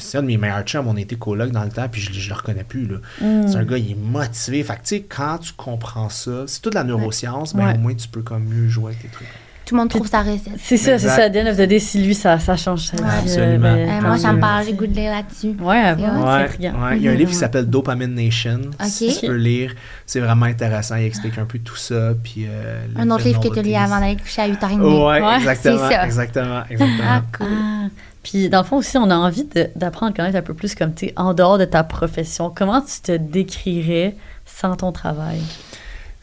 [0.00, 2.28] c'est un de mes meilleurs chums, on était colocs dans le temps, puis je, je
[2.28, 2.86] le reconnais plus.
[2.86, 2.96] là.
[3.20, 3.46] Mm.
[3.46, 4.64] C'est un gars, il est motivé.
[4.64, 7.74] Fait que tu sais, quand tu comprends ça, c'est toute la neuroscience, mais Ouais.
[7.74, 9.28] au moins tu peux comme mieux jouer avec tes trucs.
[9.66, 10.52] Tout le monde trouve sa recette.
[10.62, 11.24] C'est ça, c'est ça.
[11.24, 13.02] À the end of the day, si lui, ça, ça change sa vie.
[13.02, 13.08] Ouais.
[13.20, 13.66] Absolument.
[13.66, 15.56] Euh, moi, ça me mieux, parle, j'ai goût de lire là-dessus.
[15.60, 16.96] Ouais, C'est ouais.
[16.98, 17.40] Il y a un livre qui Mhm.
[17.40, 18.60] s'appelle Dopamine Nation.
[18.84, 19.14] Si Ok.
[19.20, 19.74] tu peux lire,
[20.06, 20.94] c'est vraiment intéressant.
[20.94, 22.12] Il explique un peu tout ça.
[22.22, 24.80] Puis, euh, Un autre livre que tu lis avant d'aller coucher à 8h30.
[24.80, 26.04] Ouais, Ouais, exactement, c'est ça.
[26.06, 27.02] exactement, exactement.
[27.08, 27.46] Ah, cool.
[27.50, 27.88] Ah.
[28.22, 30.74] Puis dans le fond aussi, on a envie de- d'apprendre à connaître un peu plus
[30.76, 32.52] comme tu es en dehors de ta profession.
[32.54, 34.14] Comment tu te décrirais
[34.44, 35.40] sans ton travail?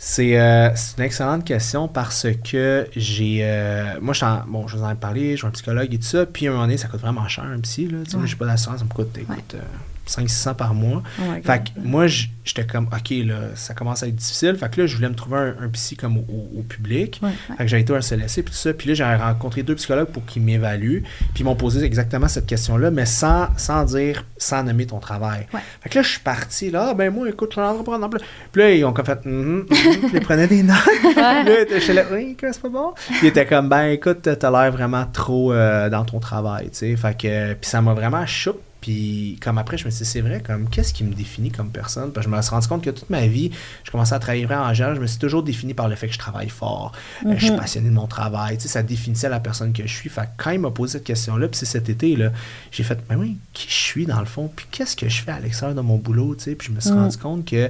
[0.06, 3.39] C'est euh, c'est une excellente question parce que j'ai.
[3.41, 6.04] euh, moi, je bon, je vous en ai parlé, je suis un psychologue et tout
[6.04, 6.26] ça.
[6.26, 7.88] Puis à un moment donné, ça coûte vraiment cher un psy.
[7.88, 9.60] Là, Tu sais, Moi, j'ai pas d'assurance, ça me coûte, écoute, euh,
[10.08, 11.01] 500-600 par mois.
[11.20, 11.24] Oh.
[11.43, 14.56] Fait que moi, j'étais comme, OK, là, ça commence à être difficile.
[14.56, 17.20] Fait que là, je voulais me trouver un, un psy comme au, au- au public.
[17.24, 17.30] Ouais.
[17.58, 18.74] Fait que j'ai été au RCLSC puis tout ça.
[18.74, 21.04] Puis là, j'ai rencontré deux psychologues pour qu'ils m'évaluent.
[21.34, 25.47] Puis ils m'ont posé exactement cette question-là, mais sans, sans dire, sans nommer ton travail.
[25.54, 25.62] Ouais.
[25.82, 27.80] Fait que là, je suis parti, là, Ah, ben moi, écoute, je suis en train
[27.80, 28.10] de prendre.
[28.51, 29.66] Puis là, ils ont comme fait, mhm.
[29.70, 29.80] Puis
[30.14, 30.78] ils prenaient des notes.
[31.01, 32.93] Puis là, j'étais là, oui, c'est pas bon.
[33.08, 36.78] Puis ils étaient comme, ben écoute, t'as l'air vraiment trop euh, dans ton travail, tu
[36.80, 36.95] sais.
[36.97, 38.60] Fait que, puis ça m'a vraiment choupe.
[38.84, 41.69] Puis comme après, je me suis dit, c'est vrai, comme qu'est-ce qui me définit comme
[41.69, 42.11] personne?
[42.11, 43.49] Parce que je me suis rendu compte que toute ma vie,
[43.86, 46.07] je commençais à travailler vraiment en général, je me suis toujours défini par le fait
[46.07, 46.91] que je travaille fort.
[47.25, 48.57] Euh, je suis passionné de mon travail.
[48.57, 50.09] Tu sais, ça définissait la personne que je suis.
[50.09, 52.31] Fait quand il m'a posé cette question-là, puis c'est cet été, là,
[52.71, 54.51] j'ai fait, mais oui, qui je suis dans le fond?
[54.53, 56.36] Puis qu'est-ce que je fais à l'extérieur de mon boulot?
[56.36, 56.95] Tu sais, puis je me suis Mm.
[57.03, 57.69] rendu compte que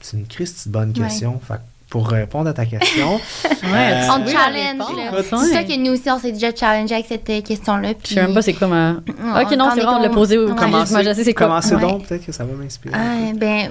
[0.00, 1.06] c'est une Christie de bonne Ouais.
[1.08, 1.38] question.
[1.46, 1.60] Fait
[1.94, 4.82] pour répondre à ta question, Ouais, Euh, On te challenge.
[5.30, 7.92] C'est ça que nous aussi, on s'est déjà challengé avec cette euh, question-là.
[8.02, 8.94] Je sais même pas c'est quoi ma.
[9.40, 11.46] Ok, non, c'est vrai, on l'a posé au sais c'est quoi.
[11.46, 11.80] commencez Ouais.
[11.80, 12.92] donc, peut-être que ça va m'inspirer.
[12.98, 13.70] Ah, ben,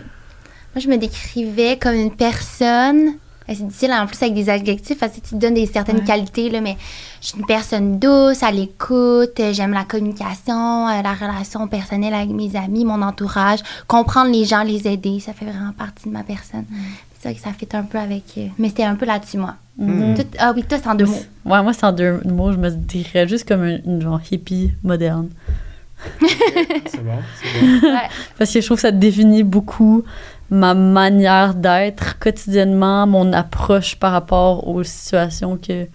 [0.74, 3.16] moi, je me décrivais comme une personne.
[3.46, 6.06] C'est difficile en plus avec des adjectifs parce que tu te donnes des certaines Ouais.
[6.06, 6.78] qualités, là, mais
[7.20, 12.30] je suis une personne douce, à l'écoute, j'aime la communication, euh, la relation personnelle avec
[12.30, 16.24] mes amis, mon entourage, comprendre les gens, les aider, ça fait vraiment partie de ma
[16.24, 16.64] personne.
[17.24, 18.24] Ça que ça fait un peu avec.
[18.38, 19.56] euh, mais c'était un peu là-dessus, moi.
[20.16, 21.24] Tout- ah oui, toi, c'est en deux mots.
[21.46, 22.52] Ouais, moi, c'est en deux mots.
[22.52, 25.30] Je me dirais juste comme une, une genre hippie moderne.
[26.86, 27.88] C'est bon, c'est bon.
[27.88, 28.10] Ouais.
[28.38, 30.04] Parce que je trouve que ça définit beaucoup
[30.50, 35.88] ma manière d'être quotidiennement, mon approche par rapport aux situations que,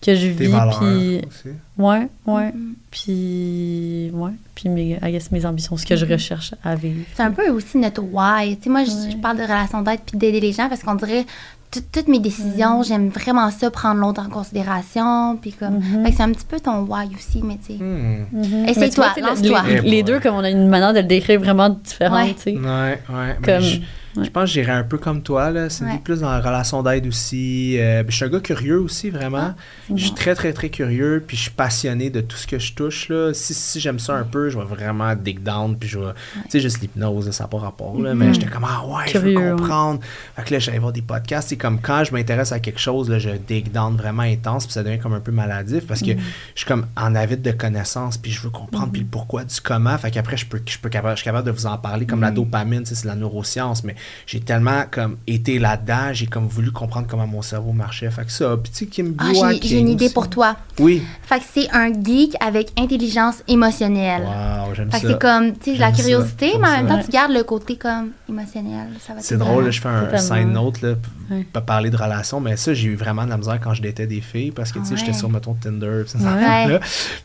[0.00, 0.48] que je Tes vis.
[0.78, 1.48] Puis, aussi.
[1.78, 2.52] ouais, ouais.
[2.52, 2.74] Mhm.
[2.90, 4.30] Puis, ouais.
[4.54, 7.00] Puis, mes, I guess, mes ambitions, ce que je recherche à vivre.
[7.14, 8.56] C'est un peu aussi notre why.
[8.56, 9.10] Tu sais, moi, je, Ouais.
[9.12, 11.24] je parle de relation d'aide puis d'aider les gens parce qu'on dirait
[11.70, 15.36] tout- toutes mes décisions, j'aime vraiment ça, prendre l'autre en considération.
[15.36, 16.04] Puis comme, Mhm.
[16.04, 17.82] fait que c'est un petit peu ton why aussi, mais tu sais.
[17.82, 18.66] Hmm.
[18.68, 19.62] Essaye-toi, lance-toi.
[19.82, 22.34] Les, Eh deux, comme on a une manière de le décrire vraiment différente, Ouais.
[22.34, 22.56] tu sais.
[22.56, 23.36] Ouais, ouais.
[23.40, 23.80] mais Comme- je,
[24.16, 24.24] ouais.
[24.24, 25.68] je pense que j'irais un peu comme toi, là.
[25.70, 25.98] C'est Ouais.
[26.02, 27.78] plus dans la relation d'aide aussi.
[27.78, 29.54] Euh, je suis un gars curieux aussi, vraiment.
[29.94, 32.72] Je suis très, très, très curieux, puis je suis passionné de tout ce que je
[32.74, 33.32] touche, là.
[33.34, 36.12] Si, si j'aime ça un peu, je vais vraiment dig down, puis je vais...
[36.44, 38.14] Tu sais, juste l'hypnose, ça n'a pas rapport, là.
[38.14, 40.00] Mais j'étais comme, ah ouais, je Curieux, veux comprendre.
[40.36, 41.48] Fait que là, j'allais voir des podcasts.
[41.48, 44.72] C'est comme quand je m'intéresse à quelque chose, là, je dig down vraiment intense, puis
[44.74, 46.16] ça devient comme un peu maladif, parce que je
[46.54, 49.96] suis comme en avide de connaissances, puis je veux comprendre, puis le pourquoi du comment.
[49.98, 52.20] Fait qu'après, je peux, je peux capable, je suis capable de vous en parler, comme
[52.20, 53.94] la dopamine, c'est la neuroscience, mais
[54.26, 58.10] j'ai tellement comme été là-dedans, j'ai comme voulu comprendre comment mon cerveau marchait.
[58.10, 59.30] Fait que ça, puis tu sais, Kim Ah,
[59.62, 60.14] j'ai- une idée aussi.
[60.14, 60.56] pour toi.
[60.78, 61.02] Oui.
[61.22, 64.22] Fait que c'est un geek avec intelligence émotionnelle.
[64.22, 65.02] Wow, j'aime Fait ça.
[65.02, 66.94] que c'est comme, tu sais, la curiosité, mais en même ça.
[66.96, 68.88] temps, tu gardes le côté comme émotionnel.
[69.20, 70.94] C'est drôle, là, je fais un side note, là,
[71.30, 71.46] Ouais.
[71.52, 74.06] pas parler de relations, mais ça, j'ai eu vraiment de la misère quand je datais
[74.06, 75.16] des filles parce que, tu sais, j'étais Ouais.
[75.18, 76.80] sur, mettons, Tinder, pis ces Ouais.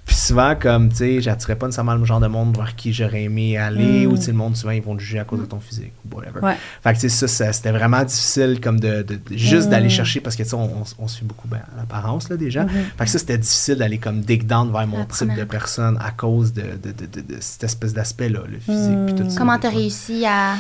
[0.06, 3.24] Puis souvent, comme, tu sais, j'attirais pas nécessairement le genre de monde vers qui j'aurais
[3.24, 4.12] aimé aller, Mm.
[4.12, 5.94] ou, tu sais, le monde, souvent, ils vont te juger à cause de ton physique,
[6.12, 6.40] ou whatever.
[6.42, 6.56] Ouais.
[6.84, 9.72] Fait que, tu sais, ça, ça, c'était vraiment difficile, comme, de, de- de- juste Mm.
[9.72, 12.30] d'aller chercher, parce que, tu sais, on, on, on se fait beaucoup ben, à l'apparence,
[12.30, 12.64] là, déjà.
[12.64, 12.70] Mhm.
[12.97, 15.97] Fait que ça, c'était difficile d'aller, comme, dig down vers mon La type de personne
[16.01, 19.38] à cause de, de, cette espèce d'aspect-là, le physique, puis tout ça.
[19.38, 20.55] Comment des t'as réussi à.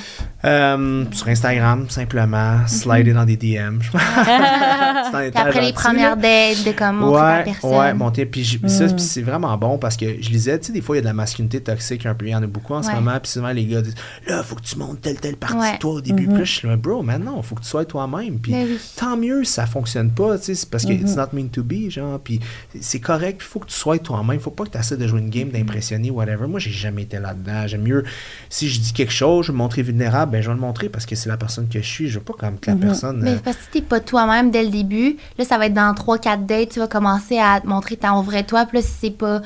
[0.45, 3.79] Euh, sur Instagram, simplement, slider dans des DM.
[3.81, 4.01] Je pense.
[5.35, 7.75] Après les premières dates, de comme montrer ta Ouais, personne.
[7.77, 8.25] ouais, monter.
[8.25, 8.99] Puis, ça, Mm.
[8.99, 11.07] c'est vraiment bon parce que je lisais, tu sais, des fois, il y a de
[11.07, 12.25] la masculinité toxique un peu.
[12.27, 13.17] Il y en a beaucoup en ce moment.
[13.21, 13.95] Puis souvent, les gars disent
[14.27, 16.27] Là, faut que tu montes telle, telle partie de toi au début.
[16.27, 18.39] Puis là, je suis là, bro, maintenant, il faut que tu sois toi-même.
[18.39, 18.79] Puis Ben oui.
[18.95, 21.63] tant mieux si ça fonctionne pas, tu sais, c'est parce que it's not meant to
[21.63, 22.19] be, genre.
[22.19, 22.39] Puis
[22.79, 24.39] c'est correct, il faut que tu sois toi-même.
[24.39, 26.47] faut pas que tu essaies de jouer une game, d'impressionner, whatever.
[26.47, 27.67] Moi, j'ai jamais été là-dedans.
[27.67, 28.03] J'aime mieux,
[28.49, 30.89] si je dis quelque chose, je veux me montrer vulnérable, ben je vais le montrer
[30.89, 32.09] parce que c'est la personne que je suis.
[32.09, 33.19] Je veux pas comme que la personne.
[33.21, 35.73] Mais euh, parce que si t'es pas toi-même dès le début, là, ça va être
[35.73, 38.65] dans 3-4 dates, tu vas commencer à te montrer ton vrai toi.
[38.65, 39.41] Puis là, si c'est pas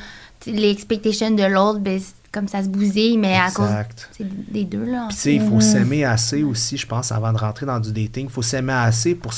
[0.46, 2.00] les expectations de l'autre, ben,
[2.32, 4.10] comme ça se bousille, mais à cause Exact.
[4.12, 5.06] c'est des deux, là.
[5.10, 7.92] Puis tu sais, il faut s'aimer assez aussi, je pense, avant de rentrer dans du
[7.92, 8.26] dating.
[8.26, 9.34] Il faut s'aimer assez pour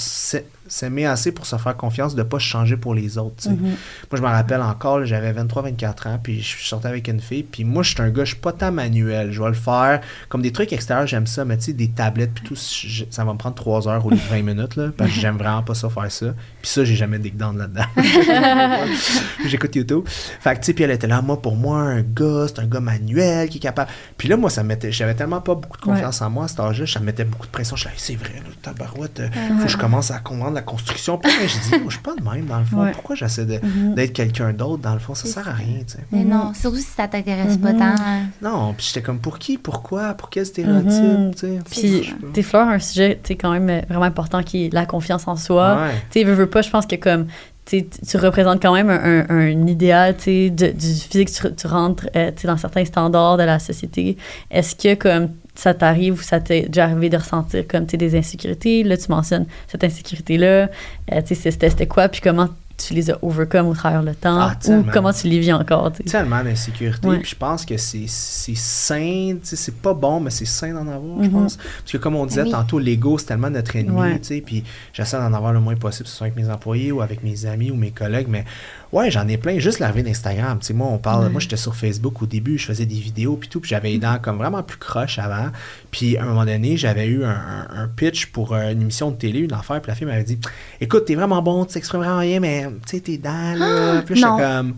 [0.70, 3.44] s'aimer assez pour se faire confiance de pas se changer pour les autres.
[3.44, 3.50] sais.
[3.50, 3.68] Moi,
[4.14, 7.44] je me rappelle encore, j'avais 23-24 ans, puis je sortais avec une fille.
[7.44, 9.32] Puis moi, je suis un gars, je suis pas tant manuel.
[9.32, 10.00] Je vais le faire
[10.30, 13.26] comme des trucs extérieurs, j'aime ça, mais tu sais, des tablettes, puis tout, je- ça
[13.26, 15.90] va me prendre 3 heures ou 20 minutes, là, parce que j'aime vraiment pas ça
[15.90, 16.28] faire ça.
[16.62, 17.84] Puis ça, j'ai jamais des là-dedans.
[19.46, 20.04] J'écoute YouTube.
[20.08, 22.66] Fait que, tu sais, puis elle était là, moi, pour moi, un gars, c'est un
[22.68, 23.90] gars manuel qui est capable.
[24.18, 26.48] Puis là, moi, ça me mettait, j'avais tellement pas beaucoup de confiance en moi à
[26.48, 27.76] cet âge-là, ça me mettait beaucoup de pression.
[27.76, 30.54] Je suis là, Hey, c'est vrai, là, tabarouette, euh, faut que je commence à comprendre
[30.60, 31.18] la construction.
[31.18, 32.84] Puis là, j'ai dit, moi, je suis pas de même, dans le fond.
[32.84, 32.92] Ouais.
[32.92, 33.60] Pourquoi j'essaie de-
[33.96, 35.16] d'être quelqu'un d'autre, dans le fond?
[35.16, 36.00] Ça sert à rien, tu sais.
[36.12, 37.96] Mais non, surtout si ça t'intéresse pas tant.
[38.00, 38.22] hein.
[38.42, 39.58] Non, puis j'étais comme, pour qui?
[39.58, 40.14] Pourquoi?
[40.14, 41.36] Pour quel stéréotype?
[41.36, 41.60] Tu sais?
[41.70, 45.28] Puis, Je- t'es fleurs un sujet, tu quand même vraiment important qui est la confiance
[45.28, 45.82] en soi.
[45.84, 45.92] Ouais.
[46.12, 47.28] Tu sais, veux, veux pas, je pense que comme
[47.66, 51.68] tu représentes quand même un, un- un idéal tu sais, de- du physique, tu, tu
[51.68, 54.18] rentres euh, tu sais, dans certains standards de la société.
[54.50, 55.30] Est-ce que comme
[55.60, 58.84] ça t'arrive ou ça t'est déjà arrivé de ressentir comme des insécurités?
[58.84, 60.70] Là, tu mentionnes cette insécurité-là.
[61.12, 62.08] Euh, tu sais, c'était quoi?
[62.10, 62.48] Puis comment
[62.78, 64.40] tu les as overcome au travers le temps?
[64.40, 65.92] Ah, ou comment tu les vis encore?
[65.92, 67.06] tellement d'insécurité.
[67.08, 67.20] Ouais.
[67.20, 71.28] Puis je pense que c'est sain, c'est pas bon, mais c'est sain d'en avoir, je
[71.28, 71.32] Mhm.
[71.32, 71.58] pense.
[71.58, 72.52] Parce que comme on disait oui.
[72.52, 74.42] tantôt, l'ego, c'est tellement notre ennemi, Ouais.
[74.46, 77.22] puis j'essaie d'en avoir le moins possible, que ce soit avec mes employés ou avec
[77.24, 78.46] mes amis ou mes collègues, mais
[78.92, 79.60] ouais, j'en ai plein.
[79.60, 81.30] Juste l'arrivée d'Instagram, tu sais, moi, on parle, Ouais.
[81.30, 83.98] moi, j'étais sur Facebook au début, je faisais des vidéos, puis tout, puis j'avais les
[83.98, 85.50] dents comme vraiment plus croches avant.
[85.92, 89.40] Puis à un moment donné, j'avais eu un, pitch pour euh, une émission de télé,
[89.40, 90.40] une affaire, puis la fille m'avait dit
[90.80, 94.02] Écoute, t'es vraiment bon, tu t'exprimes vraiment bien, mais tu sais, tes dents, là.
[94.04, 94.76] Puis là, j'étais comme.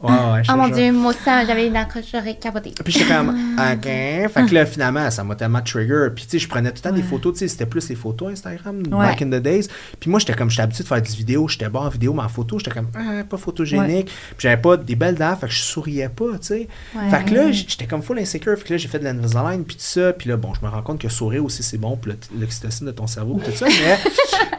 [0.00, 2.72] Ouais, ouais, je Oh mon dieu, moi aussi, j'avais une accroche, j'aurais capoté.
[2.84, 3.82] Puis j'étais comme, OK.
[3.84, 6.06] Fait que là, finalement, ça m'a tellement trigger.
[6.14, 7.32] Puis tu sais, je prenais tout le temps des photos.
[7.32, 9.66] Tu sais, c'était plus les photos Instagram, back in the days.
[9.98, 11.48] Puis moi, j'étais comme, j'étais habitué de faire des vidéos.
[11.48, 14.06] J'étais bon en vidéo, mais en photo, j'étais comme, ah, pas photogénique.
[14.06, 16.68] Puis j'avais pas des belles dents, fait que je souriais pas, tu sais.
[17.10, 18.56] Fait que là, j'étais comme full insécure.
[18.56, 20.12] Fait que là, j'ai fait de l'Invisalign, puis tout ça.
[20.12, 22.86] Puis là, bon, je me rends compte que sourire aussi, c'est bon pour le- l'oxytocine
[22.86, 23.66] de ton cerveau, tout ça.
[23.66, 23.98] Mais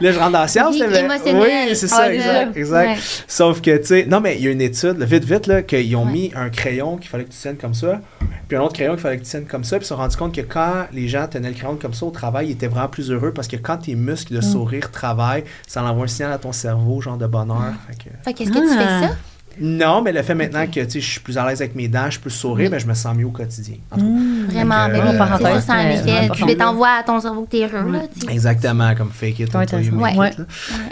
[0.06, 0.76] là, je rentre dans la science.
[1.32, 3.24] Oui, mais- c'est ça, Ah, exact, exact.
[3.26, 5.94] Sauf que, tu sais, non, mais il y a une étude, vite, vite, là, qu'ils
[5.96, 6.12] ont Ouais.
[6.12, 8.00] mis un crayon qu'il fallait que tu tiennes comme ça,
[8.48, 9.96] puis un autre crayon qu'il fallait que tu tiennes comme ça, puis ils se sont
[10.00, 12.66] rendus compte que quand les gens tenaient le crayon comme ça au travail, ils étaient
[12.68, 16.32] vraiment plus heureux parce que quand tes muscles de sourire travaillent, ça envoie un signal
[16.32, 17.72] à ton cerveau, genre de bonheur.
[17.88, 19.00] Fait que- Fait qu'est-ce que tu fais Ah.
[19.08, 19.16] ça?
[19.60, 21.88] Non, mais le fait maintenant que, tu sais, je suis plus à l'aise avec mes
[21.88, 23.76] dents, je peux sourire, mais je me sens mieux au quotidien.
[23.90, 24.39] En tout cas.
[24.52, 26.28] Vraiment, que, ben euh, oui, c'est ça, ça en mais effet.
[26.28, 28.30] pas ben, t'envoies à ton cerveau que t'es heureux, là, tu.
[28.30, 30.30] Exactement, comme fake it Ouais, until you make it, Ouais.
[30.38, 30.44] là.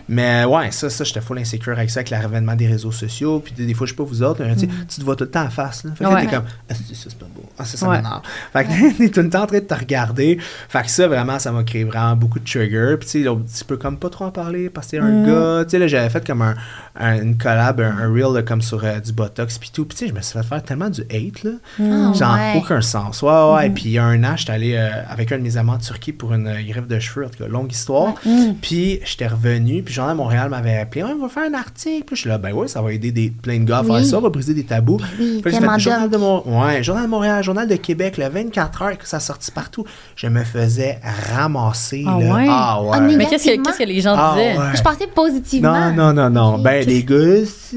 [0.08, 3.40] Mais ouais, ça, ça j'étais full insécure avec ça, avec l'avènement des réseaux sociaux.
[3.40, 5.16] Puis des, des fois, je sais pas vous autres, là, tu sais, tu te vois
[5.16, 5.84] tout le temps en face.
[5.84, 5.90] Là.
[5.96, 6.26] Fait que Ouais.
[6.26, 7.44] t'es comme, ah, c'est- ça, c'est pas beau.
[7.58, 7.96] Ah, ça, ça Ouais.
[7.96, 8.22] m'énerve.
[8.52, 10.38] Fait que t'es tout le temps en train de te regarder.
[10.68, 12.96] Fait que ça, vraiment, ça m'a créé vraiment beaucoup de triggers.
[12.98, 15.26] Puis tu sais, tu peux comme pas trop en parler parce que t'es un Mm.
[15.26, 15.64] gars.
[15.64, 16.54] Tu sais, là, j'avais fait comme un,
[16.98, 19.58] un- une collab, un, un reel là, comme sur euh, du Botox.
[19.58, 19.84] Puis tout.
[19.84, 21.50] Puis tu sais, je me suis fait faire tellement du hate, là.
[21.80, 22.52] Ah, Genre, ouais.
[22.56, 23.22] aucun sens.
[23.22, 23.62] Ouais, ouais.
[23.64, 23.70] ouais.
[23.70, 25.78] Puis il y a un an, j'étais allé euh, avec un de mes amants en
[25.78, 27.26] Turquie pour une euh, greffe de cheveux.
[27.26, 28.14] En tout cas, longue histoire.
[28.24, 28.54] Mmh.
[28.60, 29.82] Puis j'étais revenu.
[29.82, 31.02] Puis le journal de Montréal m'avait appelé.
[31.02, 32.04] Ouais, on va faire un article.
[32.06, 33.94] Puis je suis là, ben ouais, ça va aider des, plein de gars à faire
[33.96, 34.04] Oui.
[34.06, 34.18] ça.
[34.18, 34.98] On va briser des tabous.
[35.18, 38.98] Oui, Puis fait journal de ouais, journal de Montréal, journal de Québec, le 24 heures
[38.98, 39.84] que ça sortit partout.
[40.16, 40.98] Je me faisais
[41.34, 42.04] ramasser.
[42.06, 42.34] Ah là.
[42.34, 42.46] ouais?
[42.48, 42.88] Ah ouais.
[42.92, 44.58] Ah, mais qu'est-ce que, qu'est-ce que les gens Ah disaient?
[44.58, 44.76] ouais.
[44.76, 45.90] Je pensais positivement.
[45.92, 46.58] Non, non, non, non.
[46.58, 47.76] Ben, les gars, c'est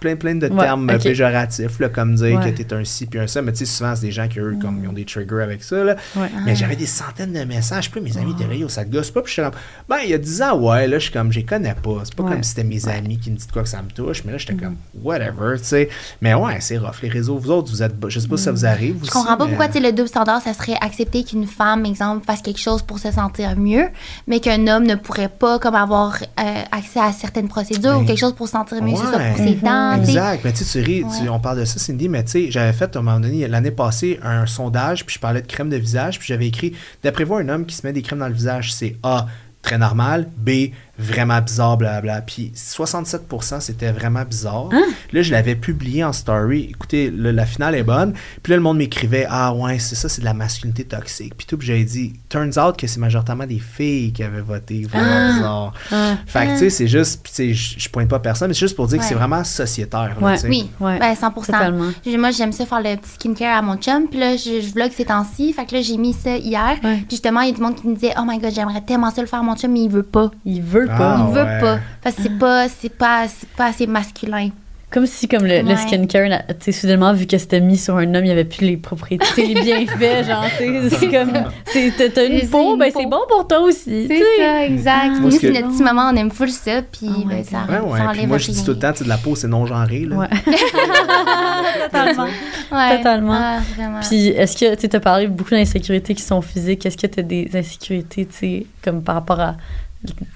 [0.00, 2.52] plein, plein de Ouais, termes péjoratifs, là, comme dire Ouais.
[2.52, 3.42] que t'es un ci puis un ça.
[3.42, 5.62] Mais tu sais, souvent, c'est des gens qui, eux, comme, ils ont des triggers avec
[5.62, 5.96] ça, là.
[6.16, 6.30] Ouais.
[6.44, 7.90] Mais j'avais des centaines de messages.
[7.90, 9.22] Puis mes amis étaient là, yo, ça te gosse pas.
[9.22, 9.52] Puis je suis comme,
[9.88, 12.00] ben, il y a 10 ans, ouais, là, je suis comme, je les connais pas.
[12.04, 12.32] C'est pas Ouais.
[12.32, 14.24] comme si c'était mes amis qui me disent quoi que ça me touche.
[14.24, 15.88] Mais là, j'étais comme, whatever, tu sais.
[16.20, 17.00] Mais ouais, c'est rough.
[17.02, 18.96] Les réseaux, vous autres, vous êtes, je sais pas si ça vous arrive.
[19.04, 22.24] Je comprends pas pourquoi, tu sais, le double standard, ça serait accepter qu'une femme, exemple,
[22.26, 23.86] fasse quelque chose pour se sentir mieux,
[24.26, 28.04] mais qu'un homme ne pourrait pas, comme, avoir euh, accès à certaines procédures Ben, ou
[28.06, 29.92] quelque chose pour se sentir mieux, c'est ça, pour ses dents.
[29.96, 30.40] Exact.
[30.44, 32.72] Mais tu sais, tu ris, tu- on parle de ça, Cindy, mais tu sais, j'avais
[32.72, 35.76] fait à un moment donné, l'année passée, un sondage, puis je parlais de crème de
[35.76, 38.34] visage, puis j'avais écrit D'après vous, un homme qui se met des crèmes dans le
[38.34, 39.26] visage, c'est A,
[39.62, 42.22] très normal, B, vraiment bizarre, blablabla.
[42.22, 44.68] Puis 67%, c'était vraiment bizarre.
[44.72, 44.82] Hein?
[45.12, 46.66] Là, je l'avais publié en story.
[46.70, 48.12] Écoutez, le- la finale est bonne.
[48.42, 51.34] Puis là, le monde m'écrivait Ah ouais, c'est ça, c'est de la masculinité toxique.
[51.36, 54.82] Puis tout, puis j'avais dit Turns out que c'est majoritairement des filles qui avaient voté.
[54.90, 55.74] Vraiment bizarre.
[55.92, 56.16] Ah.
[56.26, 58.54] Fait que, tu sais, c'est juste, puis tu sais, je je pointe pas personne, mais
[58.54, 60.16] c'est juste pour dire que c'est vraiment sociétaire.
[60.20, 60.36] là, Ouais.
[60.48, 61.46] Oui, Ouais, ben 100%.
[61.46, 61.90] totalement.
[62.04, 64.08] J'ai- Moi, j'aime ça faire le petit skincare à mon chum.
[64.10, 65.52] Puis là, je, je vlog ces temps-ci.
[65.52, 66.76] Fait que là, j'ai mis ça hier.
[66.82, 66.96] Ouais.
[66.98, 69.10] Puis justement, il y a du monde qui me disait Oh my god, j'aimerais tellement
[69.10, 70.30] ça le faire à mon chum, mais il veut pas.
[70.44, 71.26] Il veut Ah, pas.
[71.28, 71.60] Il veut ouais.
[71.60, 71.78] pas.
[72.02, 74.50] Parce que c'est pas, c'est pas, c'est pas assez masculin.
[74.90, 75.76] Comme si, comme le, le Ouais.
[75.76, 78.46] skincare, na- tu sais, soudainement, vu que c'était mis sur un homme, il n'y avait
[78.46, 81.30] plus les propriétés, les bienfaits, genre, tu sais, c'est comme,
[81.66, 83.00] c'est- t'as- une peau, une ben peau.
[83.00, 84.24] c'est bon pour toi aussi, tu C'est sais.
[84.38, 85.12] ça, exact.
[85.16, 85.18] Ah.
[85.20, 86.80] Nous, c'est notre petit moment, on aime full ça.
[86.90, 87.58] Puis Oh my ben, ça.
[87.68, 88.12] Ouais, ça ouais.
[88.14, 90.06] Puis moi, je dis tout le temps, tu sais, de la peau, c'est non-genré.
[90.06, 90.16] là.
[90.16, 90.28] Ouais.
[91.90, 92.26] Totalement.
[92.72, 92.96] Ouais.
[92.96, 93.38] Totalement.
[93.38, 94.00] Ah.
[94.08, 97.22] Puis, est-ce que, tu as parlé beaucoup d'insécurités qui sont physiques, est-ce que tu as
[97.22, 99.56] des insécurités, tu sais, comme par rapport à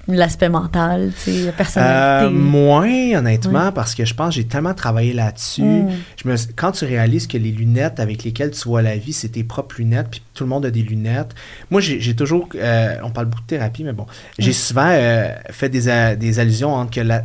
[0.07, 2.25] l'aspect mental, tu sais, la personnalité?
[2.25, 5.61] Euh, moins, honnêtement, parce que je pense que j'ai tellement travaillé là-dessus.
[5.63, 5.89] Mm.
[6.21, 9.29] Je me, quand tu réalises que les lunettes avec lesquelles tu vois la vie, c'est
[9.29, 11.33] tes propres lunettes, puis tout le monde a des lunettes.
[11.71, 12.49] Moi, j'ai j'ai toujours.
[12.55, 14.05] euh, on parle beaucoup de thérapie, mais bon.
[14.37, 14.53] J'ai Mm.
[14.53, 17.23] souvent euh, fait des, a- des allusions entre que la.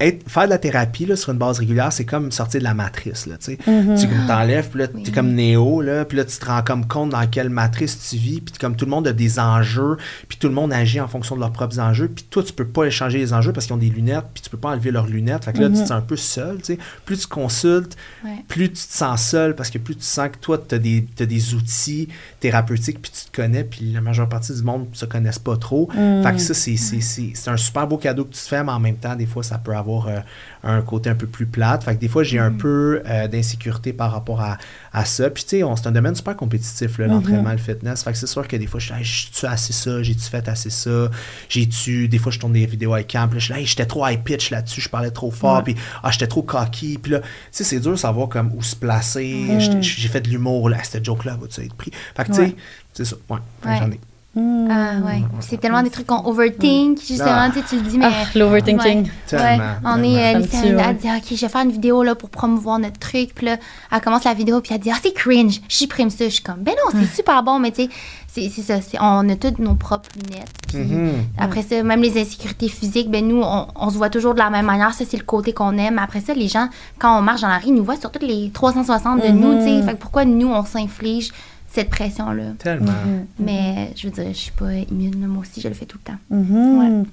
[0.00, 2.74] Être- faire de la thérapie là, sur une base régulière, c'est comme sortir de la
[2.74, 3.26] matrice.
[3.26, 3.58] Là, tu.
[3.66, 3.96] Mhm.
[3.98, 5.02] Tu t'enlèves, puis là, Oui.
[5.02, 8.16] t'es comme Néo, là, puis là, tu te rends comme compte dans quelle matrice tu
[8.16, 9.96] vis, puis comme tout le monde a des enjeux,
[10.28, 12.66] puis tout le monde agit en fonction de leurs propres enjeux, puis toi, tu peux
[12.66, 15.06] pas échanger les enjeux parce qu'ils ont des lunettes, puis tu peux pas enlever leurs
[15.06, 15.44] lunettes.
[15.44, 16.78] Fait que là, tu te sens un peu seul, tu sais.
[17.04, 18.44] Plus tu consultes, Ouais.
[18.48, 21.54] plus tu te sens seul parce que plus tu sens que toi, tu as des
[21.54, 22.08] outils
[22.50, 25.88] thérapeutiques, puis tu te connais, puis la majeure partie du monde se connaissent pas trop.
[25.94, 26.22] Mm.
[26.22, 28.62] Fait que ça, c'est, c'est, c'est, c'est un super beau cadeau que tu te fais,
[28.62, 30.18] mais en même temps, des fois, ça peut avoir euh,
[30.62, 31.82] un côté un peu plus plate.
[31.84, 34.58] Fait que des fois, j'ai un peu euh, d'insécurité par rapport à,
[34.92, 35.28] à ça.
[35.30, 38.02] Puis, tu sais, c'est un domaine super compétitif, là, l'entraînement, le fitness.
[38.04, 40.02] Fait que c'est sûr que des fois, je suis, Hey, j'ai-tu assez ça?
[40.02, 41.10] J'ai-tu fait assez ça?
[41.48, 43.66] J'ai-tu, des fois, je tourne des vidéos avec camp, puis là, je suis là, Hey,
[43.66, 46.98] j'étais trop high pitch là-dessus, je parlais trop fort, puis ah, j'étais trop cocky.
[47.02, 49.46] Puis là, tu sais, c'est dur de savoir comme où se placer.
[49.58, 51.90] J'étais- J'ai fait de l'humour, là, cette joke-là, va-tu être pris?
[52.16, 52.56] Fait que, tu sais, Ouais.
[52.92, 53.16] c'est ça.
[53.30, 54.00] Ouais, j'en ai.
[54.38, 54.68] Mm.
[54.70, 55.22] Ah, ouais.
[55.40, 56.98] C'est tellement des trucs qu'on overthink.
[57.00, 57.50] Justement, Ah.
[57.50, 58.04] tu le dis, mais.
[58.06, 59.04] Ah, l'overthinking.
[59.04, 59.10] Ouais.
[59.26, 60.48] Tellement, Ouais, on est, euh, ouais.
[60.86, 63.30] elle dit, OK, je vais faire une vidéo là, pour promouvoir notre truc.
[63.34, 63.56] Puis là,
[63.90, 66.26] elle commence la vidéo, puis elle dit, ah, c'est cringe, je supprime ça.
[66.26, 67.88] Je suis comme, ben non, c'est super bon, mais tu sais,
[68.28, 68.82] c'est c'est ça.
[68.82, 70.50] c'est- On a toutes nos propres lunettes.
[70.68, 71.12] Puis Mhm.
[71.38, 74.50] après ça, même les insécurités physiques, ben nous, on, on se voit toujours de la
[74.50, 74.92] même manière.
[74.92, 75.98] Ça, c'est le côté qu'on aime.
[75.98, 76.68] Après ça, les gens,
[76.98, 79.56] quand on marche dans la rue, ils nous voient sur toutes les 360 de nous,
[79.60, 79.82] tu sais.
[79.82, 81.30] Fait que pourquoi nous, on s'inflige
[81.76, 82.54] cette pression-là?
[82.58, 82.92] Tellement.
[83.38, 86.12] Mais je veux dire, je suis pas immune, moi aussi, je le fais tout le
[86.12, 86.18] temps.
[86.30, 87.04] Mhm.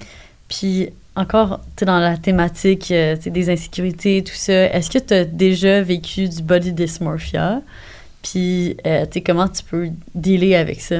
[0.47, 5.13] Puis encore, tu sais, dans la thématique euh, des insécurités, tout ça, est-ce que tu
[5.13, 7.61] as déjà vécu du body dysmorphia?
[8.21, 10.99] Puis, euh, tu sais, comment tu peux dealer avec ça?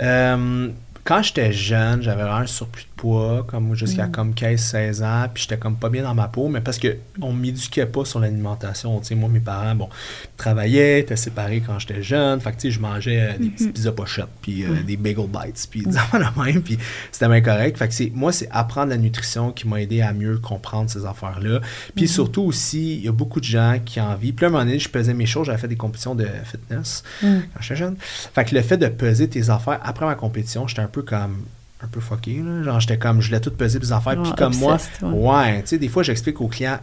[0.00, 0.68] Euh,
[1.04, 4.12] quand j'étais jeune, j'avais un surplus poids, comme jusqu'à Mm.
[4.12, 7.32] comme 15-16 ans, puis j'étais comme pas bien dans ma peau, mais parce que on
[7.32, 8.98] m'éduquait pas sur l'alimentation.
[9.00, 9.88] Tu sais, moi, mes parents, bon,
[10.36, 13.52] travaillaient, étaient séparés quand j'étais jeune, fait que tu sais, je mangeais euh, des Mm-hmm.
[13.52, 16.78] petites pizzas pochettes, puis euh, des bagel bites, puis des affaires de même, puis
[17.10, 17.78] c'était bien correct.
[17.78, 21.06] Fait que c'est, moi, c'est apprendre la nutrition qui m'a aidé à mieux comprendre ces
[21.06, 21.60] affaires-là.
[21.94, 22.08] Puis Mm-hmm.
[22.08, 24.34] surtout aussi, il y a beaucoup de gens qui en vivent.
[24.34, 27.02] Puis à un moment donné, je pesais mes choses, j'avais fait des compétitions de fitness
[27.22, 27.26] Mm.
[27.54, 27.96] quand j'étais jeune.
[28.00, 31.42] Fait que le fait de peser tes affaires après ma compétition, j'étais un peu comme
[31.82, 32.62] un peu fucké là.
[32.64, 35.08] genre j'étais comme je voulais tout peser mes affaires puis comme moi ouais.
[35.10, 36.78] ouais tu sais des fois j'explique aux clients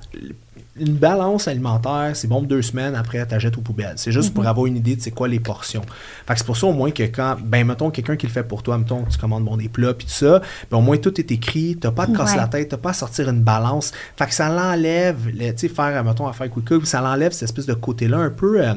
[0.77, 3.93] une balance alimentaire, c'est bon deux semaines après, tu jettes aux poubelles.
[3.95, 5.83] C'est juste pour avoir une idée de c'est quoi les portions.
[6.27, 8.43] Fait que c'est pour ça au moins que quand, ben mettons quelqu'un qui le fait
[8.43, 11.17] pour toi, mettons tu commandes bon des plats puis tout ça, ben au moins tout
[11.17, 12.41] est écrit, t'as pas te casser Ouais.
[12.41, 13.93] la tête, t'as pas à sortir une balance.
[14.17, 17.43] Fait que ça l'enlève, le- tu sais faire mettons à faire quick ça l'enlève cette
[17.43, 18.73] espèce de côté là un peu euh,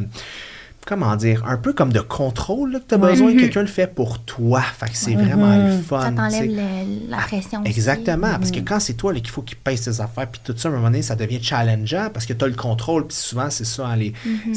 [0.89, 3.87] comment dire, un peu comme de contrôle là, que tu as besoin, quelqu'un le fait
[3.87, 4.63] pour toi.
[4.63, 6.01] Fait que c'est vraiment le fun.
[6.01, 7.71] Ça t'enlève tu la pression aussi.
[7.71, 10.69] Exactement, parce que quand c'est toi qu'il faut qu'il pèse tes affaires, puis tout ça,
[10.69, 13.51] à un moment donné, ça devient challengeant parce que tu as le contrôle, puis souvent,
[13.51, 14.15] c'est ça, hein, les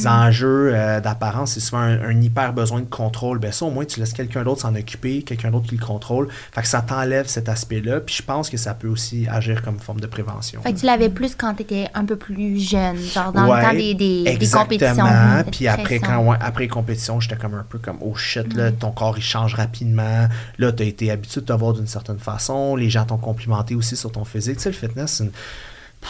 [0.07, 3.39] enjeux euh, d'apparence, c'est souvent un, un hyper besoin de contrôle.
[3.39, 6.29] Ben ça, au moins, tu laisses quelqu'un d'autre s'en occuper, quelqu'un d'autre qui le contrôle.
[6.53, 9.79] Fait que ça t'enlève cet aspect-là, puis je pense que ça peut aussi agir comme
[9.79, 10.61] forme de prévention.
[10.61, 13.63] Fait que tu l'avais plus quand t'étais un peu plus jeune, genre dans Ouais, le
[13.65, 15.05] temps des, des, compétitions.
[15.51, 16.07] Puis après, pression.
[16.07, 19.17] quand, ouais, après les compétitions, j'étais comme un peu comme, oh shit, là, ton corps,
[19.17, 20.28] il change rapidement.
[20.57, 22.76] Là, tu as été habitué de te voir d'une certaine façon.
[22.76, 24.57] Les gens t'ont complimenté aussi sur ton physique.
[24.57, 25.32] Tu sais, le fitness, c'est une-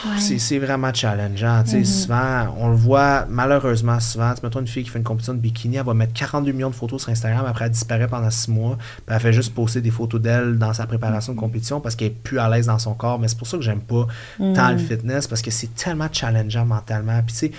[0.05, 0.21] Ouais.
[0.21, 1.63] c'est- C'est vraiment challengeant.
[1.65, 1.83] tu sais.
[1.83, 4.33] Souvent, on le voit malheureusement souvent.
[4.41, 6.75] Mettons une fille qui fait une compétition de bikini, elle va mettre 42 millions de
[6.75, 8.77] photos sur Instagram, après elle disparaît pendant six mois.
[9.05, 12.07] Puis elle fait juste poster des photos d'elle dans sa préparation de compétition parce qu'elle
[12.07, 13.19] est plus à l'aise dans son corps.
[13.19, 14.07] Mais c'est pour ça que j'aime pas
[14.55, 17.21] tant le fitness parce que c'est tellement challengeant mentalement.
[17.25, 17.51] Puis tu sais,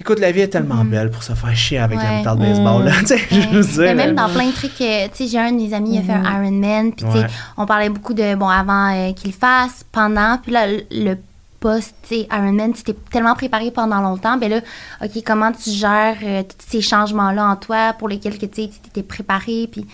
[0.00, 2.18] Écoute, la vie est tellement belle pour se faire chier avec la Ouais.
[2.18, 2.84] métal baseball.
[2.84, 5.26] Là, tu sais, je veux dire, Mais même dans plein de trucs, euh, tu sais,
[5.30, 7.26] j'ai un de mes amis, il a fait un Ironman, puis Ouais.
[7.56, 11.16] on parlait beaucoup de, bon, avant euh, qu'il le fasse, pendant, puis là, le-
[11.60, 14.60] post, tu sais, Ironman, tu t'es tellement préparé pendant longtemps, ben là,
[15.02, 19.02] OK, comment tu gères euh, tous ces changements-là en toi pour lesquels que, tu t'étais
[19.02, 19.86] préparé, puis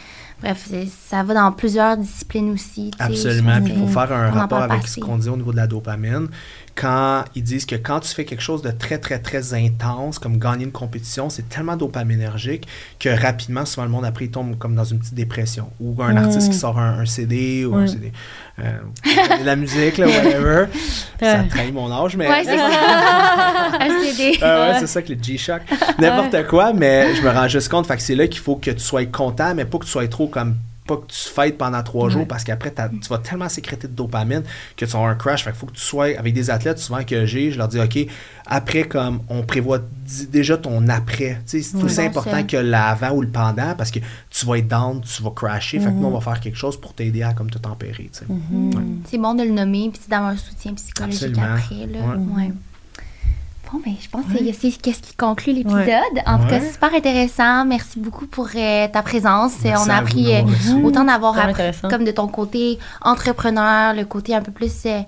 [0.42, 3.60] bref, c'est- ça va dans plusieurs disciplines aussi, Absolument.
[3.62, 6.26] Puis il faut faire un rapport avec ce qu'on dit au niveau de la dopamine.
[6.74, 10.38] Quand ils disent que quand tu fais quelque chose de très, très, très intense, comme
[10.38, 12.66] gagner une compétition, c'est tellement dopaminergique
[12.98, 15.70] que rapidement, souvent, le monde après, il tombe comme dans une petite dépression.
[15.80, 17.86] Ou un artiste qui sort un, un CD ou un.
[17.86, 18.12] CD.
[18.60, 18.72] euh,
[19.40, 20.66] de la musique, là, whatever.
[21.20, 22.28] ça trahit mon âge, mais.
[22.28, 22.68] Ouais, c'est ça.
[23.80, 24.38] un CD.
[24.42, 25.62] Ah ouais, c'est ça que le G-Shock.
[25.98, 27.86] N'importe quoi, mais je me rends juste compte.
[27.86, 30.06] Fait que c'est là qu'il faut que tu sois content, mais pas que tu sois
[30.08, 30.56] trop comme.
[30.90, 34.42] Pas que tu fêtes pendant trois jours parce qu'après, tu vas tellement sécréter de dopamine
[34.76, 35.44] que tu avoir un crash.
[35.44, 37.52] Fait qu'il faut que tu sois avec des athlètes souvent que j'ai.
[37.52, 37.98] Je leur dis, OK,
[38.44, 39.78] après, comme on prévoit
[40.32, 41.40] déjà ton après.
[41.46, 42.42] C'est aussi Bon, important ça.
[42.42, 45.78] que l'avant ou le pendant parce que tu vas être down, tu vas crasher.
[45.78, 48.10] Fait que nous, on va faire quelque chose pour t'aider à comme te tempérer.
[48.28, 48.82] Ouais.
[49.04, 51.54] C'est bon de le nommer, puis c'est d'avoir un soutien psychologique Absolument.
[51.54, 51.86] après.
[51.86, 52.00] Là.
[52.16, 52.46] Ouais.
[52.46, 52.52] Ouais.
[53.72, 55.78] Bon, ben, je pense que c'est c'est ce qui conclut l'épisode.
[55.86, 56.22] Ouais.
[56.26, 56.70] En tout cas, Ouais.
[56.72, 57.64] super intéressant.
[57.64, 59.52] Merci beaucoup pour euh, ta présence.
[59.62, 60.42] Merci On a vous appris euh,
[60.84, 61.88] autant d'avoir appris intéressant.
[61.88, 65.00] comme de ton côté entrepreneur, le côté un peu plus euh,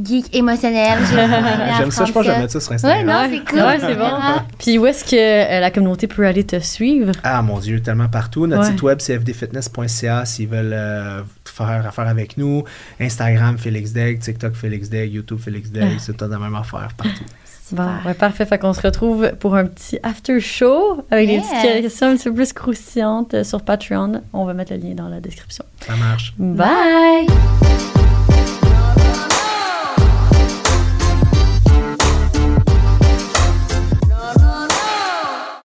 [0.00, 0.98] geek émotionnel.
[1.78, 3.06] J'aime ça, je pense que je vais mettre ça sur Ouais, Instagram.
[3.06, 3.30] non, Ouais.
[3.44, 3.60] c'est cool.
[3.60, 4.10] Ouais, c'est bon.
[4.58, 7.10] Puis où est-ce que euh, la communauté peut aller te suivre?
[7.24, 8.46] Ah mon Dieu, tellement partout.
[8.46, 8.68] Notre Ouais.
[8.70, 12.62] site web, c'est fdfitness.ca s'ils veulent euh, faire affaire avec nous.
[13.00, 15.94] Instagram, Félix Degg, TikTok, Félix Degg, YouTube, Félix Degg.
[15.96, 15.98] Ah.
[15.98, 17.24] C'est toute la même affaire partout.
[17.72, 18.46] Bon, ouais, parfait.
[18.46, 22.28] Fait qu'on se retrouve pour un petit after show avec des petites questions un petit
[22.28, 24.22] peu plus croustillantes euh, sur Patreon.
[24.32, 25.64] On va mettre le lien dans la description.
[25.86, 26.34] Ça marche.
[26.38, 27.26] Bye!